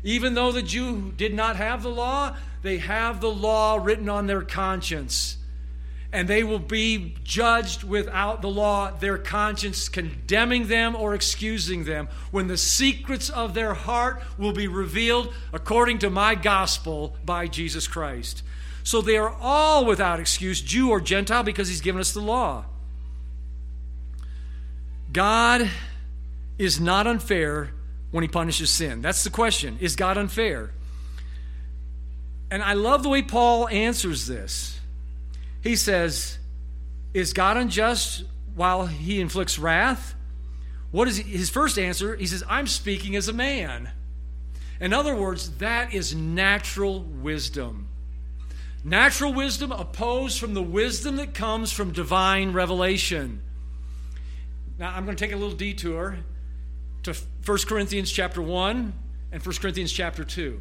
Even 0.03 0.34
though 0.34 0.51
the 0.51 0.62
Jew 0.62 1.12
did 1.17 1.34
not 1.34 1.56
have 1.56 1.84
the 1.84 1.89
law, 1.89 2.36
they 2.62 2.77
have 2.77 3.19
the 3.19 3.32
law 3.32 3.79
written 3.82 4.10
on 4.10 4.27
their 4.27 4.41
conscience 4.41 5.38
and 6.13 6.27
they 6.27 6.43
will 6.43 6.59
be 6.59 7.15
judged 7.23 7.83
without 7.83 8.43
the 8.43 8.49
law, 8.49 8.91
their 8.91 9.17
conscience 9.17 9.89
condemning 9.89 10.67
them 10.67 10.95
or 10.95 11.15
excusing 11.15 11.85
them, 11.85 12.07
when 12.29 12.47
the 12.47 12.55
secrets 12.55 13.31
of 13.31 13.55
their 13.55 13.73
heart 13.73 14.21
will 14.37 14.53
be 14.53 14.67
revealed 14.67 15.33
according 15.51 15.97
to 15.99 16.11
my 16.11 16.35
gospel 16.35 17.15
by 17.25 17.47
Jesus 17.47 17.87
Christ. 17.87 18.43
So 18.83 19.01
they 19.01 19.17
are 19.17 19.35
all 19.41 19.85
without 19.85 20.19
excuse, 20.19 20.61
Jew 20.61 20.91
or 20.91 21.01
Gentile, 21.01 21.41
because 21.41 21.67
he's 21.67 21.81
given 21.81 21.99
us 21.99 22.13
the 22.13 22.21
law. 22.21 22.65
God 25.11 25.67
is 26.59 26.79
not 26.79 27.07
unfair 27.07 27.71
when 28.11 28.21
he 28.21 28.27
punishes 28.27 28.69
sin. 28.69 29.01
That's 29.01 29.23
the 29.23 29.31
question. 29.31 29.77
Is 29.81 29.95
God 29.95 30.17
unfair? 30.17 30.71
And 32.51 32.61
I 32.61 32.73
love 32.73 33.01
the 33.01 33.09
way 33.09 33.23
Paul 33.23 33.67
answers 33.69 34.27
this. 34.27 34.79
He 35.63 35.77
says, 35.77 36.37
Is 37.13 37.33
God 37.33 37.57
unjust 37.57 38.25
while 38.53 38.85
he 38.85 39.21
inflicts 39.21 39.57
wrath? 39.57 40.13
What 40.91 41.07
is 41.07 41.17
his 41.17 41.49
first 41.49 41.79
answer? 41.79 42.15
He 42.15 42.27
says, 42.27 42.43
I'm 42.47 42.67
speaking 42.67 43.15
as 43.15 43.27
a 43.27 43.33
man. 43.33 43.89
In 44.79 44.93
other 44.93 45.15
words, 45.15 45.57
that 45.57 45.93
is 45.93 46.13
natural 46.13 47.01
wisdom. 47.01 47.87
Natural 48.83 49.33
wisdom 49.33 49.71
opposed 49.71 50.37
from 50.37 50.53
the 50.53 50.61
wisdom 50.61 51.15
that 51.15 51.33
comes 51.33 51.71
from 51.71 51.93
divine 51.93 52.51
revelation. 52.51 53.41
Now, 54.77 54.93
I'm 54.93 55.05
going 55.05 55.15
to 55.15 55.25
take 55.25 55.33
a 55.33 55.37
little 55.37 55.55
detour 55.55 56.17
to 57.03 57.15
1 57.45 57.57
Corinthians 57.67 58.11
chapter 58.11 58.41
1 58.41 58.93
and 59.31 59.45
1 59.45 59.55
Corinthians 59.55 59.93
chapter 59.93 60.25
2. 60.25 60.59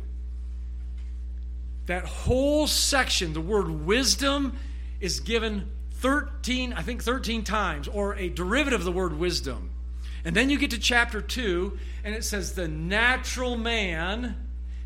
That 1.86 2.04
whole 2.04 2.68
section, 2.68 3.32
the 3.32 3.40
word 3.40 3.68
wisdom, 3.68 4.56
is 5.02 5.20
given 5.20 5.68
13, 5.94 6.72
I 6.72 6.82
think 6.82 7.02
13 7.02 7.44
times, 7.44 7.88
or 7.88 8.14
a 8.14 8.28
derivative 8.28 8.80
of 8.80 8.84
the 8.84 8.92
word 8.92 9.18
wisdom. 9.18 9.70
And 10.24 10.34
then 10.34 10.48
you 10.48 10.58
get 10.58 10.70
to 10.70 10.78
chapter 10.78 11.20
2, 11.20 11.78
and 12.04 12.14
it 12.14 12.24
says, 12.24 12.54
The 12.54 12.68
natural 12.68 13.56
man, 13.56 14.36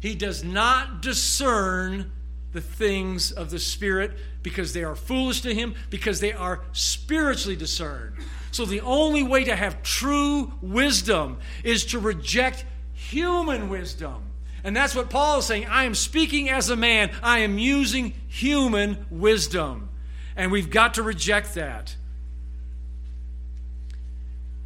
he 0.00 0.14
does 0.14 0.42
not 0.42 1.02
discern 1.02 2.10
the 2.52 2.60
things 2.62 3.30
of 3.30 3.50
the 3.50 3.58
Spirit 3.58 4.12
because 4.42 4.72
they 4.72 4.82
are 4.82 4.96
foolish 4.96 5.42
to 5.42 5.54
him, 5.54 5.74
because 5.90 6.20
they 6.20 6.32
are 6.32 6.62
spiritually 6.72 7.56
discerned. 7.56 8.16
So 8.50 8.64
the 8.64 8.80
only 8.80 9.22
way 9.22 9.44
to 9.44 9.54
have 9.54 9.82
true 9.82 10.54
wisdom 10.62 11.38
is 11.62 11.84
to 11.86 11.98
reject 11.98 12.64
human 12.94 13.68
wisdom. 13.68 14.22
And 14.64 14.74
that's 14.74 14.94
what 14.94 15.10
Paul 15.10 15.40
is 15.40 15.44
saying. 15.44 15.66
I 15.66 15.84
am 15.84 15.94
speaking 15.94 16.48
as 16.48 16.70
a 16.70 16.76
man, 16.76 17.10
I 17.22 17.40
am 17.40 17.58
using 17.58 18.14
human 18.28 19.04
wisdom. 19.10 19.90
And 20.36 20.52
we've 20.52 20.70
got 20.70 20.94
to 20.94 21.02
reject 21.02 21.54
that. 21.54 21.96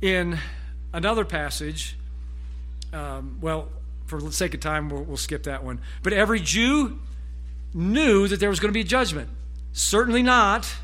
In 0.02 0.38
another 0.92 1.24
passage, 1.24 1.96
um, 2.92 3.38
well, 3.40 3.68
for 4.06 4.20
the 4.20 4.32
sake 4.32 4.54
of 4.54 4.60
time, 4.60 4.88
we'll, 4.88 5.02
we'll 5.02 5.16
skip 5.16 5.44
that 5.44 5.62
one. 5.62 5.80
But 6.02 6.12
every 6.12 6.40
Jew 6.40 6.98
knew 7.72 8.26
that 8.26 8.40
there 8.40 8.48
was 8.48 8.58
going 8.58 8.70
to 8.70 8.74
be 8.74 8.80
a 8.80 8.84
judgment. 8.84 9.28
Certainly 9.72 10.22
not. 10.22 10.74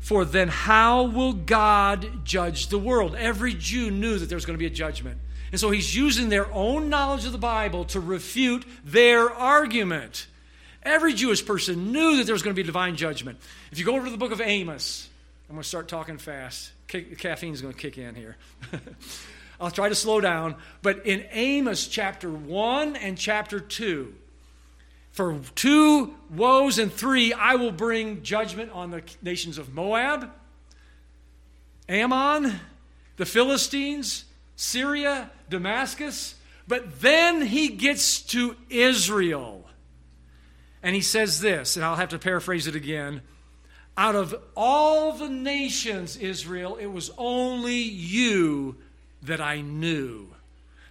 For 0.00 0.24
then, 0.24 0.48
how 0.48 1.04
will 1.04 1.32
God 1.32 2.24
judge 2.24 2.66
the 2.66 2.78
world? 2.78 3.14
Every 3.14 3.54
Jew 3.54 3.90
knew 3.90 4.18
that 4.18 4.28
there 4.28 4.36
was 4.36 4.44
going 4.44 4.56
to 4.56 4.58
be 4.58 4.66
a 4.66 4.70
judgment. 4.70 5.18
And 5.52 5.60
so 5.60 5.70
he's 5.70 5.94
using 5.94 6.28
their 6.28 6.52
own 6.52 6.88
knowledge 6.88 7.24
of 7.24 7.32
the 7.32 7.38
Bible 7.38 7.84
to 7.86 8.00
refute 8.00 8.66
their 8.84 9.30
argument. 9.30 10.26
Every 10.84 11.14
Jewish 11.14 11.44
person 11.44 11.92
knew 11.92 12.16
that 12.16 12.24
there 12.24 12.32
was 12.32 12.42
going 12.42 12.54
to 12.54 12.60
be 12.60 12.66
divine 12.66 12.96
judgment. 12.96 13.38
If 13.70 13.78
you 13.78 13.84
go 13.84 13.94
over 13.94 14.06
to 14.06 14.10
the 14.10 14.18
book 14.18 14.32
of 14.32 14.40
Amos, 14.40 15.08
I'm 15.48 15.54
going 15.54 15.62
to 15.62 15.68
start 15.68 15.88
talking 15.88 16.18
fast. 16.18 16.72
Caffeine's 16.88 17.60
going 17.60 17.74
to 17.74 17.78
kick 17.78 17.98
in 17.98 18.14
here. 18.14 18.36
I'll 19.60 19.70
try 19.70 19.88
to 19.88 19.94
slow 19.94 20.20
down. 20.20 20.56
But 20.82 21.06
in 21.06 21.24
Amos 21.30 21.86
chapter 21.86 22.30
1 22.30 22.96
and 22.96 23.16
chapter 23.16 23.60
2, 23.60 24.12
for 25.12 25.38
two 25.54 26.14
woes 26.30 26.78
and 26.78 26.92
three, 26.92 27.32
I 27.32 27.56
will 27.56 27.70
bring 27.70 28.22
judgment 28.22 28.72
on 28.72 28.90
the 28.90 29.02
nations 29.20 29.58
of 29.58 29.72
Moab, 29.72 30.30
Ammon, 31.88 32.58
the 33.18 33.26
Philistines, 33.26 34.24
Syria, 34.56 35.30
Damascus. 35.50 36.34
But 36.66 37.00
then 37.00 37.42
he 37.42 37.68
gets 37.68 38.22
to 38.22 38.56
Israel. 38.70 39.61
And 40.82 40.94
he 40.94 41.00
says 41.00 41.40
this, 41.40 41.76
and 41.76 41.84
I'll 41.84 41.96
have 41.96 42.08
to 42.10 42.18
paraphrase 42.18 42.66
it 42.66 42.74
again. 42.74 43.22
Out 43.96 44.14
of 44.14 44.34
all 44.56 45.12
the 45.12 45.28
nations, 45.28 46.16
Israel, 46.16 46.76
it 46.76 46.86
was 46.86 47.10
only 47.18 47.76
you 47.76 48.76
that 49.22 49.40
I 49.40 49.60
knew. 49.60 50.28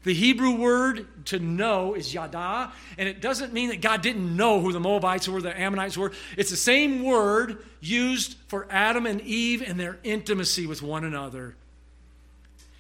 The 0.04 0.14
Hebrew 0.14 0.56
word 0.56 1.26
to 1.26 1.38
know 1.38 1.94
is 1.94 2.14
yada, 2.14 2.72
and 2.98 3.08
it 3.08 3.22
doesn't 3.22 3.54
mean 3.54 3.70
that 3.70 3.82
God 3.82 4.02
didn't 4.02 4.36
know 4.36 4.60
who 4.60 4.72
the 4.72 4.80
Moabites 4.80 5.28
were, 5.28 5.42
the 5.42 5.60
Ammonites 5.60 5.98
were. 5.98 6.12
It's 6.38 6.50
the 6.50 6.56
same 6.56 7.04
word 7.04 7.64
used 7.82 8.36
for 8.48 8.68
Adam 8.72 9.06
and 9.06 9.22
Eve 9.22 9.62
and 9.62 9.80
their 9.80 10.00
intimacy 10.04 10.66
with 10.66 10.82
one 10.82 11.04
another. 11.04 11.56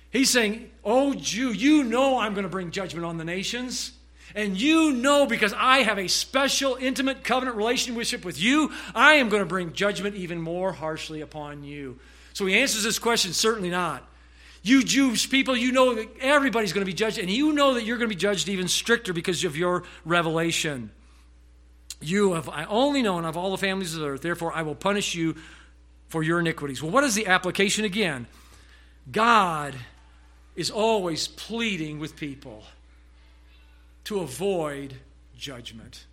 He's 0.09 0.31
saying, 0.31 0.71
Oh, 0.83 1.13
Jew, 1.13 1.51
you 1.51 1.83
know 1.83 2.17
I'm 2.17 2.33
going 2.33 2.43
to 2.43 2.49
bring 2.49 2.71
judgment 2.71 3.05
on 3.05 3.17
the 3.17 3.23
nations. 3.23 3.91
And 4.35 4.59
you 4.59 4.91
know 4.91 5.25
because 5.25 5.53
I 5.55 5.79
have 5.79 5.97
a 5.97 6.07
special, 6.07 6.75
intimate 6.75 7.23
covenant 7.23 7.57
relationship 7.57 8.23
with 8.23 8.39
you, 8.39 8.71
I 8.95 9.13
am 9.13 9.29
going 9.29 9.41
to 9.41 9.47
bring 9.47 9.73
judgment 9.73 10.15
even 10.15 10.41
more 10.41 10.71
harshly 10.71 11.21
upon 11.21 11.63
you. 11.63 11.99
So 12.33 12.45
he 12.45 12.59
answers 12.59 12.83
this 12.83 12.99
question 12.99 13.33
certainly 13.33 13.69
not. 13.69 14.07
You 14.63 14.83
Jews 14.83 15.25
people, 15.25 15.55
you 15.57 15.71
know 15.71 15.95
that 15.95 16.07
everybody's 16.19 16.71
going 16.71 16.85
to 16.85 16.91
be 16.91 16.95
judged, 16.95 17.17
and 17.17 17.29
you 17.29 17.51
know 17.51 17.73
that 17.73 17.83
you're 17.83 17.97
going 17.97 18.09
to 18.09 18.15
be 18.15 18.19
judged 18.19 18.47
even 18.47 18.67
stricter 18.67 19.11
because 19.11 19.43
of 19.43 19.57
your 19.57 19.83
revelation. 20.05 20.91
You 21.99 22.33
have 22.33 22.47
I 22.47 22.65
only 22.65 23.01
known 23.01 23.25
of 23.25 23.37
all 23.37 23.51
the 23.51 23.57
families 23.57 23.95
of 23.95 24.01
the 24.01 24.07
earth, 24.07 24.21
therefore 24.21 24.53
I 24.53 24.61
will 24.61 24.75
punish 24.75 25.15
you 25.15 25.35
for 26.09 26.21
your 26.21 26.39
iniquities. 26.39 26.81
Well, 26.81 26.91
what 26.91 27.03
is 27.03 27.15
the 27.15 27.27
application 27.27 27.85
again? 27.85 28.27
God 29.11 29.75
is 30.55 30.69
always 30.69 31.27
pleading 31.27 31.99
with 31.99 32.15
people 32.15 32.63
to 34.11 34.19
avoid 34.19 34.93
judgment. 35.37 36.05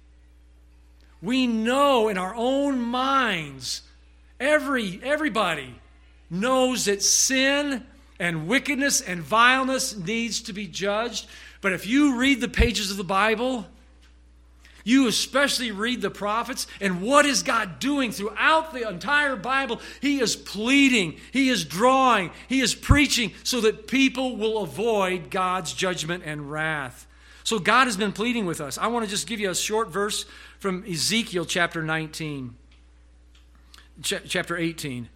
We 1.20 1.48
know 1.48 2.06
in 2.06 2.16
our 2.16 2.32
own 2.32 2.80
minds, 2.80 3.82
every 4.38 5.00
everybody 5.02 5.74
knows 6.30 6.84
that 6.84 7.02
sin 7.02 7.84
and 8.20 8.46
wickedness 8.46 9.00
and 9.00 9.20
vileness 9.20 9.96
needs 9.96 10.42
to 10.42 10.52
be 10.52 10.68
judged. 10.68 11.26
But 11.60 11.72
if 11.72 11.88
you 11.88 12.16
read 12.16 12.40
the 12.40 12.46
pages 12.46 12.92
of 12.92 12.98
the 12.98 13.02
Bible, 13.02 13.66
you 14.84 15.08
especially 15.08 15.72
read 15.72 16.00
the 16.00 16.08
prophets, 16.08 16.68
and 16.80 17.02
what 17.02 17.26
is 17.26 17.42
God 17.42 17.80
doing 17.80 18.12
throughout 18.12 18.72
the 18.72 18.88
entire 18.88 19.34
Bible? 19.34 19.80
He 20.00 20.20
is 20.20 20.36
pleading, 20.36 21.18
He 21.32 21.48
is 21.48 21.64
drawing, 21.64 22.30
He 22.46 22.60
is 22.60 22.76
preaching 22.76 23.32
so 23.42 23.60
that 23.62 23.88
people 23.88 24.36
will 24.36 24.62
avoid 24.62 25.30
God's 25.30 25.72
judgment 25.72 26.22
and 26.24 26.48
wrath. 26.48 27.07
So 27.48 27.58
God 27.58 27.86
has 27.86 27.96
been 27.96 28.12
pleading 28.12 28.44
with 28.44 28.60
us. 28.60 28.76
I 28.76 28.88
want 28.88 29.06
to 29.06 29.10
just 29.10 29.26
give 29.26 29.40
you 29.40 29.48
a 29.48 29.54
short 29.54 29.88
verse 29.88 30.26
from 30.58 30.84
Ezekiel 30.86 31.46
chapter 31.46 31.82
19, 31.82 32.54
ch- 34.02 34.20
chapter 34.28 34.54
18. 34.54 35.08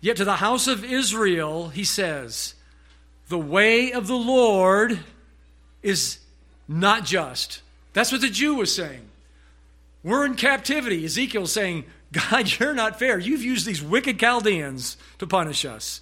Yet 0.00 0.16
to 0.16 0.24
the 0.24 0.34
house 0.34 0.66
of 0.66 0.84
Israel, 0.84 1.68
he 1.68 1.84
says, 1.84 2.56
the 3.28 3.38
way 3.38 3.92
of 3.92 4.08
the 4.08 4.16
Lord 4.16 4.98
is 5.84 6.18
not 6.66 7.04
just. 7.04 7.62
That's 7.92 8.10
what 8.10 8.20
the 8.20 8.28
Jew 8.28 8.56
was 8.56 8.74
saying. 8.74 9.08
We're 10.02 10.26
in 10.26 10.34
captivity. 10.34 11.04
Ezekiel's 11.04 11.52
saying, 11.52 11.84
God, 12.10 12.52
you're 12.58 12.74
not 12.74 12.98
fair. 12.98 13.20
You've 13.20 13.44
used 13.44 13.66
these 13.66 13.80
wicked 13.80 14.18
Chaldeans 14.18 14.96
to 15.18 15.28
punish 15.28 15.64
us. 15.64 16.00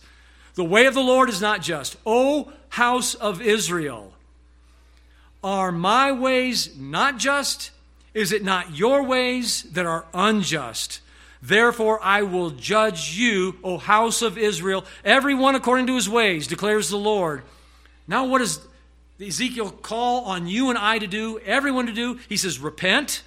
The 0.55 0.65
way 0.65 0.87
of 0.87 0.95
the 0.95 1.03
Lord 1.03 1.29
is 1.29 1.43
not 1.43 1.61
just. 1.61 1.99
O 2.07 2.51
house 2.71 3.13
of 3.15 3.43
Israel, 3.43 4.12
are 5.43 5.73
my 5.73 6.13
ways 6.13 6.77
not 6.79 7.19
just? 7.19 7.71
Is 8.15 8.33
it 8.33 8.45
not 8.45 8.77
your 8.77 9.03
ways 9.03 9.63
that 9.73 9.87
are 9.87 10.05
unjust? 10.13 11.01
Therefore, 11.43 11.99
I 12.03 12.23
will 12.23 12.51
judge 12.51 13.17
you, 13.17 13.57
O 13.65 13.77
house 13.79 14.23
of 14.23 14.39
Israel, 14.39 14.85
every 15.05 15.35
one 15.35 15.57
according 15.57 15.89
to 15.89 15.97
his 15.97 16.09
ways, 16.09 16.47
declares 16.47 16.89
the 16.89 16.97
Lord. 16.97 17.43
Now, 18.07 18.27
what 18.27 18.39
does 18.39 18.61
Ezekiel 19.21 19.71
call 19.71 20.25
on 20.25 20.47
you 20.47 20.69
and 20.69 20.79
I 20.79 20.99
to 20.99 21.09
do, 21.09 21.41
everyone 21.41 21.87
to 21.87 21.93
do? 21.93 22.21
He 22.29 22.37
says, 22.37 22.61
Repent, 22.61 23.23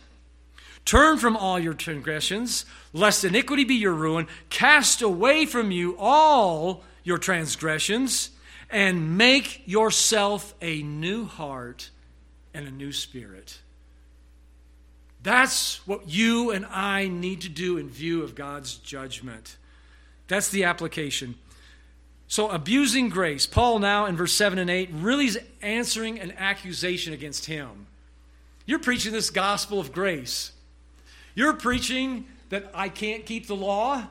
turn 0.86 1.18
from 1.18 1.36
all 1.36 1.60
your 1.60 1.74
transgressions, 1.74 2.66
lest 2.94 3.26
iniquity 3.26 3.66
be 3.66 3.76
your 3.76 3.94
ruin, 3.94 4.28
cast 4.50 5.02
away 5.02 5.46
from 5.46 5.72
you 5.72 5.98
all 6.00 6.84
your 7.04 7.18
transgressions, 7.18 8.30
and 8.70 9.18
make 9.18 9.62
yourself 9.66 10.54
a 10.62 10.82
new 10.84 11.26
heart 11.26 11.90
and 12.56 12.68
a 12.68 12.72
new 12.72 12.92
spirit. 12.92 13.60
That's 15.22 15.86
what 15.88 16.10
you 16.10 16.52
and 16.52 16.66
I 16.68 17.08
need 17.08 17.42
to 17.42 17.50
do 17.50 17.78
in 17.78 17.90
view 17.90 18.24
of 18.24 18.36
God's 18.36 18.76
judgment. 18.76 19.58
That's 20.28 20.50
the 20.50 20.64
application. 20.64 21.36
So, 22.28 22.50
abusing 22.50 23.10
grace, 23.10 23.46
Paul 23.46 23.80
now 23.80 24.06
in 24.06 24.16
verse 24.16 24.34
7 24.34 24.58
and 24.58 24.70
8 24.70 24.90
really 24.94 25.28
is 25.28 25.40
answering 25.62 26.20
an 26.20 26.32
accusation 26.38 27.14
against 27.14 27.46
him. 27.46 27.88
You're 28.66 28.80
preaching 28.80 29.12
this 29.12 29.30
gospel 29.30 29.80
of 29.80 29.92
grace. 29.92 30.52
You're 31.36 31.54
preaching 31.54 32.26
that 32.50 32.72
I 32.74 32.90
can't 32.90 33.26
keep 33.26 33.48
the 33.48 33.56
law 33.56 34.08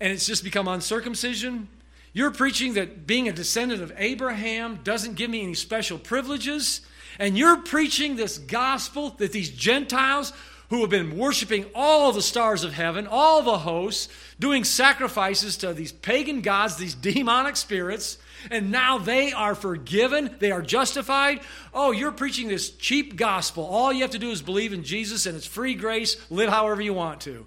and 0.00 0.12
it's 0.12 0.26
just 0.26 0.42
become 0.42 0.66
uncircumcision. 0.66 1.68
You're 2.12 2.32
preaching 2.32 2.74
that 2.74 3.06
being 3.06 3.28
a 3.28 3.32
descendant 3.32 3.82
of 3.82 3.92
Abraham 3.96 4.80
doesn't 4.82 5.14
give 5.14 5.30
me 5.30 5.42
any 5.42 5.54
special 5.54 5.96
privileges. 5.96 6.82
And 7.18 7.36
you're 7.36 7.58
preaching 7.58 8.16
this 8.16 8.38
gospel 8.38 9.10
that 9.18 9.32
these 9.32 9.50
Gentiles 9.50 10.32
who 10.72 10.80
have 10.80 10.90
been 10.90 11.18
worshiping 11.18 11.66
all 11.74 12.12
the 12.12 12.22
stars 12.22 12.64
of 12.64 12.72
heaven, 12.72 13.06
all 13.06 13.42
the 13.42 13.58
hosts, 13.58 14.08
doing 14.40 14.64
sacrifices 14.64 15.58
to 15.58 15.74
these 15.74 15.92
pagan 15.92 16.40
gods, 16.40 16.76
these 16.76 16.94
demonic 17.12 17.56
spirits, 17.56 18.16
and 18.50 18.72
now 18.72 18.96
they 18.96 19.32
are 19.32 19.54
forgiven, 19.54 20.34
they 20.38 20.50
are 20.50 20.62
justified. 20.62 21.40
Oh, 21.74 21.90
you're 21.90 22.10
preaching 22.10 22.48
this 22.48 22.70
cheap 22.70 23.16
gospel. 23.16 23.64
All 23.64 23.92
you 23.92 24.00
have 24.00 24.12
to 24.12 24.18
do 24.18 24.30
is 24.30 24.40
believe 24.40 24.72
in 24.72 24.82
Jesus, 24.82 25.26
and 25.26 25.36
it's 25.36 25.46
free 25.46 25.74
grace. 25.74 26.16
Live 26.30 26.48
however 26.48 26.80
you 26.80 26.94
want 26.94 27.20
to. 27.22 27.46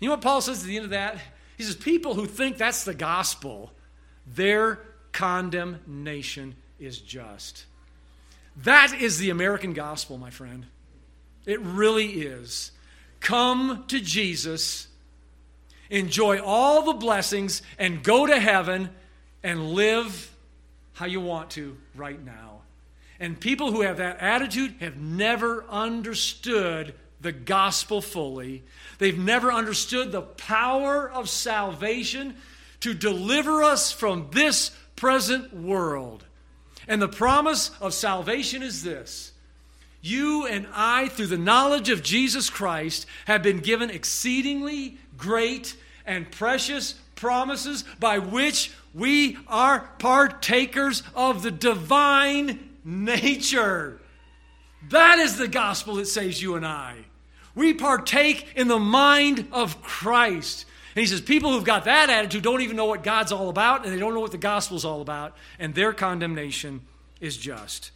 You 0.00 0.08
know 0.08 0.14
what 0.14 0.20
Paul 0.20 0.40
says 0.40 0.62
at 0.62 0.66
the 0.66 0.76
end 0.76 0.84
of 0.86 0.90
that? 0.90 1.18
He 1.56 1.62
says, 1.62 1.76
People 1.76 2.14
who 2.14 2.26
think 2.26 2.58
that's 2.58 2.82
the 2.82 2.92
gospel, 2.92 3.72
their 4.26 4.80
condemnation 5.12 6.56
is 6.80 6.98
just. 6.98 7.66
That 8.56 8.92
is 9.00 9.18
the 9.18 9.30
American 9.30 9.72
gospel, 9.72 10.18
my 10.18 10.30
friend. 10.30 10.66
It 11.46 11.60
really 11.60 12.22
is. 12.22 12.70
Come 13.20 13.84
to 13.88 14.00
Jesus, 14.00 14.88
enjoy 15.90 16.40
all 16.40 16.82
the 16.82 16.94
blessings, 16.94 17.62
and 17.78 18.02
go 18.02 18.26
to 18.26 18.38
heaven 18.38 18.90
and 19.42 19.72
live 19.72 20.34
how 20.94 21.06
you 21.06 21.20
want 21.20 21.50
to 21.50 21.76
right 21.94 22.22
now. 22.24 22.60
And 23.18 23.38
people 23.38 23.70
who 23.70 23.82
have 23.82 23.98
that 23.98 24.18
attitude 24.18 24.74
have 24.80 24.96
never 24.96 25.64
understood 25.68 26.94
the 27.20 27.32
gospel 27.32 28.00
fully. 28.00 28.64
They've 28.98 29.18
never 29.18 29.52
understood 29.52 30.10
the 30.10 30.22
power 30.22 31.08
of 31.08 31.28
salvation 31.28 32.36
to 32.80 32.94
deliver 32.94 33.62
us 33.62 33.92
from 33.92 34.28
this 34.32 34.72
present 34.96 35.54
world. 35.54 36.24
And 36.88 37.00
the 37.00 37.08
promise 37.08 37.70
of 37.80 37.94
salvation 37.94 38.62
is 38.62 38.82
this 38.82 39.32
you 40.02 40.46
and 40.46 40.66
I, 40.74 41.08
through 41.08 41.28
the 41.28 41.38
knowledge 41.38 41.88
of 41.88 42.02
Jesus 42.02 42.50
Christ, 42.50 43.06
have 43.26 43.42
been 43.42 43.58
given 43.58 43.88
exceedingly 43.88 44.98
great 45.16 45.76
and 46.04 46.30
precious 46.30 46.94
promises 47.14 47.84
by 48.00 48.18
which 48.18 48.72
we 48.92 49.38
are 49.46 49.88
partakers 50.00 51.04
of 51.14 51.42
the 51.42 51.52
divine 51.52 52.68
nature. 52.84 54.00
That 54.90 55.20
is 55.20 55.36
the 55.36 55.46
gospel 55.46 55.94
that 55.94 56.08
saves 56.08 56.42
you 56.42 56.56
and 56.56 56.66
I. 56.66 56.96
We 57.54 57.72
partake 57.74 58.48
in 58.56 58.66
the 58.66 58.80
mind 58.80 59.46
of 59.52 59.82
Christ. 59.82 60.66
And 60.94 61.00
he 61.00 61.06
says, 61.06 61.22
people 61.22 61.52
who've 61.52 61.64
got 61.64 61.84
that 61.86 62.10
attitude 62.10 62.42
don't 62.42 62.60
even 62.60 62.76
know 62.76 62.84
what 62.84 63.02
God's 63.02 63.32
all 63.32 63.48
about, 63.48 63.84
and 63.84 63.94
they 63.94 63.98
don't 63.98 64.12
know 64.12 64.20
what 64.20 64.32
the 64.32 64.38
gospel's 64.38 64.84
all 64.84 65.00
about, 65.00 65.34
and 65.58 65.74
their 65.74 65.94
condemnation 65.94 66.82
is 67.20 67.38
just. 67.38 67.92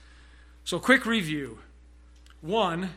So, 0.65 0.79
quick 0.79 1.05
review. 1.05 1.59
One, 2.41 2.91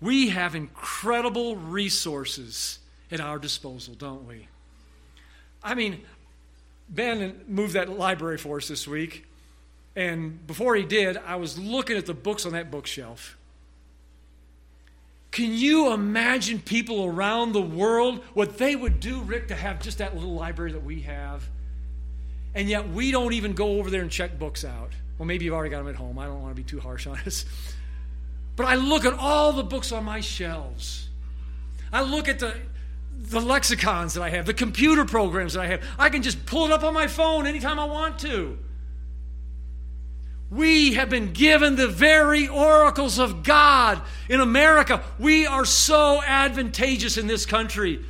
we 0.00 0.28
have 0.28 0.54
incredible 0.54 1.56
resources 1.56 2.78
at 3.10 3.20
our 3.20 3.38
disposal, 3.38 3.94
don't 3.94 4.26
we? 4.26 4.48
I 5.62 5.74
mean, 5.74 6.02
Ben 6.88 7.40
moved 7.48 7.72
that 7.74 7.88
library 7.88 8.38
for 8.38 8.58
us 8.58 8.68
this 8.68 8.86
week, 8.86 9.26
and 9.96 10.46
before 10.46 10.76
he 10.76 10.84
did, 10.84 11.16
I 11.16 11.36
was 11.36 11.58
looking 11.58 11.96
at 11.96 12.06
the 12.06 12.14
books 12.14 12.44
on 12.44 12.52
that 12.52 12.70
bookshelf. 12.70 13.36
Can 15.30 15.52
you 15.54 15.92
imagine 15.92 16.60
people 16.60 17.04
around 17.04 17.52
the 17.52 17.60
world 17.60 18.24
what 18.34 18.58
they 18.58 18.74
would 18.74 18.98
do, 18.98 19.20
Rick, 19.22 19.48
to 19.48 19.54
have 19.54 19.80
just 19.80 19.98
that 19.98 20.14
little 20.14 20.34
library 20.34 20.72
that 20.72 20.84
we 20.84 21.02
have? 21.02 21.48
And 22.54 22.68
yet 22.68 22.88
we 22.88 23.12
don't 23.12 23.32
even 23.32 23.52
go 23.52 23.78
over 23.78 23.90
there 23.90 24.02
and 24.02 24.10
check 24.10 24.38
books 24.38 24.64
out. 24.64 24.90
Well, 25.18 25.26
maybe 25.26 25.44
you've 25.44 25.54
already 25.54 25.70
got 25.70 25.78
them 25.78 25.88
at 25.88 25.94
home. 25.94 26.18
I 26.18 26.26
don't 26.26 26.42
want 26.42 26.56
to 26.56 26.60
be 26.60 26.68
too 26.68 26.80
harsh 26.80 27.06
on 27.06 27.18
us. 27.18 27.44
But 28.56 28.66
I 28.66 28.74
look 28.74 29.04
at 29.04 29.14
all 29.14 29.52
the 29.52 29.62
books 29.62 29.92
on 29.92 30.04
my 30.04 30.20
shelves. 30.20 31.08
I 31.92 32.02
look 32.02 32.28
at 32.28 32.40
the, 32.40 32.56
the 33.16 33.40
lexicons 33.40 34.14
that 34.14 34.22
I 34.22 34.30
have, 34.30 34.46
the 34.46 34.54
computer 34.54 35.04
programs 35.04 35.52
that 35.52 35.62
I 35.62 35.66
have. 35.66 35.84
I 35.98 36.10
can 36.10 36.22
just 36.22 36.44
pull 36.44 36.66
it 36.66 36.72
up 36.72 36.82
on 36.82 36.92
my 36.92 37.06
phone 37.06 37.46
anytime 37.46 37.78
I 37.78 37.84
want 37.84 38.18
to. 38.20 38.58
We 40.50 40.94
have 40.94 41.08
been 41.08 41.32
given 41.32 41.76
the 41.76 41.86
very 41.86 42.48
oracles 42.48 43.18
of 43.18 43.44
God 43.44 44.02
in 44.28 44.40
America. 44.40 45.02
We 45.18 45.46
are 45.46 45.64
so 45.64 46.20
advantageous 46.22 47.16
in 47.16 47.28
this 47.28 47.46
country. 47.46 48.04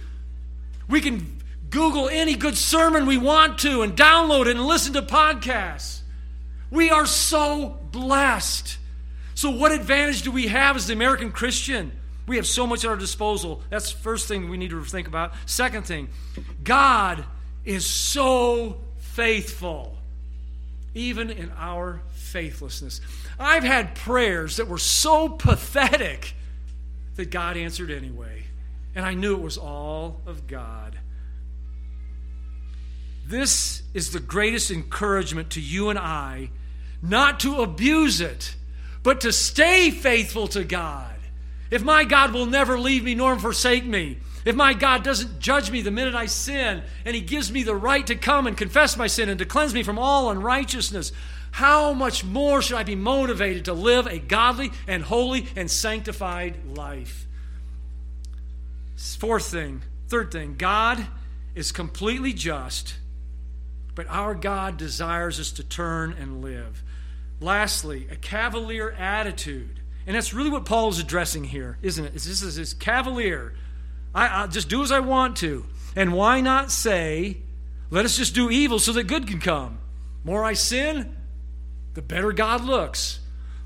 We 0.89 1.03
can 1.03 1.41
Google 1.69 2.09
any 2.09 2.35
good 2.35 2.57
sermon 2.57 3.07
we 3.07 3.19
want 3.19 3.59
to 3.61 3.83
and 3.83 3.95
download 3.95 4.47
it 4.47 4.57
and 4.57 4.65
listen 4.65 4.95
to 4.95 5.03
podcasts. 5.03 6.01
We 6.71 6.91
are 6.91 7.07
so 7.07 7.79
blessed. 7.93 8.79
So, 9.35 9.51
what 9.51 9.73
advantage 9.73 10.23
do 10.23 10.31
we 10.31 10.49
have 10.49 10.77
as 10.77 10.87
the 10.87 10.93
American 10.95 11.33
Christian? 11.33 11.93
We 12.27 12.37
have 12.37 12.47
so 12.47 12.67
much 12.67 12.85
at 12.85 12.91
our 12.91 12.97
disposal. 12.97 13.63
That's 13.71 13.93
the 13.93 13.99
first 13.99 14.29
thing 14.29 14.49
we 14.49 14.57
need 14.57 14.71
to 14.71 14.85
think 14.85 15.09
about. 15.09 15.35
Second 15.47 15.85
thing, 15.85 16.09
God 16.63 17.25
is 17.65 17.85
so 17.85 18.79
faithful, 18.99 19.97
even 20.95 21.31
in 21.31 21.51
our 21.59 22.01
faithlessness. 22.31 23.01
I've 23.39 23.65
had 23.65 23.95
prayers 23.95 24.57
that 24.57 24.69
were 24.69 24.79
so 24.79 25.29
pathetic 25.29 26.35
that 27.17 27.31
God 27.31 27.57
answered 27.57 27.91
anyway. 27.91 28.45
And 28.95 29.05
I 29.05 29.15
knew 29.15 29.35
it 29.35 29.43
was 29.43 29.59
all 29.59 30.21
of 30.27 30.47
God. 30.47 30.99
This 33.27 33.83
is 33.95 34.11
the 34.11 34.21
greatest 34.21 34.71
encouragement 34.71 35.51
to 35.51 35.61
you 35.61 35.91
and 35.91 35.99
I 35.99 36.51
not 37.03 37.41
to 37.41 37.63
abuse 37.63 38.21
it 38.21 38.57
but 39.03 39.23
to 39.23 39.33
stay 39.33 39.91
faithful 39.91 40.47
to 40.49 40.65
God. 40.65 41.15
If 41.71 41.83
my 41.83 42.05
God 42.05 42.35
will 42.35 42.47
never 42.47 42.79
leave 42.79 43.05
me 43.05 43.15
nor 43.15 43.39
forsake 43.39 43.85
me, 43.85 44.19
if 44.45 44.57
my 44.57 44.75
God 44.75 45.05
doesn't 45.05 45.39
judge 45.39 45.71
me 45.71 45.83
the 45.83 45.91
minute 45.91 46.15
I 46.15 46.27
sin, 46.27 46.83
and 47.05 47.15
He 47.15 47.21
gives 47.21 47.53
me 47.53 47.63
the 47.63 47.75
right 47.75 48.07
to 48.07 48.15
come 48.17 48.47
and 48.47 48.57
confess 48.57 48.97
my 48.97 49.07
sin 49.07 49.29
and 49.29 49.39
to 49.39 49.45
cleanse 49.45 49.75
me 49.75 49.83
from 49.83 49.99
all 49.99 50.31
unrighteousness, 50.31 51.13
how 51.53 51.93
much 51.93 52.25
more 52.25 52.63
should 52.63 52.77
I 52.77 52.85
be 52.85 52.95
motivated 52.95 53.67
to 53.67 53.73
live 53.73 54.07
a 54.07 54.19
godly 54.19 54.71
and 54.87 55.03
holy 55.03 55.47
and 55.57 55.71
sanctified 55.71 56.77
life? 56.77 57.27
Fourth 59.19 59.47
thing, 59.47 59.83
third 60.09 60.31
thing, 60.31 60.57
God 60.57 61.07
is 61.55 61.73
completely 61.73 62.33
just, 62.33 62.95
but 63.95 64.07
our 64.09 64.35
God 64.35 64.77
desires 64.77 65.41
us 65.41 65.53
to 65.53 65.65
turn 65.65 66.13
and 66.13 66.43
live. 66.43 66.83
Lastly, 67.41 68.07
a 68.11 68.17
cavalier 68.17 68.91
attitude. 68.91 69.81
And 70.07 70.17
that's 70.17 70.33
really 70.35 70.51
what 70.51 70.65
Paul 70.65 70.91
is 70.91 70.99
addressing 70.99 71.45
here, 71.45 71.79
isn't 71.83 72.05
it? 72.05 72.13
This 72.13 72.27
is 72.27 72.57
this 72.57 72.75
cavalier. 72.75 73.55
I, 74.15 74.29
I'll 74.29 74.49
just 74.49 74.69
do 74.69 74.83
as 74.83 74.93
I 74.93 75.01
want 75.01 75.37
to. 75.39 75.65
And 75.97 76.13
why 76.13 76.41
not 76.41 76.71
say, 76.71 77.39
let 77.91 78.05
us 78.05 78.17
just 78.17 78.35
do 78.35 78.51
evil 78.51 78.79
so 78.79 78.93
that 78.93 79.05
good 79.05 79.27
can 79.27 79.41
come? 79.41 79.79
More 80.25 80.45
I 80.45 80.53
sin, 80.53 81.17
the 81.95 82.03
better 82.03 82.33
God 82.33 82.65
looks. 82.65 83.21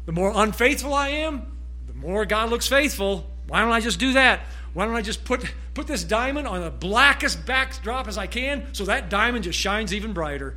The 0.07 0.13
more 0.13 0.33
unfaithful 0.35 0.95
I 0.95 1.09
am, 1.09 1.47
the 1.87 1.95
more 1.95 2.25
God 2.25 2.51
looks 2.51 2.69
faithful. 2.69 3.31
Why 3.47 3.61
don't 3.61 3.73
I 3.73 3.81
just 3.81 3.99
do 3.99 4.15
that? 4.15 4.41
Why 4.73 4.87
don't 4.87 4.95
I 4.95 5.03
just 5.03 5.25
put, 5.25 5.45
put 5.75 5.87
this 5.87 6.05
diamond 6.05 6.47
on 6.47 6.61
the 6.61 6.71
blackest 6.71 7.47
backdrop 7.47 8.09
as 8.09 8.19
I 8.19 8.27
can 8.27 8.75
so 8.75 8.85
that 8.85 9.09
diamond 9.09 9.45
just 9.45 9.59
shines 9.59 9.95
even 9.95 10.13
brighter? 10.13 10.57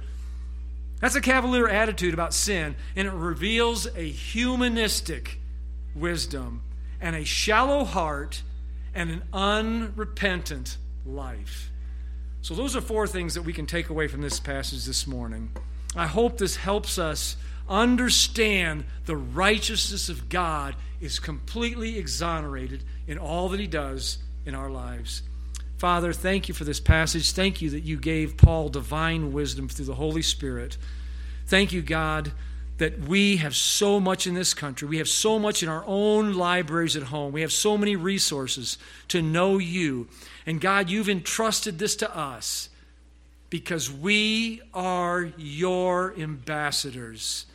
That's 1.00 1.16
a 1.16 1.22
cavalier 1.22 1.68
attitude 1.68 2.14
about 2.14 2.34
sin, 2.34 2.76
and 2.96 3.08
it 3.08 3.14
reveals 3.14 3.86
a 3.96 4.02
humanistic 4.02 5.40
wisdom 5.96 6.64
and 7.00 7.16
a 7.16 7.24
shallow 7.24 7.84
heart 7.84 8.42
and 8.96 9.12
an 9.12 9.24
unrepentant 9.32 10.78
life. 11.06 11.72
So, 12.42 12.56
those 12.56 12.76
are 12.76 12.82
four 12.82 13.06
things 13.06 13.36
that 13.36 13.44
we 13.44 13.54
can 13.54 13.68
take 13.68 13.90
away 13.90 14.08
from 14.08 14.22
this 14.22 14.40
passage 14.40 14.86
this 14.86 15.06
morning. 15.06 15.52
I 15.96 16.08
hope 16.08 16.38
this 16.38 16.56
helps 16.56 16.98
us 16.98 17.36
understand 17.70 18.86
the 19.06 19.18
righteousness 19.18 20.10
of 20.10 20.30
God 20.30 20.76
is 21.00 21.20
completely 21.20 21.98
exonerated 21.98 22.84
in 23.08 23.18
all 23.18 23.50
that 23.50 23.60
He 23.60 23.68
does 23.68 24.18
in 24.46 24.56
our 24.56 24.70
lives. 24.70 25.22
Father, 25.78 26.12
thank 26.12 26.48
you 26.48 26.56
for 26.56 26.64
this 26.64 26.80
passage. 26.80 27.32
Thank 27.32 27.62
you 27.62 27.70
that 27.70 27.84
you 27.84 27.98
gave 27.98 28.38
Paul 28.38 28.70
divine 28.70 29.32
wisdom 29.32 29.70
through 29.70 29.86
the 29.86 29.96
Holy 29.96 30.24
Spirit. 30.24 30.78
Thank 31.46 31.72
you, 31.72 31.84
God, 31.84 32.32
that 32.78 33.00
we 33.00 33.38
have 33.38 33.56
so 33.56 34.00
much 34.00 34.26
in 34.26 34.34
this 34.34 34.54
country. 34.54 34.88
We 34.88 34.98
have 34.98 35.08
so 35.08 35.38
much 35.38 35.62
in 35.62 35.70
our 35.70 35.84
own 35.86 36.34
libraries 36.34 36.96
at 36.96 37.04
home. 37.04 37.32
We 37.32 37.42
have 37.42 37.52
so 37.52 37.78
many 37.78 37.96
resources 37.96 38.78
to 39.10 39.22
know 39.22 39.60
you. 39.60 40.08
And 40.46 40.60
God, 40.60 40.90
you've 40.90 41.10
entrusted 41.10 41.78
this 41.78 41.96
to 41.98 42.16
us 42.16 42.70
because 43.50 43.92
we 43.92 44.62
are 44.74 45.32
your 45.38 46.14
ambassadors. 46.18 47.46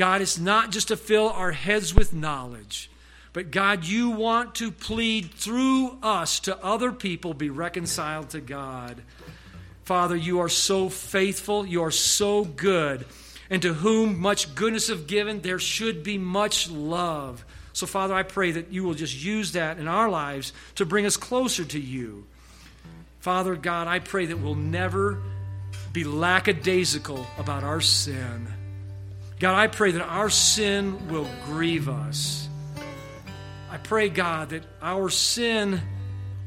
God, 0.00 0.22
it's 0.22 0.38
not 0.38 0.70
just 0.70 0.88
to 0.88 0.96
fill 0.96 1.28
our 1.28 1.52
heads 1.52 1.94
with 1.94 2.14
knowledge. 2.14 2.90
But 3.34 3.50
God, 3.50 3.84
you 3.84 4.08
want 4.08 4.54
to 4.54 4.72
plead 4.72 5.30
through 5.30 5.98
us 6.02 6.40
to 6.40 6.56
other 6.64 6.90
people 6.90 7.34
be 7.34 7.50
reconciled 7.50 8.30
to 8.30 8.40
God. 8.40 9.02
Father, 9.84 10.16
you 10.16 10.40
are 10.40 10.48
so 10.48 10.88
faithful, 10.88 11.66
you 11.66 11.82
are 11.82 11.90
so 11.90 12.46
good, 12.46 13.04
and 13.50 13.60
to 13.60 13.74
whom 13.74 14.18
much 14.18 14.54
goodness 14.54 14.88
have 14.88 15.06
given, 15.06 15.42
there 15.42 15.58
should 15.58 16.02
be 16.02 16.16
much 16.16 16.70
love. 16.70 17.44
So, 17.74 17.86
Father, 17.86 18.14
I 18.14 18.22
pray 18.22 18.52
that 18.52 18.72
you 18.72 18.84
will 18.84 18.94
just 18.94 19.22
use 19.22 19.52
that 19.52 19.76
in 19.78 19.86
our 19.86 20.08
lives 20.08 20.54
to 20.76 20.86
bring 20.86 21.04
us 21.04 21.18
closer 21.18 21.66
to 21.66 21.78
you. 21.78 22.24
Father 23.18 23.54
God, 23.54 23.86
I 23.86 23.98
pray 23.98 24.24
that 24.24 24.38
we'll 24.38 24.54
never 24.54 25.20
be 25.92 26.04
lackadaisical 26.04 27.26
about 27.36 27.64
our 27.64 27.82
sin. 27.82 28.48
God, 29.40 29.54
I 29.54 29.68
pray 29.68 29.92
that 29.92 30.02
our 30.02 30.28
sin 30.28 31.08
will 31.08 31.26
grieve 31.46 31.88
us. 31.88 32.46
I 33.70 33.78
pray, 33.78 34.10
God, 34.10 34.50
that 34.50 34.64
our 34.82 35.08
sin 35.08 35.80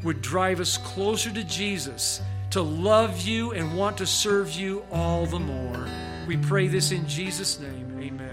would 0.04 0.22
drive 0.22 0.60
us 0.60 0.78
closer 0.78 1.32
to 1.32 1.44
Jesus, 1.44 2.22
to 2.52 2.62
love 2.62 3.22
you 3.22 3.52
and 3.52 3.76
want 3.76 3.98
to 3.98 4.06
serve 4.06 4.52
you 4.52 4.86
all 4.92 5.26
the 5.26 5.40
more. 5.40 5.88
We 6.28 6.38
pray 6.38 6.68
this 6.68 6.92
in 6.92 7.08
Jesus' 7.08 7.60
name. 7.60 7.98
Amen. 8.00 8.33